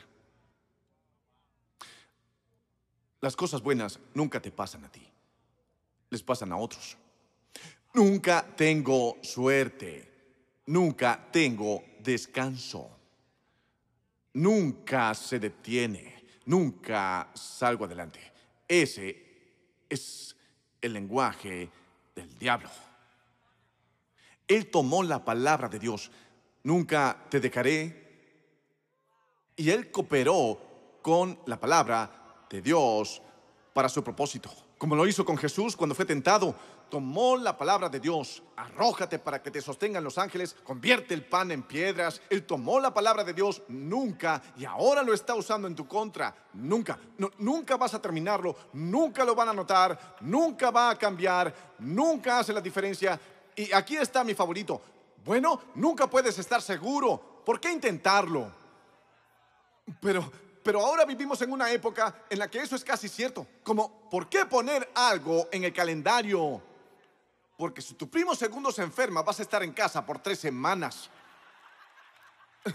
Las 3.20 3.36
cosas 3.36 3.60
buenas 3.60 3.98
nunca 4.14 4.40
te 4.40 4.50
pasan 4.50 4.84
a 4.84 4.92
ti, 4.92 5.06
les 6.10 6.22
pasan 6.22 6.52
a 6.52 6.56
otros. 6.56 6.96
Nunca 7.92 8.46
tengo 8.56 9.18
suerte, 9.20 10.08
nunca 10.66 11.28
tengo 11.32 11.82
descanso, 11.98 12.88
nunca 14.34 15.12
se 15.14 15.40
detiene, 15.40 16.24
nunca 16.46 17.30
salgo 17.34 17.84
adelante. 17.84 18.20
Ese 18.68 19.84
es 19.88 20.36
el 20.80 20.92
lenguaje 20.92 21.68
del 22.14 22.38
diablo. 22.38 22.68
Él 24.48 24.70
tomó 24.70 25.02
la 25.02 25.24
palabra 25.24 25.68
de 25.68 25.78
Dios, 25.78 26.10
nunca 26.64 27.26
te 27.30 27.40
dejaré, 27.40 28.00
y 29.56 29.70
él 29.70 29.90
cooperó 29.90 30.60
con 31.02 31.38
la 31.46 31.60
palabra 31.60 32.46
de 32.48 32.60
Dios 32.60 33.22
para 33.72 33.88
su 33.88 34.02
propósito. 34.02 34.50
Como 34.78 34.96
lo 34.96 35.06
hizo 35.06 35.24
con 35.24 35.36
Jesús 35.36 35.76
cuando 35.76 35.94
fue 35.94 36.04
tentado, 36.04 36.56
tomó 36.90 37.36
la 37.36 37.56
palabra 37.56 37.88
de 37.88 38.00
Dios, 38.00 38.42
arrójate 38.56 39.18
para 39.18 39.42
que 39.42 39.50
te 39.50 39.62
sostengan 39.62 40.04
los 40.04 40.18
ángeles, 40.18 40.54
convierte 40.64 41.14
el 41.14 41.24
pan 41.24 41.50
en 41.50 41.62
piedras. 41.62 42.20
Él 42.28 42.44
tomó 42.44 42.78
la 42.80 42.92
palabra 42.92 43.24
de 43.24 43.32
Dios 43.32 43.62
nunca 43.68 44.42
y 44.56 44.64
ahora 44.64 45.02
lo 45.02 45.14
está 45.14 45.34
usando 45.34 45.66
en 45.68 45.74
tu 45.74 45.86
contra. 45.86 46.34
Nunca, 46.54 46.98
nunca 47.38 47.76
vas 47.76 47.94
a 47.94 48.02
terminarlo, 48.02 48.54
nunca 48.74 49.24
lo 49.24 49.34
van 49.34 49.48
a 49.48 49.54
notar, 49.54 50.16
nunca 50.20 50.70
va 50.70 50.90
a 50.90 50.98
cambiar, 50.98 51.54
nunca 51.78 52.40
hace 52.40 52.52
la 52.52 52.60
diferencia. 52.60 53.18
Y 53.56 53.72
aquí 53.72 53.96
está 53.96 54.22
mi 54.24 54.34
favorito. 54.34 54.82
Bueno, 55.24 55.60
nunca 55.76 56.08
puedes 56.08 56.38
estar 56.38 56.60
seguro. 56.60 57.42
¿Por 57.44 57.60
qué 57.60 57.70
intentarlo? 57.70 58.52
Pero 60.00 60.30
pero 60.62 60.80
ahora 60.80 61.04
vivimos 61.04 61.40
en 61.42 61.52
una 61.52 61.70
época 61.72 62.24
en 62.28 62.38
la 62.38 62.50
que 62.50 62.60
eso 62.60 62.76
es 62.76 62.84
casi 62.84 63.08
cierto. 63.08 63.46
Como, 63.62 64.08
¿por 64.10 64.28
qué 64.28 64.44
poner 64.44 64.90
algo 64.94 65.48
en 65.50 65.64
el 65.64 65.72
calendario? 65.72 66.62
Porque 67.60 67.82
si 67.82 67.92
tu 67.92 68.08
primo 68.08 68.34
segundo 68.34 68.72
se 68.72 68.80
enferma, 68.80 69.20
vas 69.20 69.38
a 69.38 69.42
estar 69.42 69.62
en 69.62 69.74
casa 69.74 70.04
por 70.06 70.18
tres 70.18 70.38
semanas. 70.38 71.10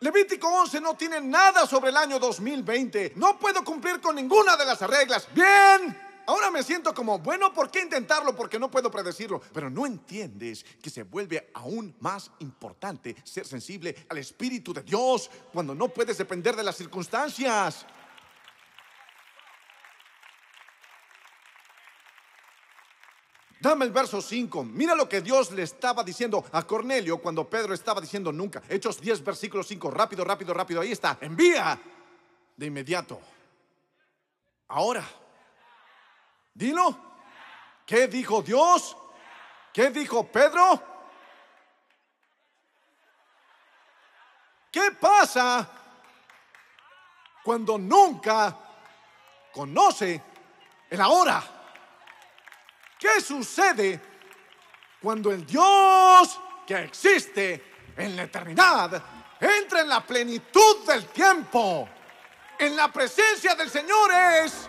Levítico 0.00 0.46
11 0.46 0.82
no 0.82 0.94
tiene 0.98 1.18
nada 1.18 1.66
sobre 1.66 1.88
el 1.88 1.96
año 1.96 2.18
2020. 2.18 3.14
No 3.16 3.38
puedo 3.38 3.64
cumplir 3.64 4.02
con 4.02 4.14
ninguna 4.14 4.54
de 4.54 4.66
las 4.66 4.82
reglas. 4.82 5.26
Bien. 5.32 5.98
Ahora 6.26 6.50
me 6.50 6.62
siento 6.62 6.92
como, 6.92 7.18
bueno, 7.20 7.54
¿por 7.54 7.70
qué 7.70 7.80
intentarlo? 7.80 8.36
Porque 8.36 8.58
no 8.58 8.70
puedo 8.70 8.90
predecirlo. 8.90 9.40
Pero 9.50 9.70
no 9.70 9.86
entiendes 9.86 10.62
que 10.82 10.90
se 10.90 11.04
vuelve 11.04 11.50
aún 11.54 11.96
más 12.00 12.30
importante 12.40 13.16
ser 13.24 13.46
sensible 13.46 13.96
al 14.10 14.18
Espíritu 14.18 14.74
de 14.74 14.82
Dios 14.82 15.30
cuando 15.54 15.74
no 15.74 15.88
puedes 15.88 16.18
depender 16.18 16.54
de 16.54 16.64
las 16.64 16.76
circunstancias. 16.76 17.86
Dame 23.60 23.84
el 23.84 23.90
verso 23.90 24.22
5. 24.22 24.62
Mira 24.64 24.94
lo 24.94 25.08
que 25.08 25.20
Dios 25.20 25.50
le 25.50 25.62
estaba 25.64 26.04
diciendo 26.04 26.44
a 26.52 26.62
Cornelio 26.62 27.18
cuando 27.18 27.48
Pedro 27.48 27.74
estaba 27.74 28.00
diciendo 28.00 28.30
nunca. 28.30 28.62
Hechos 28.68 29.00
10, 29.00 29.24
versículo 29.24 29.64
5. 29.64 29.90
Rápido, 29.90 30.24
rápido, 30.24 30.54
rápido. 30.54 30.80
Ahí 30.80 30.92
está. 30.92 31.18
Envía 31.20 31.78
de 32.56 32.66
inmediato. 32.66 33.20
Ahora. 34.68 35.04
Dilo. 36.54 36.96
¿Qué 37.84 38.06
dijo 38.06 38.42
Dios? 38.42 38.96
¿Qué 39.72 39.90
dijo 39.90 40.24
Pedro? 40.26 40.82
¿Qué 44.70 44.92
pasa 45.00 45.68
cuando 47.42 47.76
nunca 47.78 48.56
conoce 49.52 50.22
el 50.90 51.00
ahora? 51.00 51.57
¿Qué 52.98 53.20
sucede 53.20 54.00
cuando 55.00 55.30
el 55.30 55.46
Dios 55.46 56.40
que 56.66 56.82
existe 56.82 57.64
en 57.96 58.16
la 58.16 58.24
eternidad 58.24 59.02
entra 59.40 59.82
en 59.82 59.88
la 59.88 60.04
plenitud 60.04 60.84
del 60.86 61.06
tiempo? 61.06 61.88
En 62.58 62.74
la 62.74 62.92
presencia 62.92 63.54
del 63.54 63.70
Señor 63.70 64.10
es 64.42 64.68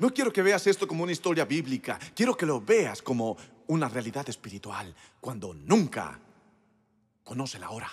No 0.00 0.08
quiero 0.14 0.32
que 0.32 0.40
veas 0.40 0.66
esto 0.66 0.88
como 0.88 1.02
una 1.02 1.12
historia 1.12 1.44
bíblica, 1.44 1.98
quiero 2.14 2.34
que 2.34 2.46
lo 2.46 2.58
veas 2.58 3.02
como 3.02 3.36
una 3.66 3.86
realidad 3.86 4.26
espiritual, 4.30 4.94
cuando 5.20 5.52
nunca 5.52 6.18
conoce 7.22 7.58
la 7.58 7.68
hora. 7.68 7.90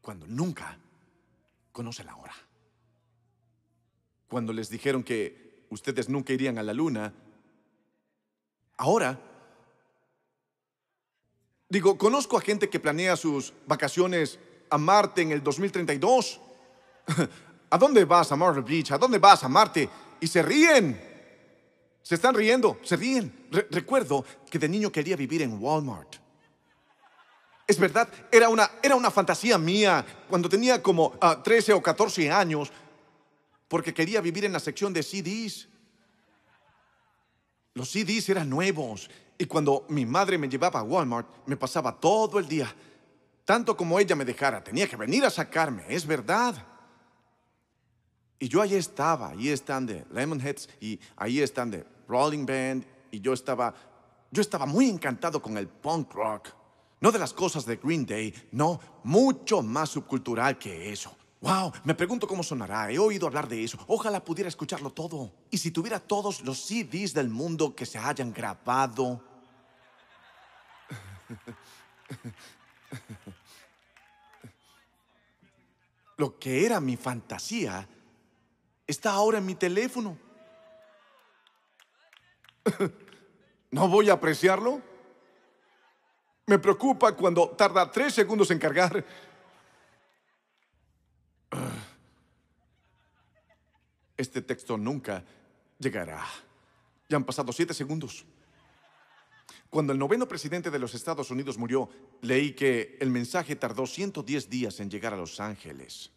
Cuando 0.00 0.24
nunca 0.28 0.78
conoce 1.76 2.02
la 2.04 2.16
hora. 2.16 2.34
Cuando 4.28 4.54
les 4.54 4.70
dijeron 4.70 5.02
que 5.02 5.66
ustedes 5.68 6.08
nunca 6.08 6.32
irían 6.32 6.56
a 6.56 6.62
la 6.62 6.72
luna, 6.72 7.12
ahora, 8.78 9.20
digo, 11.68 11.98
conozco 11.98 12.38
a 12.38 12.40
gente 12.40 12.70
que 12.70 12.80
planea 12.80 13.14
sus 13.14 13.52
vacaciones 13.66 14.38
a 14.70 14.78
Marte 14.78 15.20
en 15.20 15.32
el 15.32 15.42
2032. 15.42 16.40
¿A 17.70 17.76
dónde 17.76 18.06
vas 18.06 18.32
a 18.32 18.36
Myrtle 18.36 18.62
Beach? 18.62 18.92
¿A 18.92 18.96
dónde 18.96 19.18
vas 19.18 19.44
a 19.44 19.48
Marte? 19.50 19.86
Y 20.18 20.26
se 20.28 20.40
ríen. 20.40 20.98
Se 22.00 22.14
están 22.14 22.34
riendo, 22.34 22.78
se 22.84 22.96
ríen. 22.96 23.48
recuerdo 23.70 24.24
que 24.50 24.58
de 24.58 24.68
niño 24.70 24.90
quería 24.90 25.14
vivir 25.14 25.42
en 25.42 25.62
Walmart. 25.62 26.25
Es 27.66 27.78
verdad, 27.78 28.08
era 28.30 28.48
una, 28.48 28.70
era 28.80 28.94
una 28.94 29.10
fantasía 29.10 29.58
mía 29.58 30.04
cuando 30.28 30.48
tenía 30.48 30.80
como 30.80 31.18
13 31.42 31.72
ah, 31.72 31.76
o 31.76 31.82
14 31.82 32.30
años, 32.30 32.70
porque 33.66 33.92
quería 33.92 34.20
vivir 34.20 34.44
en 34.44 34.52
la 34.52 34.60
sección 34.60 34.92
de 34.92 35.02
CDs. 35.02 35.68
Los 37.74 37.90
CDs 37.90 38.28
eran 38.28 38.48
nuevos 38.48 39.10
y 39.36 39.46
cuando 39.46 39.84
mi 39.88 40.06
madre 40.06 40.38
me 40.38 40.48
llevaba 40.48 40.80
a 40.80 40.84
Walmart, 40.84 41.26
me 41.46 41.56
pasaba 41.56 41.98
todo 41.98 42.38
el 42.38 42.46
día. 42.46 42.72
Tanto 43.44 43.76
como 43.76 43.98
ella 43.98 44.14
me 44.14 44.24
dejara, 44.24 44.62
tenía 44.62 44.88
que 44.88 44.96
venir 44.96 45.24
a 45.24 45.30
sacarme, 45.30 45.84
es 45.88 46.06
verdad. 46.06 46.54
Y 48.38 48.48
yo 48.48 48.62
ahí 48.62 48.74
estaba, 48.74 49.30
ahí 49.30 49.48
están 49.48 49.86
de 49.86 50.04
Lemonheads 50.12 50.68
y 50.80 51.00
ahí 51.16 51.40
están 51.40 51.70
de 51.70 51.84
Rolling 52.06 52.46
Band 52.46 52.86
y 53.10 53.20
yo 53.20 53.32
estaba, 53.32 53.74
yo 54.30 54.40
estaba 54.40 54.66
muy 54.66 54.88
encantado 54.88 55.42
con 55.42 55.56
el 55.56 55.68
punk 55.68 56.12
rock. 56.12 56.48
No 57.00 57.12
de 57.12 57.18
las 57.18 57.32
cosas 57.32 57.64
de 57.66 57.76
Green 57.76 58.06
Day, 58.06 58.34
no, 58.52 58.80
mucho 59.04 59.62
más 59.62 59.90
subcultural 59.90 60.58
que 60.58 60.90
eso. 60.90 61.14
Wow, 61.40 61.72
me 61.84 61.94
pregunto 61.94 62.26
cómo 62.26 62.42
sonará. 62.42 62.90
He 62.90 62.98
oído 62.98 63.26
hablar 63.26 63.46
de 63.46 63.62
eso. 63.62 63.78
Ojalá 63.86 64.24
pudiera 64.24 64.48
escucharlo 64.48 64.88
todo. 64.90 65.30
Y 65.50 65.58
si 65.58 65.70
tuviera 65.70 66.00
todos 66.00 66.40
los 66.40 66.58
CDs 66.58 67.12
del 67.12 67.28
mundo 67.28 67.76
que 67.76 67.84
se 67.84 67.98
hayan 67.98 68.32
grabado. 68.32 69.22
Lo 76.16 76.38
que 76.38 76.64
era 76.64 76.80
mi 76.80 76.96
fantasía 76.96 77.86
está 78.86 79.12
ahora 79.12 79.36
en 79.38 79.44
mi 79.44 79.54
teléfono. 79.54 80.16
¿No 83.70 83.88
voy 83.88 84.08
a 84.08 84.14
apreciarlo? 84.14 84.80
Me 86.46 86.58
preocupa 86.58 87.16
cuando 87.16 87.50
tarda 87.50 87.90
tres 87.90 88.14
segundos 88.14 88.50
en 88.50 88.58
cargar. 88.58 89.04
Este 94.16 94.40
texto 94.42 94.78
nunca 94.78 95.24
llegará. 95.78 96.24
Ya 97.08 97.16
han 97.16 97.24
pasado 97.24 97.52
siete 97.52 97.74
segundos. 97.74 98.24
Cuando 99.68 99.92
el 99.92 99.98
noveno 99.98 100.28
presidente 100.28 100.70
de 100.70 100.78
los 100.78 100.94
Estados 100.94 101.30
Unidos 101.30 101.58
murió, 101.58 101.88
leí 102.22 102.52
que 102.52 102.96
el 103.00 103.10
mensaje 103.10 103.56
tardó 103.56 103.86
110 103.86 104.48
días 104.48 104.80
en 104.80 104.88
llegar 104.88 105.12
a 105.12 105.16
Los 105.16 105.40
Ángeles. 105.40 106.12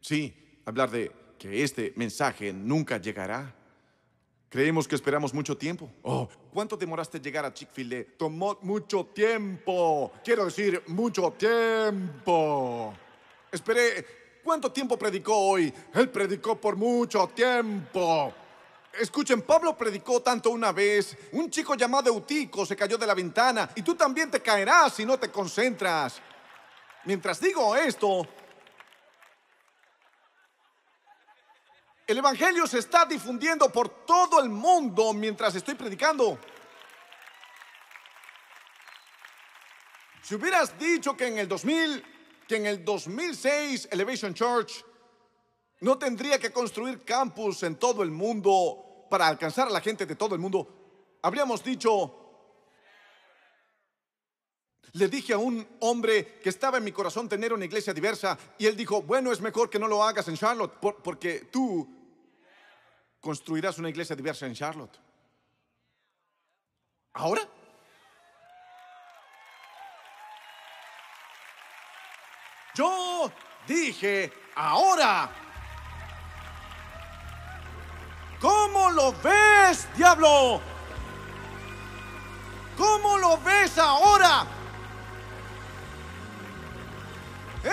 Sí, 0.00 0.62
hablar 0.64 0.90
de 0.90 1.12
que 1.38 1.62
este 1.62 1.92
mensaje 1.96 2.52
nunca 2.52 2.96
llegará. 2.96 3.54
Creemos 4.50 4.88
que 4.88 4.94
esperamos 4.94 5.34
mucho 5.34 5.56
tiempo. 5.56 5.90
Oh, 6.02 6.26
¿cuánto 6.52 6.74
demoraste 6.74 7.20
llegar 7.20 7.44
a 7.44 7.52
Chick-fil-A? 7.52 8.16
Tomó 8.16 8.58
mucho 8.62 9.04
tiempo. 9.04 10.10
Quiero 10.24 10.46
decir, 10.46 10.82
mucho 10.86 11.32
tiempo. 11.32 12.94
Esperé. 13.52 14.06
¿Cuánto 14.42 14.72
tiempo 14.72 14.98
predicó 14.98 15.36
hoy? 15.36 15.72
Él 15.92 16.08
predicó 16.08 16.58
por 16.58 16.76
mucho 16.76 17.26
tiempo. 17.34 18.32
escuchen, 18.98 19.42
Pablo 19.42 19.76
predicó 19.76 20.22
tanto 20.22 20.48
una 20.48 20.72
vez. 20.72 21.14
Un 21.32 21.50
chico 21.50 21.74
llamado 21.74 22.08
Eutico 22.08 22.64
se 22.64 22.74
cayó 22.74 22.96
de 22.96 23.06
la 23.06 23.12
ventana 23.12 23.68
y 23.74 23.82
tú 23.82 23.94
también 23.94 24.30
te 24.30 24.40
caerás 24.40 24.94
si 24.94 25.04
no 25.04 25.18
te 25.18 25.30
concentras. 25.30 26.22
Mientras 27.04 27.38
digo 27.38 27.76
esto, 27.76 28.26
el 32.08 32.16
Evangelio 32.16 32.66
se 32.66 32.78
está 32.78 33.04
difundiendo 33.04 33.70
por 33.70 34.06
todo 34.06 34.40
el 34.40 34.48
mundo 34.48 35.12
mientras 35.12 35.54
estoy 35.54 35.74
predicando. 35.74 36.38
Si 40.22 40.34
hubieras 40.34 40.78
dicho 40.78 41.14
que 41.14 41.26
en 41.26 41.38
el 41.38 41.46
2000, 41.46 42.02
que 42.48 42.56
en 42.56 42.66
el 42.66 42.82
2006 42.82 43.88
Elevation 43.92 44.32
Church 44.32 44.82
no 45.80 45.98
tendría 45.98 46.38
que 46.38 46.50
construir 46.50 47.04
campus 47.04 47.62
en 47.62 47.76
todo 47.76 48.02
el 48.02 48.10
mundo 48.10 49.06
para 49.10 49.28
alcanzar 49.28 49.68
a 49.68 49.70
la 49.70 49.82
gente 49.82 50.06
de 50.06 50.16
todo 50.16 50.34
el 50.34 50.40
mundo, 50.40 51.18
habríamos 51.20 51.62
dicho, 51.62 52.14
le 54.92 55.08
dije 55.08 55.34
a 55.34 55.38
un 55.38 55.76
hombre 55.80 56.40
que 56.40 56.48
estaba 56.48 56.78
en 56.78 56.84
mi 56.84 56.92
corazón 56.92 57.28
tener 57.28 57.52
una 57.52 57.66
iglesia 57.66 57.92
diversa 57.92 58.38
y 58.56 58.64
él 58.64 58.78
dijo, 58.78 59.02
bueno, 59.02 59.30
es 59.30 59.42
mejor 59.42 59.68
que 59.68 59.78
no 59.78 59.86
lo 59.86 60.02
hagas 60.02 60.26
en 60.28 60.36
Charlotte 60.38 60.72
porque 60.80 61.48
tú 61.52 61.97
construirás 63.20 63.78
una 63.78 63.88
iglesia 63.88 64.16
diversa 64.16 64.46
en 64.46 64.54
Charlotte. 64.54 64.98
¿Ahora? 67.14 67.42
Yo 72.74 73.32
dije, 73.66 74.32
ahora. 74.54 75.30
¿Cómo 78.40 78.90
lo 78.90 79.12
ves, 79.20 79.88
diablo? 79.96 80.60
¿Cómo 82.76 83.18
lo 83.18 83.36
ves 83.38 83.76
ahora? 83.78 84.07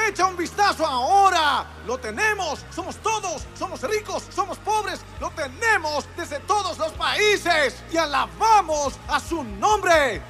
Echa 0.08 0.26
un 0.26 0.36
vistazo 0.36 0.86
ahora. 0.86 1.66
Lo 1.86 1.98
tenemos. 1.98 2.66
Somos 2.74 2.98
todos. 2.98 3.44
Somos 3.58 3.82
ricos. 3.84 4.24
Somos 4.34 4.58
pobres. 4.58 5.02
Lo 5.20 5.30
tenemos 5.32 6.06
desde 6.18 6.40
todos 6.42 6.78
los 6.78 6.92
países. 6.94 7.76
Y 7.92 7.98
alabamos 7.98 8.96
a 9.08 9.20
su 9.20 9.44
nombre. 9.44 10.22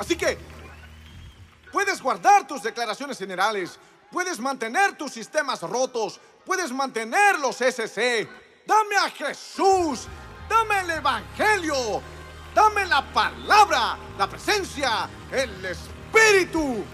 Así 0.00 0.16
que 0.16 0.38
puedes 1.70 2.00
guardar 2.00 2.46
tus 2.46 2.62
declaraciones 2.62 3.18
generales, 3.18 3.78
puedes 4.10 4.40
mantener 4.40 4.96
tus 4.96 5.12
sistemas 5.12 5.60
rotos, 5.60 6.18
puedes 6.46 6.72
mantener 6.72 7.38
los 7.38 7.56
SC. 7.60 8.26
Dame 8.66 8.96
a 8.96 9.10
Jesús, 9.10 10.06
dame 10.48 10.80
el 10.80 10.90
Evangelio, 10.90 12.00
dame 12.54 12.86
la 12.86 13.02
palabra, 13.12 13.96
la 14.18 14.28
presencia, 14.28 15.08
el 15.30 15.64
Espíritu. 15.64 16.84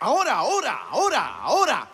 Ahora, 0.00 0.34
ahora, 0.34 0.80
ahora, 0.90 1.36
ahora. 1.40 1.88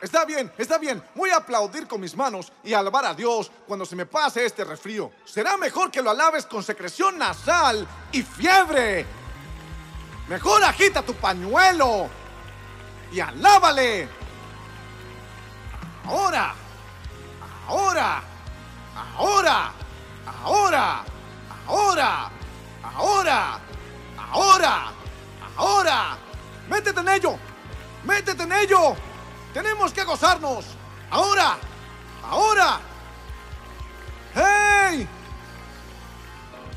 Está 0.00 0.24
bien, 0.24 0.52
está 0.58 0.78
bien. 0.78 1.02
Voy 1.14 1.30
a 1.30 1.36
aplaudir 1.36 1.88
con 1.88 2.00
mis 2.00 2.14
manos 2.14 2.52
y 2.62 2.74
alabar 2.74 3.06
a 3.06 3.14
Dios 3.14 3.50
cuando 3.66 3.86
se 3.86 3.96
me 3.96 4.06
pase 4.06 4.44
este 4.44 4.62
resfrío. 4.62 5.10
Será 5.24 5.56
mejor 5.56 5.90
que 5.90 6.02
lo 6.02 6.10
alabes 6.10 6.46
con 6.46 6.62
secreción 6.62 7.18
nasal 7.18 7.86
y 8.12 8.22
fiebre. 8.22 9.06
Mejor 10.28 10.62
agita 10.64 11.02
tu 11.02 11.14
pañuelo 11.14 12.08
y 13.10 13.20
alábale. 13.20 14.08
Ahora, 16.04 16.54
ahora, 17.66 18.22
ahora, 18.96 19.72
ahora, 20.44 21.04
ahora, 21.66 22.30
ahora, 22.82 23.60
ahora, 24.32 24.92
ahora. 25.56 26.18
Métete 26.68 27.00
en 27.00 27.08
ello, 27.08 27.38
métete 28.04 28.42
en 28.42 28.52
ello. 28.52 28.96
Tenemos 29.52 29.92
que 29.92 30.04
gozarnos. 30.04 30.64
Ahora. 31.10 31.56
Ahora. 32.22 32.80
¡Hey! 34.34 35.08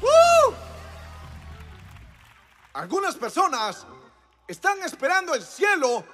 ¡Woo! 0.01 0.55
Algunas 2.73 3.15
personas 3.15 3.85
están 4.47 4.81
esperando 4.83 5.33
el 5.33 5.43
cielo 5.43 6.05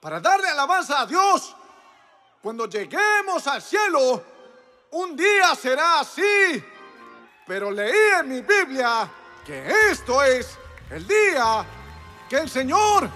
para 0.00 0.20
darle 0.20 0.48
alabanza 0.48 1.00
a 1.00 1.06
Dios. 1.06 1.54
Cuando 2.40 2.66
lleguemos 2.66 3.46
al 3.46 3.60
cielo, 3.60 4.22
un 4.94 5.16
día 5.16 5.54
será 5.54 6.00
así. 6.00 6.64
Pero 7.46 7.70
leí 7.70 8.18
en 8.20 8.28
mi 8.28 8.40
Biblia 8.40 9.08
que 9.44 9.90
esto 9.90 10.22
es 10.22 10.58
el 10.90 11.06
día 11.06 11.64
que 12.28 12.38
el 12.38 12.48
Señor 12.48 13.10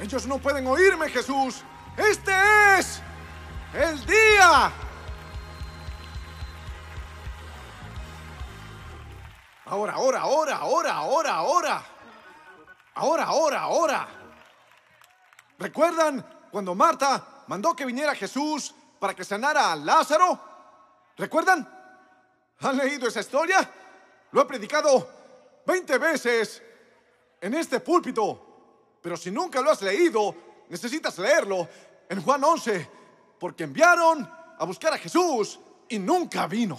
ellos 0.00 0.26
no 0.26 0.38
pueden 0.38 0.66
oírme, 0.66 1.08
Jesús. 1.08 1.62
Este 1.96 2.32
es 2.78 3.02
el 3.72 4.04
día. 4.04 4.70
Ahora, 9.64 9.94
ahora, 9.94 10.20
ahora, 10.20 10.56
ahora, 10.56 10.92
ahora, 10.92 11.34
ahora. 11.34 11.82
Ahora, 12.94 13.24
ahora, 13.24 13.60
ahora. 13.60 14.08
¿Recuerdan 15.58 16.24
cuando 16.50 16.74
Marta 16.74 17.44
mandó 17.46 17.74
que 17.74 17.86
viniera 17.86 18.14
Jesús 18.14 18.74
para 19.06 19.14
que 19.14 19.24
sanara 19.24 19.70
a 19.70 19.76
Lázaro? 19.76 20.36
¿Recuerdan? 21.16 21.64
¿Han 22.58 22.76
leído 22.76 23.06
esa 23.06 23.20
historia? 23.20 23.70
Lo 24.32 24.42
he 24.42 24.44
predicado 24.46 25.08
20 25.64 25.98
veces 25.98 26.60
en 27.40 27.54
este 27.54 27.78
púlpito. 27.78 28.98
Pero 29.00 29.16
si 29.16 29.30
nunca 29.30 29.60
lo 29.60 29.70
has 29.70 29.80
leído, 29.80 30.34
necesitas 30.68 31.16
leerlo 31.20 31.68
en 32.08 32.20
Juan 32.20 32.42
11, 32.42 32.90
porque 33.38 33.62
enviaron 33.62 34.28
a 34.58 34.64
buscar 34.64 34.92
a 34.92 34.98
Jesús 34.98 35.60
y 35.88 36.00
nunca 36.00 36.48
vino. 36.48 36.76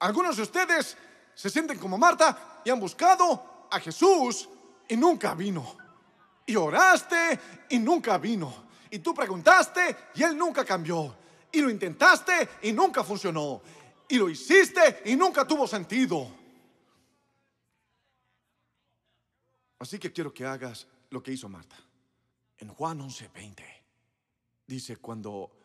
Algunos 0.00 0.36
de 0.36 0.42
ustedes 0.42 0.98
se 1.34 1.48
sienten 1.48 1.78
como 1.78 1.96
Marta 1.96 2.60
y 2.62 2.68
han 2.68 2.78
buscado 2.78 3.68
a 3.70 3.80
Jesús 3.80 4.50
y 4.86 4.98
nunca 4.98 5.34
vino. 5.34 5.78
Y 6.44 6.56
oraste 6.56 7.40
y 7.70 7.78
nunca 7.78 8.18
vino. 8.18 8.52
Y 8.90 8.98
tú 8.98 9.14
preguntaste 9.14 9.96
y 10.14 10.22
él 10.22 10.36
nunca 10.36 10.62
cambió. 10.62 11.16
Y 11.52 11.60
lo 11.60 11.70
intentaste 11.70 12.48
y 12.62 12.72
nunca 12.72 13.02
funcionó. 13.02 13.62
Y 14.08 14.16
lo 14.16 14.28
hiciste 14.28 15.02
y 15.06 15.16
nunca 15.16 15.46
tuvo 15.46 15.66
sentido. 15.66 16.30
Así 19.78 19.98
que 19.98 20.12
quiero 20.12 20.32
que 20.32 20.44
hagas 20.44 20.86
lo 21.10 21.22
que 21.22 21.32
hizo 21.32 21.48
Marta. 21.48 21.76
En 22.58 22.68
Juan 22.68 23.00
11:20 23.00 23.64
dice, 24.66 24.96
cuando 24.96 25.57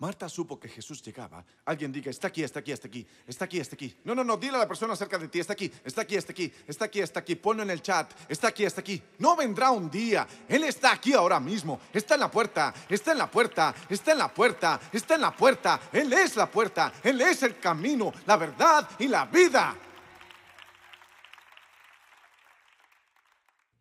Marta 0.00 0.28
supo 0.28 0.60
que 0.60 0.68
Jesús 0.68 1.02
llegaba, 1.02 1.44
alguien 1.64 1.90
diga, 1.90 2.08
está 2.08 2.28
aquí, 2.28 2.44
está 2.44 2.60
aquí, 2.60 2.70
está 2.70 2.86
aquí, 2.86 3.04
está 3.26 3.44
aquí, 3.46 3.58
está 3.58 3.74
aquí. 3.74 3.96
No, 4.04 4.14
no, 4.14 4.22
no, 4.22 4.36
dile 4.36 4.54
a 4.54 4.60
la 4.60 4.68
persona 4.68 4.94
cerca 4.94 5.18
de 5.18 5.26
ti, 5.26 5.40
está 5.40 5.54
aquí, 5.54 5.72
está 5.84 6.02
aquí, 6.02 6.14
está 6.14 6.30
aquí, 6.30 6.52
está 6.68 6.84
aquí, 6.84 7.00
está 7.00 7.20
aquí, 7.20 7.34
ponlo 7.34 7.64
en 7.64 7.70
el 7.70 7.82
chat, 7.82 8.12
está 8.28 8.46
aquí, 8.46 8.64
está 8.64 8.80
aquí. 8.80 9.02
No 9.18 9.34
vendrá 9.34 9.72
un 9.72 9.90
día, 9.90 10.24
Él 10.48 10.62
está 10.62 10.92
aquí 10.92 11.14
ahora 11.14 11.40
mismo, 11.40 11.80
está 11.92 12.14
en 12.14 12.20
la 12.20 12.30
puerta, 12.30 12.72
está 12.88 13.10
en 13.10 13.18
la 13.18 13.28
puerta, 13.28 13.74
está 13.88 14.12
en 14.12 14.18
la 14.18 14.32
puerta, 14.32 14.80
está 14.92 15.16
en 15.16 15.20
la 15.20 15.34
puerta, 15.34 15.80
Él 15.92 16.12
es 16.12 16.36
la 16.36 16.48
puerta, 16.48 16.92
Él 17.02 17.20
es 17.20 17.42
el 17.42 17.58
camino, 17.58 18.12
la 18.24 18.36
verdad 18.36 18.88
y 19.00 19.08
la 19.08 19.24
vida. 19.24 19.76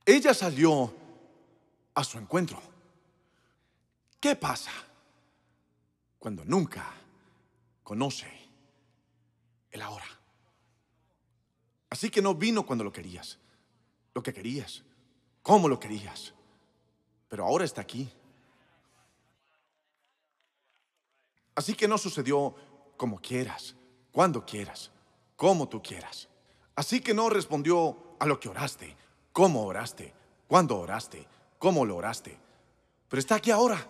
Ella 0.03 0.33
salió 0.33 0.95
a 1.93 2.03
su 2.03 2.17
encuentro. 2.17 2.59
¿Qué 4.19 4.35
pasa 4.35 4.86
cuando 6.19 6.43
nunca 6.45 6.93
conoce 7.83 8.27
el 9.71 9.81
ahora? 9.81 10.05
Así 11.89 12.09
que 12.09 12.21
no 12.21 12.35
vino 12.35 12.65
cuando 12.65 12.83
lo 12.83 12.91
querías, 12.91 13.39
lo 14.13 14.21
que 14.21 14.33
querías, 14.33 14.83
cómo 15.41 15.67
lo 15.67 15.79
querías, 15.79 16.33
pero 17.29 17.45
ahora 17.45 17.65
está 17.65 17.81
aquí. 17.81 18.09
Así 21.55 21.73
que 21.73 21.87
no 21.87 21.97
sucedió 21.97 22.55
como 22.97 23.19
quieras, 23.19 23.75
cuando 24.11 24.45
quieras, 24.45 24.91
como 25.35 25.67
tú 25.67 25.81
quieras. 25.81 26.27
Así 26.75 27.01
que 27.01 27.13
no 27.13 27.29
respondió 27.29 28.15
a 28.19 28.25
lo 28.25 28.39
que 28.39 28.49
oraste, 28.49 28.95
cómo 29.31 29.65
oraste, 29.65 30.13
cuándo 30.47 30.77
oraste, 30.77 31.27
cómo 31.57 31.85
lo 31.85 31.95
oraste. 31.95 32.37
Pero 33.09 33.19
está 33.19 33.35
aquí 33.35 33.51
ahora. 33.51 33.87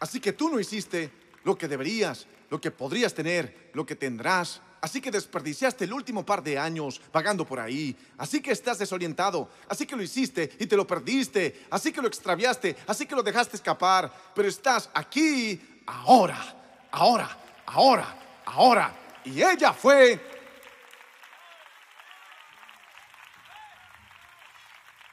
Así 0.00 0.18
que 0.18 0.32
tú 0.32 0.48
no 0.48 0.58
hiciste 0.58 1.10
lo 1.44 1.56
que 1.56 1.68
deberías, 1.68 2.26
lo 2.48 2.60
que 2.60 2.70
podrías 2.70 3.14
tener, 3.14 3.70
lo 3.74 3.84
que 3.86 3.94
tendrás. 3.94 4.60
Así 4.80 5.00
que 5.00 5.10
desperdiciaste 5.10 5.84
el 5.84 5.92
último 5.92 6.24
par 6.24 6.42
de 6.42 6.58
años 6.58 7.00
vagando 7.12 7.46
por 7.46 7.60
ahí. 7.60 7.94
Así 8.16 8.40
que 8.40 8.50
estás 8.50 8.78
desorientado. 8.78 9.50
Así 9.68 9.86
que 9.86 9.94
lo 9.94 10.02
hiciste 10.02 10.50
y 10.58 10.66
te 10.66 10.76
lo 10.76 10.86
perdiste. 10.86 11.66
Así 11.70 11.92
que 11.92 12.00
lo 12.00 12.08
extraviaste. 12.08 12.76
Así 12.86 13.04
que 13.04 13.14
lo 13.14 13.22
dejaste 13.22 13.56
escapar. 13.56 14.10
Pero 14.34 14.48
estás 14.48 14.88
aquí 14.94 15.60
ahora, 15.86 16.42
ahora, 16.90 17.38
ahora, 17.66 18.42
ahora. 18.46 18.96
Y 19.24 19.42
ella 19.42 19.74
fue... 19.74 20.28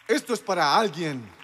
Esto 0.08 0.34
es 0.34 0.40
para 0.40 0.78
alguien 0.78 1.37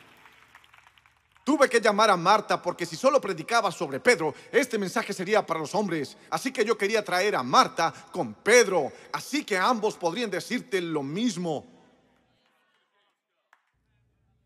Tuve 1.43 1.69
que 1.69 1.81
llamar 1.81 2.09
a 2.09 2.15
Marta 2.15 2.61
porque 2.61 2.85
si 2.85 2.95
solo 2.95 3.19
predicaba 3.19 3.69
sobre 3.71 3.99
Pedro, 3.99 4.33
este 4.51 4.77
mensaje 4.77 5.11
sería 5.11 5.45
para 5.45 5.59
los 5.59 5.75
hombres. 5.75 6.15
Así 6.29 6.53
que 6.53 6.63
yo 6.63 6.77
quería 6.77 7.03
traer 7.03 7.35
a 7.35 7.43
Marta 7.43 7.93
con 8.11 8.33
Pedro. 8.35 8.91
Así 9.11 9.43
que 9.43 9.57
ambos 9.57 9.97
podrían 9.97 10.31
decirte 10.31 10.79
lo 10.79 11.03
mismo. 11.03 11.65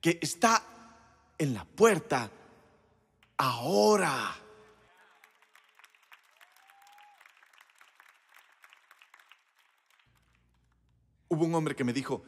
Que 0.02 0.18
está 0.22 0.64
en 1.38 1.54
la 1.54 1.66
puerta 1.66 2.32
ahora. 3.38 4.36
Hubo 11.30 11.46
un 11.46 11.54
hombre 11.54 11.76
que 11.76 11.84
me 11.84 11.94
dijo, 11.94 12.24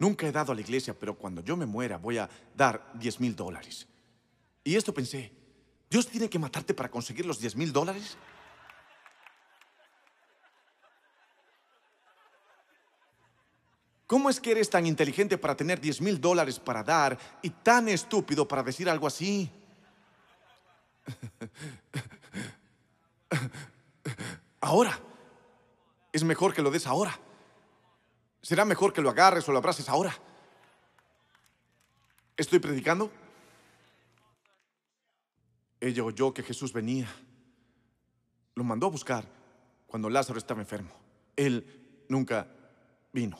Nunca 0.00 0.26
he 0.26 0.32
dado 0.32 0.50
a 0.50 0.54
la 0.54 0.62
iglesia, 0.62 0.98
pero 0.98 1.14
cuando 1.14 1.42
yo 1.42 1.56
me 1.56 1.66
muera 1.66 1.98
voy 1.98 2.18
a 2.18 2.28
dar 2.56 2.90
10 2.94 3.20
mil 3.20 3.36
dólares. 3.36 3.86
Y 4.64 4.74
esto 4.74 4.92
pensé, 4.92 5.32
¿Dios 5.88 6.08
tiene 6.08 6.28
que 6.28 6.38
matarte 6.38 6.74
para 6.74 6.90
conseguir 6.90 7.26
los 7.26 7.38
10 7.38 7.54
mil 7.54 7.72
dólares? 7.72 8.16
¿Cómo 14.06 14.28
es 14.28 14.40
que 14.40 14.50
eres 14.50 14.68
tan 14.68 14.86
inteligente 14.86 15.38
para 15.38 15.54
tener 15.54 15.80
10 15.80 16.00
mil 16.00 16.20
dólares 16.20 16.58
para 16.58 16.82
dar 16.82 17.16
y 17.42 17.50
tan 17.50 17.88
estúpido 17.88 18.48
para 18.48 18.64
decir 18.64 18.90
algo 18.90 19.06
así? 19.06 19.48
Ahora. 24.60 24.98
Es 26.12 26.24
mejor 26.24 26.52
que 26.52 26.62
lo 26.62 26.72
des 26.72 26.88
ahora. 26.88 27.16
Será 28.42 28.64
mejor 28.64 28.92
que 28.92 29.02
lo 29.02 29.10
agarres 29.10 29.48
o 29.48 29.52
lo 29.52 29.58
abraces 29.58 29.88
ahora. 29.88 30.16
¿Estoy 32.36 32.58
predicando? 32.58 33.10
Ella 35.78 36.04
oyó 36.04 36.32
que 36.32 36.42
Jesús 36.42 36.72
venía. 36.72 37.08
Lo 38.54 38.64
mandó 38.64 38.86
a 38.86 38.90
buscar 38.90 39.26
cuando 39.86 40.08
Lázaro 40.08 40.38
estaba 40.38 40.60
enfermo. 40.60 40.90
Él 41.36 42.04
nunca 42.08 42.46
vino. 43.12 43.38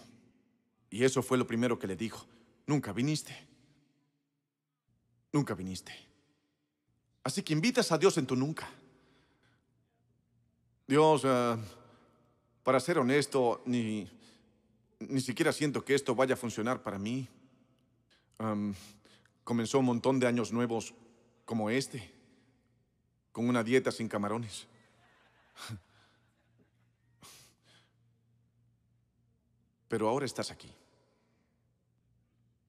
Y 0.90 1.04
eso 1.04 1.22
fue 1.22 1.38
lo 1.38 1.46
primero 1.46 1.78
que 1.78 1.86
le 1.86 1.96
dijo. 1.96 2.26
Nunca 2.66 2.92
viniste. 2.92 3.36
Nunca 5.32 5.54
viniste. 5.54 5.94
Así 7.24 7.42
que 7.42 7.52
invitas 7.52 7.92
a 7.92 7.98
Dios 7.98 8.18
en 8.18 8.26
tu 8.26 8.36
nunca. 8.36 8.68
Dios, 10.86 11.22
eh, 11.24 11.56
para 12.62 12.80
ser 12.80 12.98
honesto, 12.98 13.62
ni 13.66 14.19
ni 15.00 15.20
siquiera 15.20 15.52
siento 15.52 15.84
que 15.84 15.94
esto 15.94 16.14
vaya 16.14 16.34
a 16.34 16.36
funcionar 16.36 16.82
para 16.82 16.98
mí. 16.98 17.28
comenzó 19.44 19.78
un 19.80 19.86
montón 19.86 20.20
de 20.20 20.26
años 20.26 20.52
nuevos 20.52 20.94
como 21.44 21.70
este, 21.70 22.12
con 23.32 23.48
una 23.48 23.64
dieta 23.64 23.90
sin 23.90 24.08
camarones. 24.08 24.66
Pero 29.88 30.08
ahora 30.08 30.26
estás 30.26 30.52
aquí. 30.52 30.72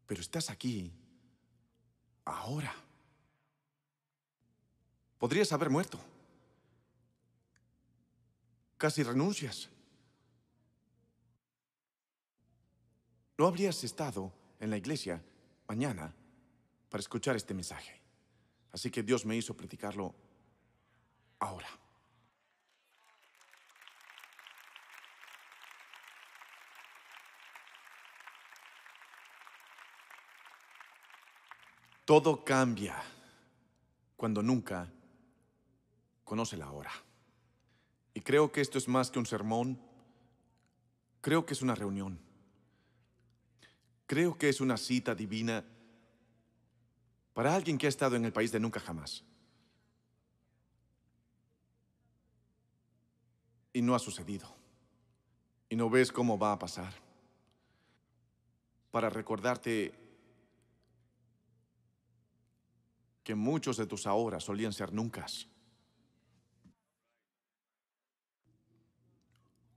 Pero 0.08 0.22
estás 0.22 0.50
aquí 0.50 0.92
ahora. 2.26 2.74
Podrías 5.20 5.52
haber 5.52 5.70
muerto. 5.70 6.00
Casi 8.78 9.04
renuncias. 9.04 9.70
No 13.42 13.48
habrías 13.48 13.84
estado 13.84 14.32
en 14.60 14.70
la 14.70 14.78
iglesia 14.78 15.20
mañana 15.68 16.14
para 16.92 17.02
escuchar 17.02 17.36
este 17.36 17.56
mensaje. 17.56 18.00
Así 18.72 18.92
que 18.92 19.02
Dios 19.02 19.26
me 19.26 19.36
hizo 19.36 19.58
predicarlo 19.58 20.14
ahora. 21.40 21.68
Todo 32.06 32.46
cambia 32.46 33.02
cuando 34.16 34.44
nunca 34.44 34.88
conoce 36.24 36.58
la 36.58 36.70
hora. 36.70 36.92
Y 38.14 38.22
creo 38.22 38.52
que 38.52 38.62
esto 38.62 38.78
es 38.78 38.88
más 38.88 39.10
que 39.10 39.18
un 39.18 39.26
sermón, 39.26 39.82
creo 41.22 41.44
que 41.44 41.56
es 41.56 41.64
una 41.64 41.74
reunión. 41.74 42.31
Creo 44.12 44.38
que 44.38 44.50
es 44.50 44.60
una 44.60 44.76
cita 44.76 45.16
divina 45.16 45.64
para 47.34 47.56
alguien 47.56 47.78
que 47.78 47.86
ha 47.86 47.90
estado 47.90 48.18
en 48.18 48.26
el 48.26 48.34
país 48.34 48.52
de 48.52 48.60
nunca 48.60 48.82
jamás. 48.82 49.24
Y 53.72 53.82
no 53.82 53.96
ha 53.96 54.00
sucedido. 54.00 54.54
Y 55.70 55.78
no 55.78 55.90
ves 55.90 56.12
cómo 56.12 56.38
va 56.38 56.52
a 56.52 56.60
pasar. 56.60 56.94
Para 58.92 59.10
recordarte 59.10 59.94
que 63.24 63.34
muchos 63.34 63.78
de 63.78 63.86
tus 63.86 64.06
ahora 64.06 64.42
solían 64.42 64.74
ser 64.74 64.92
nunca. 64.92 65.26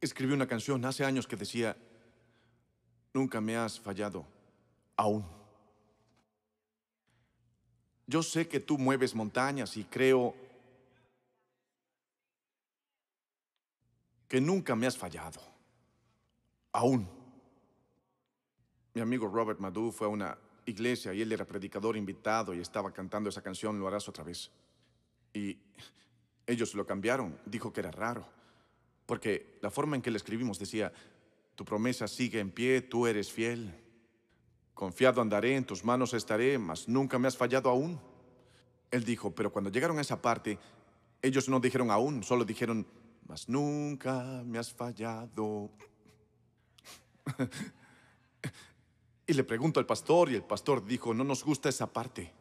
Escribí 0.01 0.33
una 0.33 0.49
canción 0.49 0.85
hace 0.85 1.05
años 1.05 1.29
que 1.29 1.37
decía, 1.37 1.77
Nunca 3.15 3.41
me 3.41 3.57
has 3.57 3.79
fallado, 3.79 4.27
aún. 4.97 5.25
Yo 8.09 8.23
sé 8.25 8.49
que 8.49 8.59
tú 8.59 8.77
mueves 8.77 9.15
montañas 9.15 9.77
y 9.77 9.85
creo 9.85 10.35
que 14.29 14.41
nunca 14.41 14.75
me 14.75 14.89
has 14.89 14.99
fallado, 14.99 15.41
aún. 16.73 17.09
Mi 18.95 19.01
amigo 19.01 19.29
Robert 19.29 19.61
Madu 19.61 19.93
fue 19.93 20.09
a 20.09 20.11
una 20.11 20.37
iglesia 20.67 21.15
y 21.15 21.23
él 21.23 21.31
era 21.31 21.45
predicador 21.45 21.97
invitado 21.97 22.53
y 22.53 22.61
estaba 22.61 22.93
cantando 22.93 23.29
esa 23.29 23.43
canción, 23.43 23.79
lo 23.79 23.87
harás 23.87 24.09
otra 24.09 24.25
vez. 24.25 24.51
Y 25.33 25.57
ellos 26.47 26.75
lo 26.75 26.85
cambiaron, 26.85 27.39
dijo 27.47 27.73
que 27.73 27.81
era 27.81 27.93
raro, 27.93 28.27
porque 29.07 29.59
la 29.63 29.71
forma 29.71 29.95
en 29.95 30.03
que 30.03 30.11
le 30.11 30.17
escribimos 30.17 30.59
decía, 30.59 30.93
tu 31.55 31.65
promesa 31.65 32.09
sigue 32.09 32.41
en 32.41 32.51
pie, 32.51 32.83
tú 32.83 33.07
eres 33.07 33.33
fiel. 33.33 33.75
Confiado 34.75 35.21
andaré, 35.21 35.57
en 35.57 35.65
tus 35.65 35.85
manos 35.85 36.15
estaré, 36.15 36.59
mas 36.59 36.89
nunca 36.89 37.19
me 37.19 37.29
has 37.29 37.37
fallado 37.37 37.71
aún. 37.71 38.01
Él 38.91 39.05
dijo, 39.05 39.35
pero 39.35 39.53
cuando 39.53 39.71
llegaron 39.71 39.99
a 39.99 40.01
esa 40.01 40.21
parte, 40.21 40.59
ellos 41.23 41.49
no 41.49 41.61
dijeron 41.61 41.91
aún, 41.91 42.23
solo 42.23 42.45
dijeron, 42.45 42.87
mas 43.27 43.49
nunca 43.49 44.43
me 44.45 44.59
has 44.59 44.73
fallado. 44.73 45.71
y 49.27 49.33
le 49.33 49.45
pregunto 49.45 49.81
al 49.81 49.87
pastor 49.87 50.31
y 50.31 50.35
el 50.35 50.45
pastor 50.45 50.85
dijo, 50.85 51.15
no 51.15 51.25
nos 51.25 51.45
gusta 51.45 51.69
esa 51.69 51.93
parte. 51.93 52.33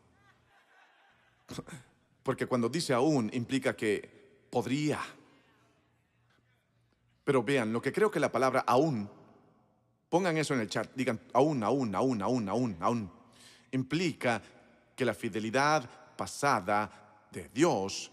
Porque 2.23 2.47
cuando 2.47 2.69
dice 2.69 2.93
aún 2.93 3.29
implica 3.33 3.75
que 3.75 4.47
podría. 4.49 4.99
Pero 7.23 7.43
vean, 7.43 7.71
lo 7.71 7.81
que 7.81 7.93
creo 7.93 8.11
que 8.11 8.19
la 8.19 8.31
palabra 8.31 8.63
aún, 8.67 9.09
pongan 10.09 10.37
eso 10.37 10.53
en 10.53 10.59
el 10.61 10.69
chat, 10.69 10.91
digan 10.93 11.19
aún, 11.33 11.63
aún, 11.63 11.95
aún, 11.95 12.21
aún, 12.21 12.49
aún, 12.49 12.77
aún, 12.79 13.11
implica 13.71 14.41
que 14.95 15.05
la 15.05 15.13
fidelidad 15.13 15.89
pasada 16.15 17.25
de 17.31 17.49
Dios 17.49 18.11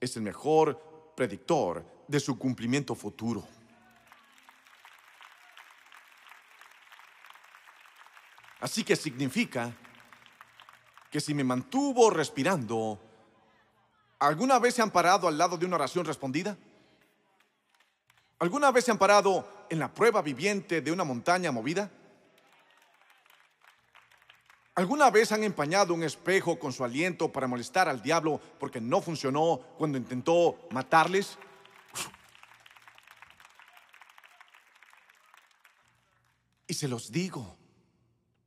es 0.00 0.16
el 0.16 0.22
mejor 0.22 1.12
predictor 1.14 1.84
de 2.06 2.20
su 2.20 2.38
cumplimiento 2.38 2.94
futuro. 2.94 3.46
Así 8.60 8.82
que 8.82 8.96
significa 8.96 9.72
que 11.10 11.20
si 11.20 11.32
me 11.32 11.44
mantuvo 11.44 12.10
respirando, 12.10 12.98
¿alguna 14.18 14.58
vez 14.58 14.74
se 14.74 14.82
han 14.82 14.90
parado 14.90 15.28
al 15.28 15.38
lado 15.38 15.56
de 15.56 15.66
una 15.66 15.76
oración 15.76 16.04
respondida? 16.04 16.56
¿Alguna 18.40 18.70
vez 18.70 18.84
se 18.84 18.92
han 18.92 18.98
parado 18.98 19.66
en 19.68 19.80
la 19.80 19.92
prueba 19.92 20.22
viviente 20.22 20.80
de 20.80 20.92
una 20.92 21.02
montaña 21.02 21.50
movida? 21.50 21.90
¿Alguna 24.76 25.10
vez 25.10 25.32
han 25.32 25.42
empañado 25.42 25.92
un 25.92 26.04
espejo 26.04 26.56
con 26.56 26.72
su 26.72 26.84
aliento 26.84 27.32
para 27.32 27.48
molestar 27.48 27.88
al 27.88 28.00
diablo 28.00 28.40
porque 28.60 28.80
no 28.80 29.00
funcionó 29.00 29.58
cuando 29.76 29.98
intentó 29.98 30.68
matarles? 30.70 31.36
Y 36.68 36.74
se 36.74 36.86
los 36.86 37.10
digo, 37.10 37.56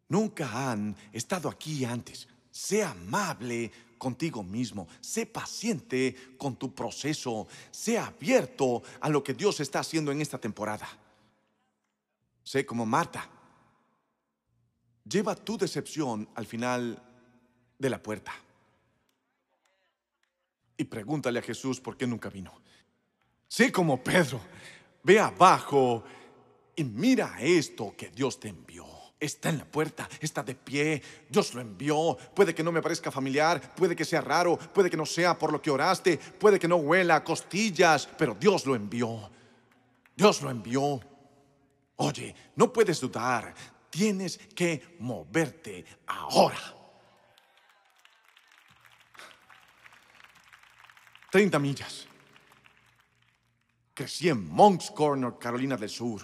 nunca 0.08 0.72
han 0.72 0.96
estado 1.12 1.50
aquí 1.50 1.84
antes. 1.84 2.30
Sé 2.50 2.82
amable 2.82 3.74
contigo 4.02 4.42
mismo, 4.42 4.88
sé 5.00 5.28
paciente 5.28 6.34
con 6.36 6.56
tu 6.56 6.74
proceso, 6.74 7.48
sé 7.70 8.00
abierto 8.00 8.82
a 9.00 9.08
lo 9.10 9.24
que 9.24 9.36
Dios 9.36 9.60
está 9.60 9.82
haciendo 9.82 10.12
en 10.12 10.22
esta 10.22 10.40
temporada. 10.40 10.90
Sé 12.44 12.66
como 12.66 12.84
Marta. 12.84 13.30
Lleva 15.08 15.36
tu 15.36 15.56
decepción 15.56 16.28
al 16.34 16.48
final 16.48 17.00
de 17.78 17.90
la 17.92 18.02
puerta. 18.02 18.34
Y 20.78 20.84
pregúntale 20.86 21.38
a 21.38 21.44
Jesús 21.44 21.80
por 21.80 21.96
qué 21.96 22.08
nunca 22.08 22.30
vino. 22.30 22.60
Sé 23.48 23.72
como 23.72 24.02
Pedro. 24.02 24.42
Ve 25.04 25.20
abajo 25.20 26.04
y 26.76 26.84
mira 26.84 27.36
esto 27.40 27.94
que 27.96 28.10
Dios 28.10 28.40
te 28.40 28.48
envió. 28.48 29.01
Está 29.22 29.50
en 29.50 29.60
la 29.60 29.66
puerta, 29.66 30.10
está 30.20 30.42
de 30.42 30.56
pie, 30.56 31.00
Dios 31.30 31.54
lo 31.54 31.62
envió. 31.62 32.18
Puede 32.34 32.56
que 32.56 32.64
no 32.64 32.72
me 32.72 32.82
parezca 32.82 33.12
familiar, 33.12 33.76
puede 33.76 33.96
que 33.96 34.04
sea 34.04 34.20
raro, 34.20 34.58
puede 34.58 34.90
que 34.90 34.98
no 34.98 35.06
sea 35.06 35.38
por 35.38 35.52
lo 35.52 35.62
que 35.62 35.70
oraste, 35.70 36.18
puede 36.18 36.58
que 36.58 36.68
no 36.68 36.78
huela 36.78 37.18
a 37.18 37.24
costillas, 37.24 38.10
pero 38.18 38.34
Dios 38.34 38.66
lo 38.66 38.76
envió. 38.76 39.30
Dios 40.16 40.42
lo 40.42 40.50
envió. 40.50 41.00
Oye, 41.98 42.34
no 42.56 42.74
puedes 42.74 43.00
dudar, 43.00 43.54
tienes 43.92 44.40
que 44.56 44.96
moverte 44.98 45.86
ahora. 46.08 46.58
30 51.30 51.60
millas. 51.60 52.08
Crecí 53.94 54.30
en 54.30 54.50
Monk's 54.50 54.90
Corner, 54.90 55.34
Carolina 55.40 55.78
del 55.78 55.92
Sur. 55.92 56.24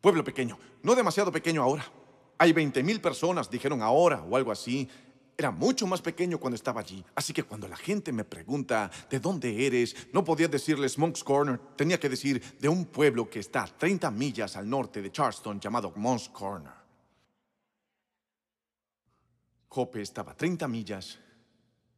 Pueblo 0.00 0.22
pequeño, 0.22 0.56
no 0.84 0.94
demasiado 0.94 1.32
pequeño 1.32 1.60
ahora. 1.60 1.84
Hay 2.40 2.54
20 2.54 2.82
mil 2.82 3.02
personas, 3.02 3.50
dijeron 3.50 3.82
ahora 3.82 4.22
o 4.22 4.34
algo 4.34 4.50
así. 4.50 4.88
Era 5.36 5.50
mucho 5.50 5.86
más 5.86 6.00
pequeño 6.00 6.40
cuando 6.40 6.54
estaba 6.54 6.80
allí. 6.80 7.04
Así 7.14 7.34
que 7.34 7.42
cuando 7.42 7.68
la 7.68 7.76
gente 7.76 8.12
me 8.12 8.24
pregunta 8.24 8.90
de 9.10 9.20
dónde 9.20 9.66
eres, 9.66 9.94
no 10.14 10.24
podía 10.24 10.48
decirles 10.48 10.96
Monk's 10.96 11.22
Corner. 11.22 11.58
Tenía 11.76 12.00
que 12.00 12.08
decir 12.08 12.42
de 12.58 12.66
un 12.66 12.86
pueblo 12.86 13.28
que 13.28 13.40
está 13.40 13.64
a 13.64 13.66
30 13.66 14.10
millas 14.10 14.56
al 14.56 14.70
norte 14.70 15.02
de 15.02 15.12
Charleston 15.12 15.60
llamado 15.60 15.92
Monk's 15.96 16.30
Corner. 16.30 16.72
Jope 19.68 20.00
estaba 20.00 20.32
a 20.32 20.36
30 20.36 20.66
millas 20.66 21.18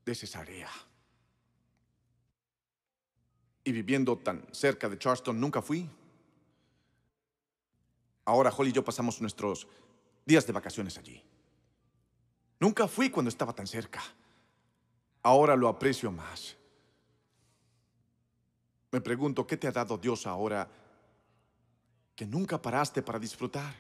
de 0.05 0.15
Cesarea. 0.17 0.71
Y 3.63 3.71
viviendo 3.71 4.19
tan 4.19 4.45
cerca 4.51 4.89
de 4.89 4.99
Charleston, 4.99 5.41
nunca 5.41 5.63
fui. 5.63 5.89
Ahora 8.25 8.51
Holly 8.51 8.71
y 8.71 8.73
yo 8.73 8.85
pasamos 8.85 9.21
nuestros 9.21 9.69
días 10.25 10.47
de 10.47 10.53
vacaciones 10.53 10.97
allí. 10.99 11.23
Nunca 12.61 12.87
fui 12.87 13.11
cuando 13.11 13.29
estaba 13.29 13.53
tan 13.53 13.67
cerca. 13.67 14.03
Ahora 15.23 15.57
lo 15.57 15.69
aprecio 15.69 16.13
más. 16.13 16.57
Me 18.91 19.01
pregunto, 19.01 19.47
¿qué 19.47 19.57
te 19.57 19.67
ha 19.67 19.73
dado 19.73 19.97
Dios 19.97 20.27
ahora 20.27 20.69
que 22.15 22.27
nunca 22.27 22.61
paraste 22.61 23.03
para 23.03 23.19
disfrutar? 23.19 23.75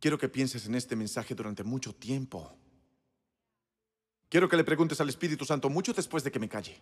Quiero 0.00 0.18
que 0.18 0.28
pienses 0.28 0.66
en 0.66 0.74
este 0.74 0.96
mensaje 0.96 1.34
durante 1.34 1.64
mucho 1.64 1.94
tiempo. 1.94 2.56
Quiero 4.28 4.48
que 4.48 4.56
le 4.56 4.64
preguntes 4.64 5.00
al 5.00 5.08
Espíritu 5.08 5.44
Santo 5.44 5.70
mucho 5.70 5.92
después 5.92 6.22
de 6.24 6.30
que 6.30 6.38
me 6.38 6.48
calle. 6.48 6.78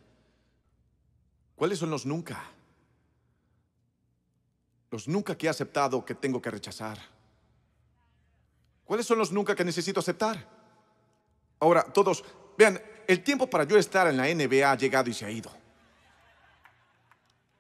¿Cuáles 1.55 1.79
son 1.79 1.91
los 1.91 2.05
nunca? 2.05 2.43
Los 4.93 5.09
nunca 5.09 5.37
que 5.39 5.47
he 5.47 5.51
aceptado 5.51 6.05
que 6.05 6.15
tengo 6.15 6.43
que 6.43 6.51
rechazar. 6.51 6.99
¿Cuáles 8.85 9.07
son 9.07 9.19
los 9.19 9.33
nunca 9.33 9.55
que 9.55 9.65
necesito 9.65 10.01
aceptar? 10.01 10.47
Ahora, 11.61 11.83
todos, 11.83 12.23
vean, 12.59 12.79
el 13.09 13.25
tiempo 13.25 13.49
para 13.49 13.65
yo 13.65 13.79
estar 13.79 14.07
en 14.07 14.19
la 14.19 14.25
NBA 14.25 14.71
ha 14.71 14.77
llegado 14.77 15.09
y 15.09 15.15
se 15.15 15.25
ha 15.25 15.31
ido. 15.31 15.51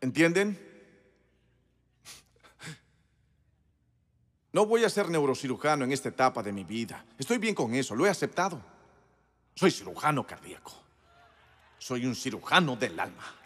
¿Entienden? 0.02 0.60
No 4.52 4.66
voy 4.66 4.84
a 4.84 4.90
ser 4.90 5.08
neurocirujano 5.08 5.86
en 5.86 5.92
esta 5.92 6.10
etapa 6.10 6.42
de 6.42 6.52
mi 6.52 6.64
vida. 6.64 7.02
Estoy 7.16 7.38
bien 7.38 7.54
con 7.54 7.74
eso, 7.74 7.94
lo 7.94 8.04
he 8.04 8.10
aceptado. 8.10 8.60
Soy 9.54 9.70
cirujano 9.70 10.26
cardíaco. 10.26 10.72
Soy 11.78 12.04
un 12.04 12.14
cirujano 12.14 12.76
del 12.76 13.00
alma. 13.00 13.41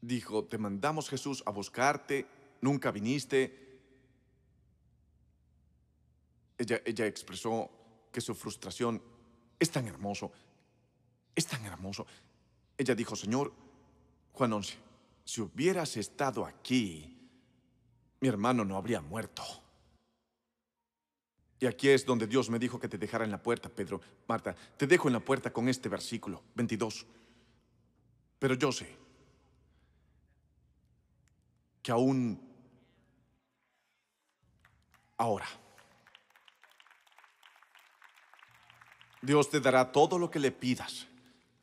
Dijo, 0.00 0.44
te 0.44 0.56
mandamos 0.56 1.08
Jesús 1.08 1.42
a 1.44 1.50
buscarte, 1.50 2.26
nunca 2.60 2.90
viniste. 2.90 3.78
Ella, 6.56 6.80
ella 6.84 7.06
expresó 7.06 7.70
que 8.10 8.20
su 8.20 8.34
frustración 8.34 9.02
es 9.58 9.70
tan 9.70 9.86
hermoso, 9.86 10.32
es 11.34 11.46
tan 11.46 11.64
hermoso. 11.66 12.06
Ella 12.78 12.94
dijo, 12.94 13.14
Señor, 13.14 13.52
Juan 14.32 14.52
11, 14.54 14.74
si 15.24 15.40
hubieras 15.42 15.96
estado 15.96 16.46
aquí, 16.46 17.16
mi 18.20 18.28
hermano 18.28 18.64
no 18.64 18.76
habría 18.76 19.00
muerto. 19.02 19.42
Y 21.58 21.66
aquí 21.66 21.90
es 21.90 22.06
donde 22.06 22.26
Dios 22.26 22.48
me 22.48 22.58
dijo 22.58 22.80
que 22.80 22.88
te 22.88 22.96
dejara 22.96 23.26
en 23.26 23.30
la 23.30 23.42
puerta, 23.42 23.68
Pedro. 23.68 24.00
Marta, 24.26 24.56
te 24.78 24.86
dejo 24.86 25.08
en 25.08 25.12
la 25.12 25.20
puerta 25.20 25.52
con 25.52 25.68
este 25.68 25.90
versículo, 25.90 26.42
22. 26.54 27.06
Pero 28.38 28.54
yo 28.54 28.72
sé 28.72 28.99
que 31.82 31.92
aún 31.92 32.40
ahora 35.16 35.46
Dios 39.22 39.50
te 39.50 39.60
dará 39.60 39.92
todo 39.92 40.18
lo 40.18 40.30
que 40.30 40.38
le 40.38 40.50
pidas. 40.50 41.06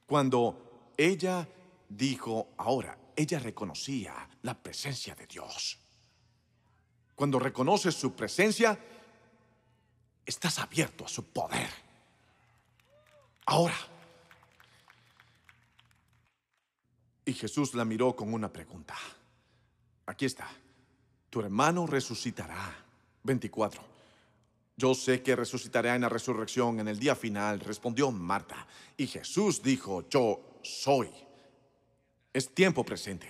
Cuando 0.05 0.91
ella 0.95 1.47
dijo 1.89 2.49
ahora, 2.57 2.97
ella 3.15 3.39
reconocía 3.39 4.29
la 4.43 4.53
presencia 4.53 5.15
de 5.15 5.25
Dios. 5.25 5.79
Cuando 7.15 7.39
reconoces 7.39 7.95
su 7.95 8.13
presencia, 8.13 8.77
estás 10.25 10.59
abierto 10.59 11.05
a 11.05 11.07
su 11.07 11.23
poder. 11.25 11.69
Ahora. 13.47 13.75
Y 17.25 17.33
Jesús 17.33 17.73
la 17.73 17.83
miró 17.83 18.15
con 18.15 18.33
una 18.33 18.53
pregunta. 18.53 18.95
Aquí 20.07 20.25
está. 20.25 20.49
Tu 21.29 21.39
hermano 21.41 21.85
resucitará. 21.85 22.83
24. 23.23 23.81
Yo 24.75 24.93
sé 24.93 25.21
que 25.21 25.35
resucitará 25.35 25.95
en 25.95 26.01
la 26.01 26.09
resurrección 26.09 26.79
en 26.79 26.87
el 26.87 26.99
día 26.99 27.15
final, 27.15 27.59
respondió 27.59 28.11
Marta. 28.11 28.67
Y 28.95 29.07
Jesús 29.07 29.61
dijo, 29.61 30.07
yo 30.09 30.59
soy. 30.61 31.09
Es 32.33 32.53
tiempo 32.53 32.83
presente. 32.83 33.27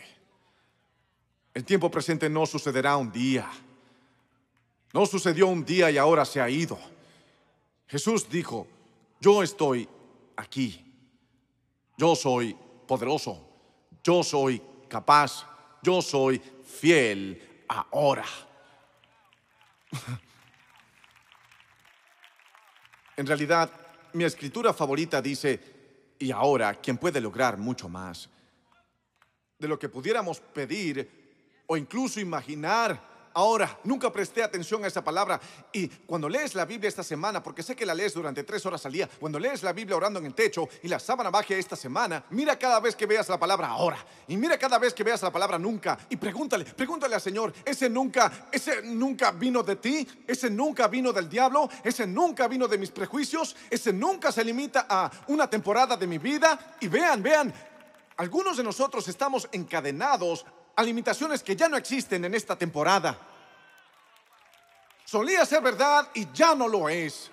El 1.53 1.63
tiempo 1.63 1.89
presente 1.89 2.30
no 2.30 2.45
sucederá 2.45 2.97
un 2.97 3.11
día. 3.11 3.49
No 4.93 5.05
sucedió 5.05 5.47
un 5.47 5.65
día 5.65 5.89
y 5.89 5.97
ahora 5.97 6.25
se 6.25 6.39
ha 6.39 6.49
ido. 6.49 6.78
Jesús 7.88 8.30
dijo, 8.30 8.67
yo 9.19 9.41
estoy 9.41 9.88
aquí. 10.36 10.84
Yo 11.97 12.15
soy 12.15 12.55
poderoso. 12.86 13.41
Yo 14.03 14.21
soy 14.21 14.61
capaz. 14.88 15.57
Yo 15.82 16.01
soy 16.01 16.39
fiel 16.39 17.65
ahora. 17.67 18.25
En 23.15 23.25
realidad, 23.25 23.71
mi 24.13 24.23
escritura 24.23 24.73
favorita 24.73 25.21
dice, 25.21 25.59
y 26.19 26.32
ahora, 26.32 26.75
quien 26.75 26.97
puede 26.97 27.19
lograr 27.19 27.57
mucho 27.57 27.89
más 27.89 28.30
de 29.57 29.67
lo 29.67 29.80
que 29.80 29.89
pudiéramos 29.89 30.39
pedir 30.39 31.63
o 31.65 31.78
incluso 31.78 32.19
imaginar 32.19 33.16
Ahora, 33.38 33.77
nunca 33.83 34.11
presté 34.11 34.41
atención 34.41 34.83
a 34.83 34.88
esa 34.88 35.03
palabra. 35.03 35.39
Y 35.71 35.88
cuando 35.88 36.27
lees 36.27 36.55
la 36.55 36.65
Biblia 36.65 36.88
esta 36.88 37.03
semana, 37.03 37.43
porque 37.43 37.61
sé 37.61 37.75
que 37.75 37.85
la 37.85 37.93
lees 37.93 38.15
durante 38.15 38.43
tres 38.43 38.65
horas 38.65 38.83
al 38.88 38.91
día, 38.91 39.07
cuando 39.19 39.38
lees 39.38 39.61
la 39.61 39.73
Biblia 39.73 39.95
orando 39.95 40.17
en 40.17 40.25
el 40.25 40.33
techo 40.33 40.67
y 40.81 40.88
la 40.88 40.97
sábana 40.97 41.29
baja 41.29 41.53
esta 41.53 41.75
semana, 41.75 42.25
mira 42.31 42.57
cada 42.57 42.79
vez 42.79 42.95
que 42.95 43.05
veas 43.05 43.29
la 43.29 43.39
palabra 43.39 43.67
ahora. 43.67 44.03
Y 44.27 44.35
mira 44.38 44.57
cada 44.57 44.79
vez 44.79 44.91
que 44.91 45.03
veas 45.03 45.21
la 45.21 45.31
palabra 45.31 45.59
nunca. 45.59 45.99
Y 46.09 46.15
pregúntale, 46.15 46.65
pregúntale 46.65 47.13
al 47.13 47.21
Señor, 47.21 47.53
ese 47.63 47.88
nunca, 47.91 48.47
ese 48.51 48.81
nunca 48.81 49.29
vino 49.29 49.61
de 49.61 49.75
ti, 49.75 50.07
ese 50.25 50.49
nunca 50.49 50.88
vino 50.88 51.13
del 51.13 51.29
diablo, 51.29 51.69
ese 51.83 52.07
nunca 52.07 52.47
vino 52.47 52.67
de 52.67 52.79
mis 52.79 52.89
prejuicios, 52.89 53.55
ese 53.69 53.93
nunca 53.93 54.31
se 54.31 54.43
limita 54.43 54.88
a 54.89 55.11
una 55.27 55.47
temporada 55.47 55.95
de 55.95 56.07
mi 56.07 56.17
vida 56.17 56.75
y 56.79 56.88
vean, 56.88 57.21
vean, 57.21 57.53
algunos 58.17 58.57
de 58.57 58.63
nosotros 58.63 59.07
estamos 59.07 59.47
encadenados 59.51 60.43
a 60.78 60.84
limitaciones 60.84 61.41
que 61.41 61.55
ya 61.55 61.67
no 61.67 61.75
existen 61.75 62.23
en 62.23 62.36
esta 62.36 62.55
temporada. 62.55 63.19
Solía 65.03 65.43
ser 65.45 65.61
verdad 65.61 66.09
y 66.13 66.32
ya 66.32 66.53
no 66.53 66.67
lo 66.67 66.88
es. 66.88 67.32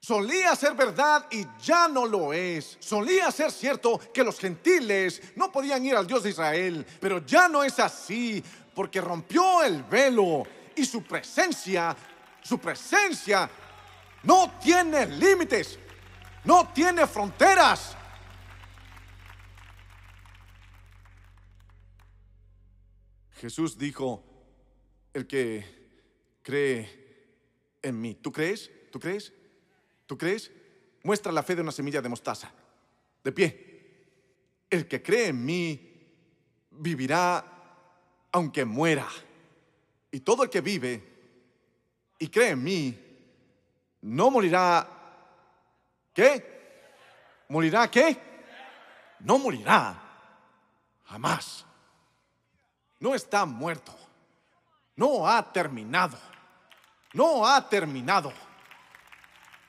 Solía 0.00 0.54
ser 0.54 0.74
verdad 0.74 1.26
y 1.30 1.46
ya 1.62 1.88
no 1.88 2.04
lo 2.04 2.34
es. 2.34 2.76
Solía 2.78 3.30
ser 3.30 3.50
cierto 3.50 3.98
que 4.12 4.22
los 4.22 4.38
gentiles 4.38 5.22
no 5.34 5.50
podían 5.50 5.82
ir 5.86 5.96
al 5.96 6.06
Dios 6.06 6.22
de 6.22 6.30
Israel, 6.30 6.86
pero 7.00 7.24
ya 7.24 7.48
no 7.48 7.64
es 7.64 7.78
así, 7.78 8.44
porque 8.74 9.00
rompió 9.00 9.62
el 9.62 9.82
velo 9.84 10.42
y 10.76 10.84
su 10.84 11.02
presencia, 11.02 11.96
su 12.42 12.58
presencia 12.58 13.48
no 14.24 14.58
tiene 14.62 15.06
límites, 15.06 15.78
no 16.44 16.68
tiene 16.68 17.06
fronteras. 17.06 17.96
Jesús 23.44 23.76
dijo, 23.76 24.24
el 25.12 25.26
que 25.26 26.38
cree 26.42 26.88
en 27.82 28.00
mí. 28.00 28.14
¿Tú 28.14 28.32
crees? 28.32 28.70
¿Tú 28.90 28.98
crees? 28.98 29.34
¿Tú 30.06 30.16
crees? 30.16 30.50
Muestra 31.02 31.30
la 31.30 31.42
fe 31.42 31.54
de 31.54 31.60
una 31.60 31.70
semilla 31.70 32.00
de 32.00 32.08
mostaza. 32.08 32.50
De 33.22 33.32
pie. 33.32 34.06
El 34.70 34.88
que 34.88 35.02
cree 35.02 35.26
en 35.26 35.44
mí 35.44 35.78
vivirá 36.70 37.44
aunque 38.32 38.64
muera. 38.64 39.06
Y 40.10 40.20
todo 40.20 40.44
el 40.44 40.48
que 40.48 40.62
vive 40.62 41.04
y 42.18 42.28
cree 42.28 42.52
en 42.52 42.64
mí 42.64 42.98
no 44.00 44.30
morirá. 44.30 44.88
¿Qué? 46.14 47.44
¿Morirá 47.50 47.90
qué? 47.90 48.16
No 49.20 49.38
morirá. 49.38 50.00
Jamás. 51.04 51.66
No 53.04 53.14
está 53.14 53.44
muerto. 53.44 53.94
No 54.96 55.28
ha 55.28 55.52
terminado. 55.52 56.16
No 57.12 57.46
ha 57.46 57.68
terminado. 57.68 58.32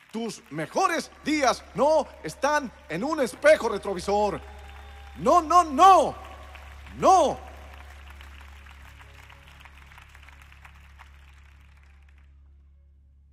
Tus 0.09 0.41
mejores 0.51 1.11
días 1.25 1.61
no 1.73 2.07
están 2.23 2.71
en 2.87 3.03
un 3.03 3.19
espejo 3.19 3.67
retrovisor. 3.67 4.39
No, 5.17 5.41
no, 5.41 5.65
no. 5.65 6.15
No. 6.97 7.37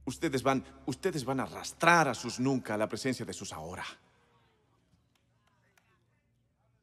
Ustedes 0.04 0.42
van, 0.42 0.64
ustedes 0.84 1.24
van 1.24 1.38
a 1.38 1.44
arrastrar 1.44 2.08
a 2.08 2.14
sus 2.14 2.40
nunca 2.40 2.74
a 2.74 2.76
la 2.76 2.88
presencia 2.88 3.24
de 3.24 3.32
sus 3.32 3.52
ahora. 3.52 3.84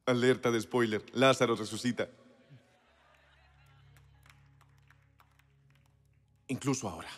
Alerta 0.06 0.50
de 0.50 0.58
spoiler. 0.58 1.04
Lázaro 1.12 1.54
resucita. 1.54 2.08
Incluso 6.50 6.88
ahora. 6.88 7.10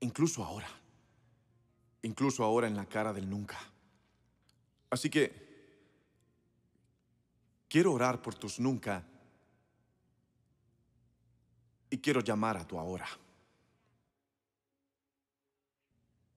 Incluso 0.00 0.44
ahora. 0.44 0.68
Incluso 2.02 2.44
ahora 2.44 2.66
en 2.66 2.76
la 2.76 2.84
cara 2.84 3.14
del 3.14 3.28
nunca. 3.28 3.58
Así 4.90 5.08
que 5.08 5.32
quiero 7.66 7.94
orar 7.94 8.20
por 8.20 8.34
tus 8.34 8.60
nunca 8.60 9.02
y 11.88 11.96
quiero 11.98 12.20
llamar 12.20 12.58
a 12.58 12.66
tu 12.66 12.78
ahora. 12.78 13.08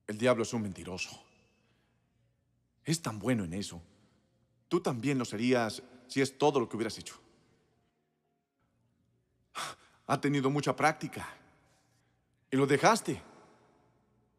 El 0.08 0.18
diablo 0.18 0.44
es 0.44 0.54
un 0.54 0.62
mentiroso. 0.62 1.22
Es 2.86 3.02
tan 3.02 3.20
bueno 3.20 3.44
en 3.44 3.54
eso. 3.54 3.82
Tú 4.70 4.80
también 4.80 5.18
lo 5.18 5.26
serías 5.26 5.84
si 6.08 6.22
es 6.22 6.38
todo 6.38 6.62
lo 6.62 6.70
que 6.70 6.78
hubieras 6.78 6.98
hecho. 6.98 7.20
Ha 10.08 10.22
tenido 10.22 10.50
mucha 10.50 10.74
práctica. 10.74 11.28
Y 12.52 12.58
lo 12.58 12.66
dejaste. 12.66 13.22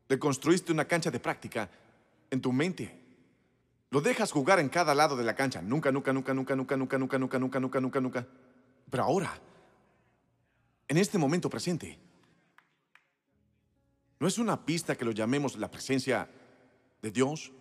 Le 0.08 0.18
construiste 0.18 0.72
una 0.72 0.86
cancha 0.86 1.10
de 1.10 1.20
práctica 1.20 1.68
en 2.30 2.40
tu 2.40 2.52
mente. 2.52 2.98
Lo 3.90 4.00
dejas 4.00 4.32
jugar 4.32 4.58
en 4.58 4.68
cada 4.68 4.94
lado 4.94 5.16
de 5.16 5.24
la 5.24 5.34
cancha. 5.34 5.62
Nunca, 5.62 5.92
nunca, 5.92 6.12
nunca, 6.12 6.32
nunca, 6.32 6.54
nunca, 6.54 6.76
nunca, 6.76 6.98
nunca, 6.98 7.18
nunca, 7.18 7.38
nunca, 7.38 7.60
nunca, 7.60 7.80
nunca, 7.80 8.00
nunca. 8.00 8.26
Pero 8.90 9.04
ahora, 9.04 9.38
en 10.88 10.96
este 10.96 11.18
momento 11.18 11.50
presente, 11.50 11.98
¿no 14.18 14.26
es 14.26 14.38
una 14.38 14.64
pista 14.64 14.96
que 14.96 15.04
lo 15.04 15.12
llamemos 15.12 15.56
la 15.56 15.70
presencia 15.70 16.28
de 17.02 17.10
Dios? 17.10 17.52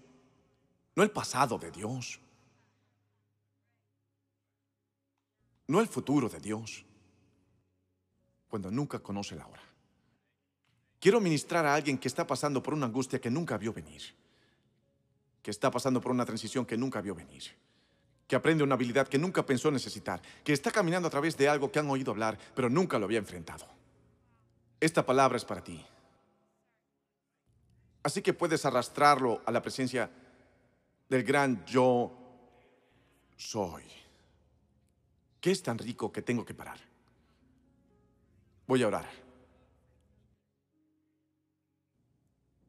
No 0.96 1.04
el 1.04 1.12
pasado 1.12 1.58
de 1.58 1.72
Dios. 1.72 2.20
No 5.68 5.82
el 5.82 5.88
futuro 5.88 6.30
de 6.30 6.40
Dios. 6.40 6.86
Cuando 8.48 8.72
nunca 8.72 9.00
conoce 9.00 9.36
la 9.36 9.48
hora. 9.48 9.67
Quiero 11.08 11.22
ministrar 11.22 11.66
a 11.66 11.74
alguien 11.74 11.98
que 11.98 12.10
está 12.10 12.28
pasando 12.28 12.62
por 12.62 12.74
una 12.74 12.86
angustia 12.86 13.22
que 13.22 13.32
nunca 13.32 13.58
vio 13.58 13.72
venir, 13.72 14.02
que 15.42 15.52
está 15.52 15.72
pasando 15.72 16.02
por 16.02 16.12
una 16.12 16.26
transición 16.26 16.66
que 16.66 16.76
nunca 16.76 17.00
vio 17.00 17.16
venir, 17.16 17.44
que 18.28 18.36
aprende 18.36 18.62
una 18.62 18.76
habilidad 18.76 19.08
que 19.08 19.18
nunca 19.18 19.46
pensó 19.46 19.72
necesitar, 19.72 20.22
que 20.44 20.52
está 20.52 20.70
caminando 20.70 21.08
a 21.08 21.10
través 21.10 21.38
de 21.38 21.48
algo 21.48 21.72
que 21.72 21.80
han 21.80 21.90
oído 21.90 22.12
hablar, 22.12 22.38
pero 22.54 22.70
nunca 22.70 23.00
lo 23.00 23.06
había 23.06 23.20
enfrentado. 23.20 23.66
Esta 24.82 25.06
palabra 25.06 25.38
es 25.38 25.46
para 25.46 25.64
ti. 25.64 25.82
Así 28.04 28.22
que 28.22 28.34
puedes 28.34 28.66
arrastrarlo 28.66 29.42
a 29.46 29.52
la 29.54 29.62
presencia 29.62 30.12
del 31.08 31.24
gran 31.24 31.64
yo 31.64 32.12
soy. 33.38 33.84
¿Qué 35.40 35.52
es 35.52 35.64
tan 35.64 35.78
rico 35.78 36.12
que 36.12 36.22
tengo 36.22 36.44
que 36.44 36.54
parar? 36.54 36.82
Voy 38.68 38.84
a 38.84 38.88
orar. 38.88 39.27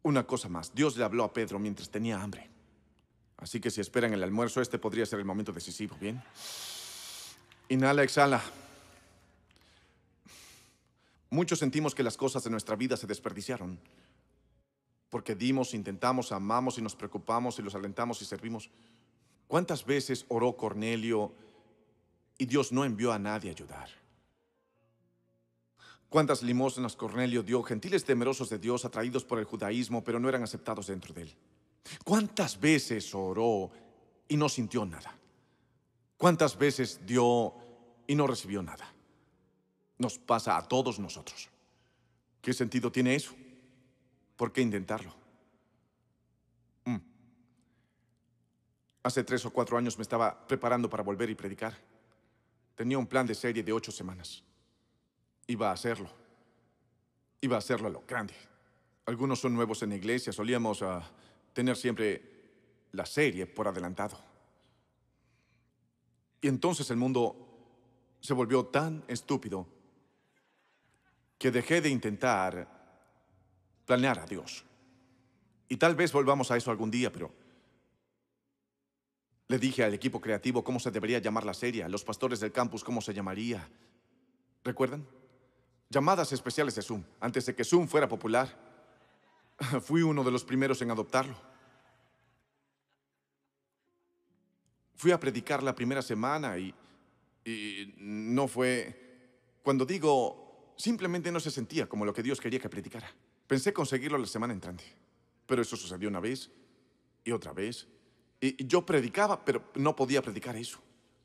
Una 0.09 0.27
cosa 0.27 0.49
más, 0.49 0.75
Dios 0.75 0.97
le 0.97 1.05
habló 1.05 1.23
a 1.23 1.35
Pedro 1.35 1.59
mientras 1.59 1.91
tenía 1.91 2.19
hambre. 2.19 2.49
Así 3.37 3.61
que 3.61 3.71
si 3.71 3.83
esperan 3.83 4.15
el 4.15 4.23
almuerzo, 4.23 4.63
este 4.63 4.79
podría 4.79 5.05
ser 5.05 5.19
el 5.19 5.27
momento 5.27 5.53
decisivo, 5.53 5.99
¿bien? 6.01 6.23
Inhala, 7.69 8.05
exhala. 8.05 8.43
Muchos 11.29 11.59
sentimos 11.59 11.95
que 11.95 12.03
las 12.03 12.17
cosas 12.17 12.43
de 12.43 12.49
nuestra 12.49 12.75
vida 12.75 12.97
se 12.97 13.07
desperdiciaron. 13.07 13.79
Porque 15.11 15.35
dimos, 15.35 15.75
intentamos, 15.75 16.33
amamos 16.33 16.79
y 16.79 16.81
nos 16.81 16.97
preocupamos 16.97 17.59
y 17.59 17.63
los 17.63 17.75
alentamos 17.75 18.23
y 18.23 18.25
servimos. 18.25 18.71
¿Cuántas 19.47 19.85
veces 19.85 20.25
oró 20.29 20.57
Cornelio 20.57 21.35
y 22.39 22.47
Dios 22.47 22.73
no 22.73 22.87
envió 22.87 23.13
a 23.13 23.19
nadie 23.19 23.51
a 23.51 23.53
ayudar? 23.53 23.91
¿Cuántas 26.09 26.43
limosnas 26.43 26.97
Cornelio 26.97 27.43
dio, 27.43 27.63
gentiles 27.63 28.05
temerosos 28.05 28.49
de 28.49 28.59
Dios, 28.59 28.85
atraídos 28.85 29.25
por 29.25 29.39
el 29.39 29.45
judaísmo, 29.45 30.03
pero 30.03 30.19
no 30.19 30.29
eran 30.29 30.43
aceptados 30.43 30.87
dentro 30.87 31.13
de 31.13 31.23
él? 31.23 31.35
¿Cuántas 32.05 32.59
veces 32.59 33.15
oró 33.15 33.70
y 34.27 34.37
no 34.37 34.49
sintió 34.49 34.87
nada? 34.87 35.15
¿Cuántas 36.16 36.57
veces 36.57 37.01
dio 37.05 37.55
y 38.07 38.15
no 38.15 38.27
recibió 38.27 38.62
nada? 38.62 38.93
Nos 39.99 40.19
pasa 40.19 40.57
a 40.57 40.66
todos 40.66 40.99
nosotros. 40.99 41.51
¿Qué 42.41 42.55
sentido 42.55 42.91
tiene 42.91 43.15
eso? 43.15 43.35
¿Por 44.37 44.53
qué 44.53 44.62
intentarlo? 44.62 45.15
Mm. 46.85 46.97
Hace 49.03 49.24
tres 49.24 49.45
o 49.45 49.51
cuatro 49.51 49.77
años 49.77 49.99
me 49.99 50.03
estaba 50.03 50.47
preparando 50.47 50.89
para 50.89 51.03
volver 51.03 51.28
y 51.28 51.35
predicar. 51.35 51.77
Tenía 52.74 52.97
un 52.97 53.07
plan 53.07 53.27
de 53.27 53.35
serie 53.35 53.62
de 53.62 53.73
ocho 53.73 53.93
semanas. 53.93 54.43
Iba 55.49 55.70
a 55.70 55.73
hacerlo. 55.73 56.11
Iba 57.41 57.57
a 57.57 57.59
hacerlo 57.59 57.89
a 57.89 57.91
lo 57.91 58.05
grande. 58.07 58.35
Algunos 59.07 59.41
son 59.41 59.55
nuevos 59.55 59.83
en 59.83 59.91
la 59.91 59.97
iglesia. 59.97 60.33
Solíamos 60.33 60.83
ah, 60.83 61.03
tener 61.53 61.77
siempre 61.77 62.23
la 62.93 63.07
serie 63.07 63.47
por 63.47 63.66
adelantado. 63.66 64.19
Y 66.41 66.49
entonces 66.49 66.91
el 66.91 66.97
mundo 66.97 67.49
se 68.20 68.35
volvió 68.35 68.66
tan 68.66 69.05
estúpido 69.09 69.66
que 71.39 71.51
dejé 71.51 71.81
de 71.81 71.89
intentar 71.89 72.69
planear 73.87 74.19
a 74.19 74.27
Dios. 74.27 74.65
Y 75.69 75.77
tal 75.77 75.95
vez 75.95 76.12
volvamos 76.12 76.51
a 76.51 76.57
eso 76.57 76.70
algún 76.70 76.91
día, 76.91 77.12
pero 77.12 77.33
le 79.49 79.59
dije 79.59 79.83
al 79.83 79.95
equipo 79.95 80.20
creativo 80.20 80.62
cómo 80.62 80.79
se 80.79 80.91
debería 80.91 81.20
llamar 81.20 81.45
la 81.45 81.55
serie, 81.55 81.83
a 81.83 81.89
los 81.89 82.05
pastores 82.05 82.41
del 82.41 82.53
campus 82.53 82.85
cómo 82.85 83.01
se 83.01 83.15
llamaría. 83.15 83.69
¿Recuerdan? 84.62 85.07
Llamadas 85.90 86.32
especiales 86.32 86.74
de 86.74 86.82
Zoom. 86.82 87.02
Antes 87.20 87.47
de 87.47 87.55
que 87.55 87.65
Zoom 87.65 87.89
fuera 87.89 88.09
popular, 88.09 88.48
fui 89.82 90.02
uno 90.02 90.23
de 90.23 90.31
los 90.31 90.44
primeros 90.44 90.81
en 90.82 90.90
adoptarlo. 90.90 91.36
Fui 94.97 95.12
a 95.12 95.20
predicar 95.20 95.62
la 95.62 95.74
primera 95.74 96.02
semana 96.02 96.59
y, 96.59 96.74
no 97.98 98.47
fue... 98.48 99.06
Cuando 99.62 99.86
digo, 99.86 100.74
simplemente 100.77 101.31
no 101.31 101.40
se 101.40 101.51
sentía 101.51 101.89
como 101.89 102.05
lo 102.05 102.12
que 102.12 102.23
Dios 102.23 102.40
quería 102.40 102.59
que 102.59 102.69
predicara. 102.69 103.10
Pensé 103.47 103.73
conseguirlo 103.73 104.19
la 104.19 104.27
semana 104.27 104.52
entrante, 104.52 104.85
pero 105.47 105.62
eso 105.62 105.77
sucedió 105.77 106.09
una 106.09 106.20
vez 106.20 106.51
y 107.24 107.32
otra 107.32 107.52
vez. 107.52 107.86
Y 108.40 108.66
yo 108.66 108.85
predicaba, 108.85 109.44
pero 109.44 109.70
no 109.77 109.97
podía 109.97 110.20
predicar 110.20 110.56
eso. 110.56 110.78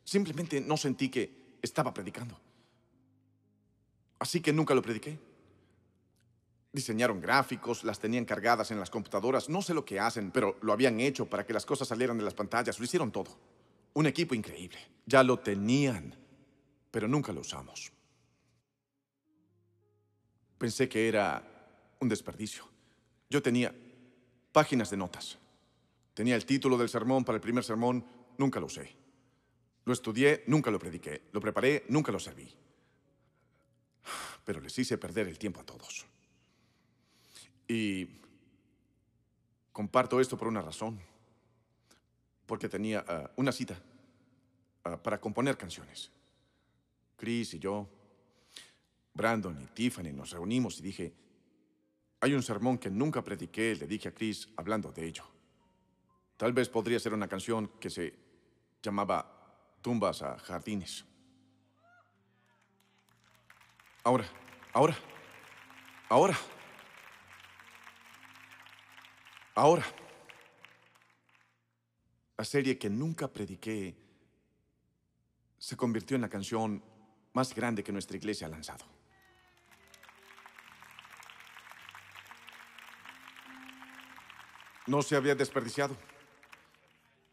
Simplemente 0.03 0.61
no 0.61 0.77
sentí 0.77 1.09
que 1.09 1.57
estaba 1.61 1.93
predicando. 1.93 2.39
Así 4.23 4.39
que 4.39 4.53
nunca 4.53 4.73
lo 4.73 4.81
prediqué. 4.81 5.19
Diseñaron 6.71 7.19
gráficos, 7.19 7.83
las 7.83 7.99
tenían 7.99 8.23
cargadas 8.23 8.71
en 8.71 8.79
las 8.79 8.89
computadoras, 8.89 9.49
no 9.49 9.61
sé 9.61 9.73
lo 9.73 9.83
que 9.83 9.99
hacen, 9.99 10.31
pero 10.31 10.55
lo 10.61 10.71
habían 10.71 11.01
hecho 11.01 11.25
para 11.25 11.45
que 11.45 11.51
las 11.51 11.65
cosas 11.65 11.89
salieran 11.89 12.17
de 12.17 12.23
las 12.23 12.33
pantallas, 12.33 12.79
lo 12.79 12.85
hicieron 12.85 13.11
todo. 13.11 13.37
Un 13.91 14.05
equipo 14.05 14.33
increíble. 14.33 14.79
Ya 15.05 15.23
lo 15.23 15.39
tenían, 15.39 16.15
pero 16.89 17.09
nunca 17.09 17.33
lo 17.33 17.41
usamos. 17.41 17.91
Pensé 20.57 20.87
que 20.87 21.09
era 21.09 21.43
un 21.99 22.07
desperdicio. 22.07 22.63
Yo 23.29 23.41
tenía 23.41 23.75
páginas 24.53 24.89
de 24.89 24.95
notas. 24.95 25.37
Tenía 26.13 26.37
el 26.37 26.45
título 26.45 26.77
del 26.77 26.87
sermón 26.87 27.25
para 27.25 27.35
el 27.35 27.41
primer 27.41 27.65
sermón, 27.65 28.05
nunca 28.37 28.61
lo 28.61 28.67
usé. 28.67 28.95
Lo 29.83 29.91
estudié, 29.91 30.45
nunca 30.47 30.71
lo 30.71 30.79
prediqué. 30.79 31.23
Lo 31.33 31.41
preparé, 31.41 31.83
nunca 31.89 32.13
lo 32.13 32.21
serví. 32.21 32.62
Pero 34.43 34.59
les 34.61 34.77
hice 34.77 34.97
perder 34.97 35.27
el 35.27 35.37
tiempo 35.37 35.61
a 35.61 35.65
todos. 35.65 36.05
Y 37.67 38.07
comparto 39.71 40.19
esto 40.19 40.37
por 40.37 40.47
una 40.47 40.61
razón. 40.61 40.99
Porque 42.45 42.69
tenía 42.69 43.03
ah, 43.07 43.31
una 43.37 43.51
cita 43.51 43.81
ah, 44.83 45.01
para 45.01 45.19
componer 45.19 45.57
canciones. 45.57 46.11
Chris 47.15 47.53
y 47.53 47.59
yo, 47.59 47.87
Brandon 49.13 49.61
y 49.61 49.67
Tiffany 49.67 50.11
nos 50.11 50.31
reunimos 50.31 50.79
y 50.79 50.81
dije, 50.81 51.13
hay 52.19 52.33
un 52.33 52.43
sermón 52.43 52.77
que 52.77 52.89
nunca 52.89 53.23
prediqué, 53.23 53.75
le 53.75 53.87
dije 53.87 54.09
a 54.09 54.13
Chris 54.13 54.49
hablando 54.57 54.91
de 54.91 55.05
ello. 55.05 55.25
Tal 56.37 56.53
vez 56.53 56.67
podría 56.67 56.99
ser 56.99 57.13
una 57.13 57.27
canción 57.27 57.69
que 57.79 57.89
se 57.89 58.13
llamaba 58.81 59.77
Tumbas 59.81 60.21
a 60.21 60.37
Jardines. 60.39 61.05
Ahora, 64.05 64.25
ahora, 64.73 64.97
ahora. 66.09 66.37
Ahora, 69.55 69.85
la 72.37 72.43
serie 72.43 72.77
que 72.77 72.89
nunca 72.89 73.27
prediqué 73.27 73.95
se 75.57 75.77
convirtió 75.77 76.15
en 76.15 76.21
la 76.21 76.29
canción 76.29 76.83
más 77.31 77.55
grande 77.55 77.83
que 77.83 77.91
nuestra 77.93 78.17
iglesia 78.17 78.47
ha 78.47 78.49
lanzado. 78.49 78.83
No 84.87 85.01
se 85.01 85.15
había 85.15 85.35
desperdiciado. 85.35 85.95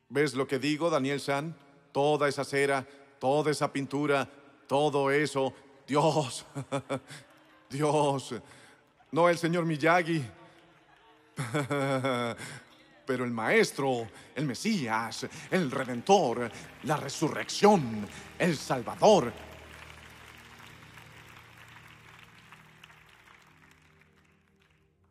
¿Ves 0.08 0.34
lo 0.34 0.46
que 0.46 0.60
digo, 0.60 0.88
Daniel 0.88 1.20
San? 1.20 1.56
Toda 1.90 2.28
esa 2.28 2.44
cera, 2.44 2.86
toda 3.18 3.50
esa 3.50 3.72
pintura, 3.72 4.30
todo 4.68 5.10
eso. 5.10 5.52
Dios, 5.90 6.46
Dios, 7.68 8.34
no 9.10 9.28
el 9.28 9.36
señor 9.36 9.66
Miyagi. 9.66 10.24
Pero 13.06 13.24
el 13.24 13.32
Maestro, 13.32 14.06
el 14.36 14.46
Mesías, 14.46 15.26
el 15.50 15.68
Redentor, 15.68 16.48
la 16.84 16.96
resurrección, 16.96 18.06
el 18.38 18.56
Salvador. 18.56 19.32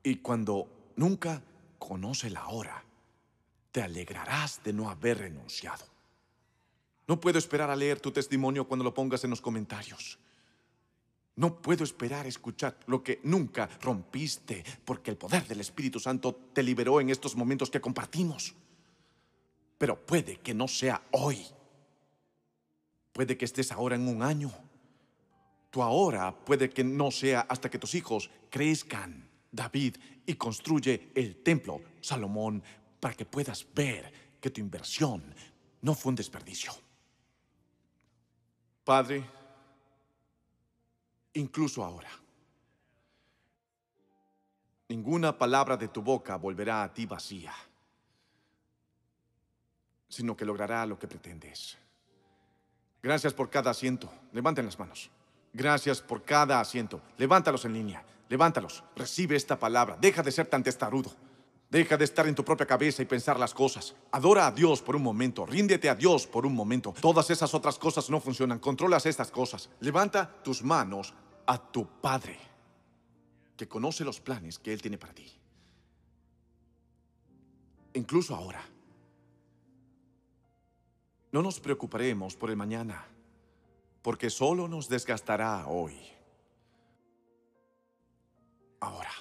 Y 0.02 0.16
cuando 0.20 0.94
nunca 0.96 1.42
conoce 1.78 2.30
la 2.30 2.48
hora, 2.48 2.82
te 3.74 3.82
alegrarás 3.82 4.64
de 4.64 4.72
no 4.72 4.90
haber 4.90 5.18
renunciado. 5.18 5.84
No 7.06 7.20
puedo 7.20 7.38
esperar 7.38 7.70
a 7.70 7.76
leer 7.76 8.00
tu 8.00 8.12
testimonio 8.12 8.66
cuando 8.66 8.86
lo 8.86 8.94
pongas 8.94 9.26
en 9.26 9.32
los 9.32 9.42
comentarios. 9.42 10.18
No 11.40 11.62
puedo 11.62 11.86
esperar 11.86 12.26
a 12.26 12.28
escuchar 12.28 12.78
lo 12.88 13.02
que 13.02 13.22
nunca 13.24 13.70
rompiste, 13.80 14.62
porque 14.84 15.10
el 15.10 15.16
poder 15.16 15.48
del 15.48 15.62
Espíritu 15.62 15.98
Santo 15.98 16.36
te 16.52 16.62
liberó 16.62 17.00
en 17.00 17.10
estos 17.10 17.34
momentos 17.34 17.70
que 17.70 17.80
compartimos. 17.80 18.54
Pero 19.78 20.06
puede 20.06 20.42
que 20.42 20.54
no 20.54 20.68
sea 20.68 21.02
hoy. 21.12 21.46
Puede 23.14 23.38
que 23.38 23.46
estés 23.46 23.72
ahora 23.72 23.96
en 23.96 24.10
un 24.10 24.22
año. 24.22 24.52
Tu 25.70 25.82
ahora 25.82 26.38
puede 26.38 26.70
que 26.70 26.84
no 26.84 27.10
sea 27.10 27.40
hasta 27.48 27.70
que 27.70 27.80
tus 27.80 27.96
hijos 27.96 28.30
crezcan. 28.50 29.30
David 29.50 29.96
y 30.26 30.34
construye 30.36 31.10
el 31.16 31.38
templo, 31.38 31.80
Salomón, 32.02 32.62
para 33.00 33.14
que 33.14 33.24
puedas 33.24 33.66
ver 33.74 34.12
que 34.42 34.50
tu 34.50 34.60
inversión 34.60 35.34
no 35.84 35.96
fue 35.96 36.10
un 36.10 36.18
desperdicio. 36.18 36.74
Padre, 38.84 39.39
incluso 41.40 41.84
ahora. 41.84 42.10
Ninguna 44.90 45.38
palabra 45.38 45.78
de 45.78 45.88
tu 45.88 46.02
boca 46.02 46.36
volverá 46.36 46.84
a 46.84 46.94
ti 46.94 47.06
vacía, 47.06 47.54
sino 50.08 50.36
que 50.36 50.46
logrará 50.46 50.86
lo 50.86 50.98
que 50.98 51.08
pretendes. 51.08 51.78
Gracias 53.02 53.34
por 53.34 53.50
cada 53.50 53.72
asiento. 53.72 54.12
Levanten 54.34 54.66
las 54.66 54.78
manos. 54.78 55.10
Gracias 55.54 56.02
por 56.02 56.24
cada 56.24 56.60
asiento. 56.60 57.02
Levántalos 57.18 57.66
en 57.66 57.74
línea. 57.74 58.04
Levántalos. 58.30 58.84
Recibe 58.96 59.36
esta 59.36 59.58
palabra. 59.58 59.96
Deja 60.02 60.22
de 60.22 60.32
ser 60.32 60.48
tan 60.48 60.64
testarudo. 60.64 61.12
Deja 61.70 61.96
de 61.96 62.04
estar 62.04 62.28
en 62.28 62.34
tu 62.34 62.44
propia 62.44 62.66
cabeza 62.66 63.04
y 63.04 63.06
pensar 63.06 63.40
las 63.40 63.54
cosas. 63.54 63.96
Adora 64.12 64.48
a 64.48 64.52
Dios 64.52 64.82
por 64.82 64.96
un 64.96 65.04
momento. 65.04 65.46
Ríndete 65.46 65.88
a 65.88 65.94
Dios 65.94 66.26
por 66.26 66.48
un 66.48 66.56
momento. 66.56 66.96
Todas 67.00 67.30
esas 67.30 67.54
otras 67.54 67.78
cosas 67.78 68.10
no 68.10 68.20
funcionan. 68.20 68.58
Controlas 68.58 69.06
estas 69.06 69.30
cosas. 69.30 69.70
Levanta 69.80 70.42
tus 70.44 70.64
manos 70.64 71.14
a 71.50 71.58
tu 71.58 71.84
Padre, 72.00 72.38
que 73.58 73.68
conoce 73.68 74.06
los 74.06 74.20
planes 74.22 74.60
que 74.60 74.72
Él 74.72 74.84
tiene 74.84 75.00
para 75.00 75.16
ti. 75.16 75.26
Incluso 77.96 78.36
ahora. 78.36 78.64
No 81.32 81.42
nos 81.42 81.60
preocuparemos 81.60 82.36
por 82.36 82.52
el 82.52 82.56
mañana, 82.56 83.04
porque 84.04 84.30
solo 84.30 84.68
nos 84.68 84.90
desgastará 84.90 85.66
hoy. 85.66 85.96
Ahora. 88.80 89.12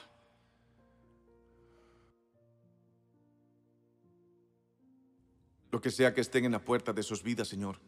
Lo 5.70 5.80
que 5.80 5.90
sea 5.90 6.12
que 6.12 6.20
estén 6.20 6.44
en 6.44 6.52
la 6.52 6.62
puerta 6.62 6.92
de 6.92 7.02
sus 7.02 7.22
vidas, 7.22 7.48
Señor. 7.48 7.80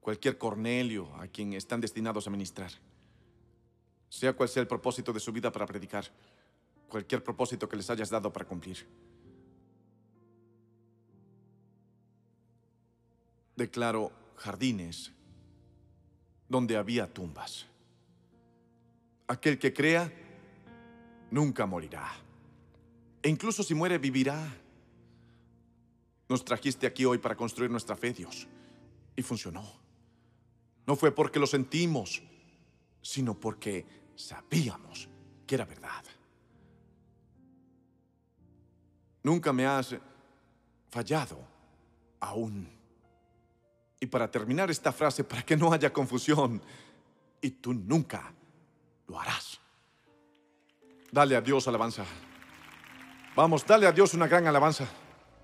Cualquier 0.00 0.36
Cornelio 0.36 1.08
a 1.16 1.26
quien 1.26 1.54
están 1.54 1.80
destinados 1.80 2.26
a 2.26 2.30
ministrar. 2.30 2.70
Sea 4.14 4.32
cual 4.32 4.48
sea 4.48 4.60
el 4.60 4.68
propósito 4.68 5.12
de 5.12 5.18
su 5.18 5.32
vida 5.32 5.50
para 5.50 5.66
predicar. 5.66 6.04
Cualquier 6.88 7.24
propósito 7.24 7.68
que 7.68 7.76
les 7.76 7.90
hayas 7.90 8.08
dado 8.08 8.32
para 8.32 8.44
cumplir. 8.44 8.86
Declaro 13.56 14.12
jardines 14.36 15.10
donde 16.48 16.76
había 16.76 17.12
tumbas. 17.12 17.66
Aquel 19.26 19.58
que 19.58 19.72
crea 19.74 20.12
nunca 21.32 21.66
morirá. 21.66 22.12
E 23.20 23.28
incluso 23.28 23.64
si 23.64 23.74
muere, 23.74 23.98
vivirá. 23.98 24.38
Nos 26.28 26.44
trajiste 26.44 26.86
aquí 26.86 27.04
hoy 27.04 27.18
para 27.18 27.34
construir 27.34 27.68
nuestra 27.68 27.96
fe, 27.96 28.12
Dios. 28.12 28.46
Y 29.16 29.22
funcionó. 29.22 29.64
No 30.86 30.94
fue 30.94 31.12
porque 31.12 31.40
lo 31.40 31.48
sentimos, 31.48 32.22
sino 33.02 33.34
porque 33.34 34.03
sabíamos 34.16 35.08
que 35.46 35.54
era 35.54 35.64
verdad. 35.64 36.04
Nunca 39.22 39.52
me 39.52 39.66
has 39.66 39.96
fallado 40.90 41.38
aún. 42.20 42.68
Y 44.00 44.06
para 44.06 44.30
terminar 44.30 44.70
esta 44.70 44.92
frase, 44.92 45.24
para 45.24 45.42
que 45.42 45.56
no 45.56 45.72
haya 45.72 45.92
confusión, 45.92 46.62
y 47.40 47.50
tú 47.50 47.72
nunca 47.72 48.32
lo 49.06 49.20
harás. 49.20 49.60
Dale 51.10 51.36
a 51.36 51.40
Dios 51.40 51.66
alabanza. 51.68 52.04
Vamos, 53.36 53.66
dale 53.66 53.86
a 53.86 53.92
Dios 53.92 54.14
una 54.14 54.26
gran 54.26 54.46
alabanza. 54.46 54.88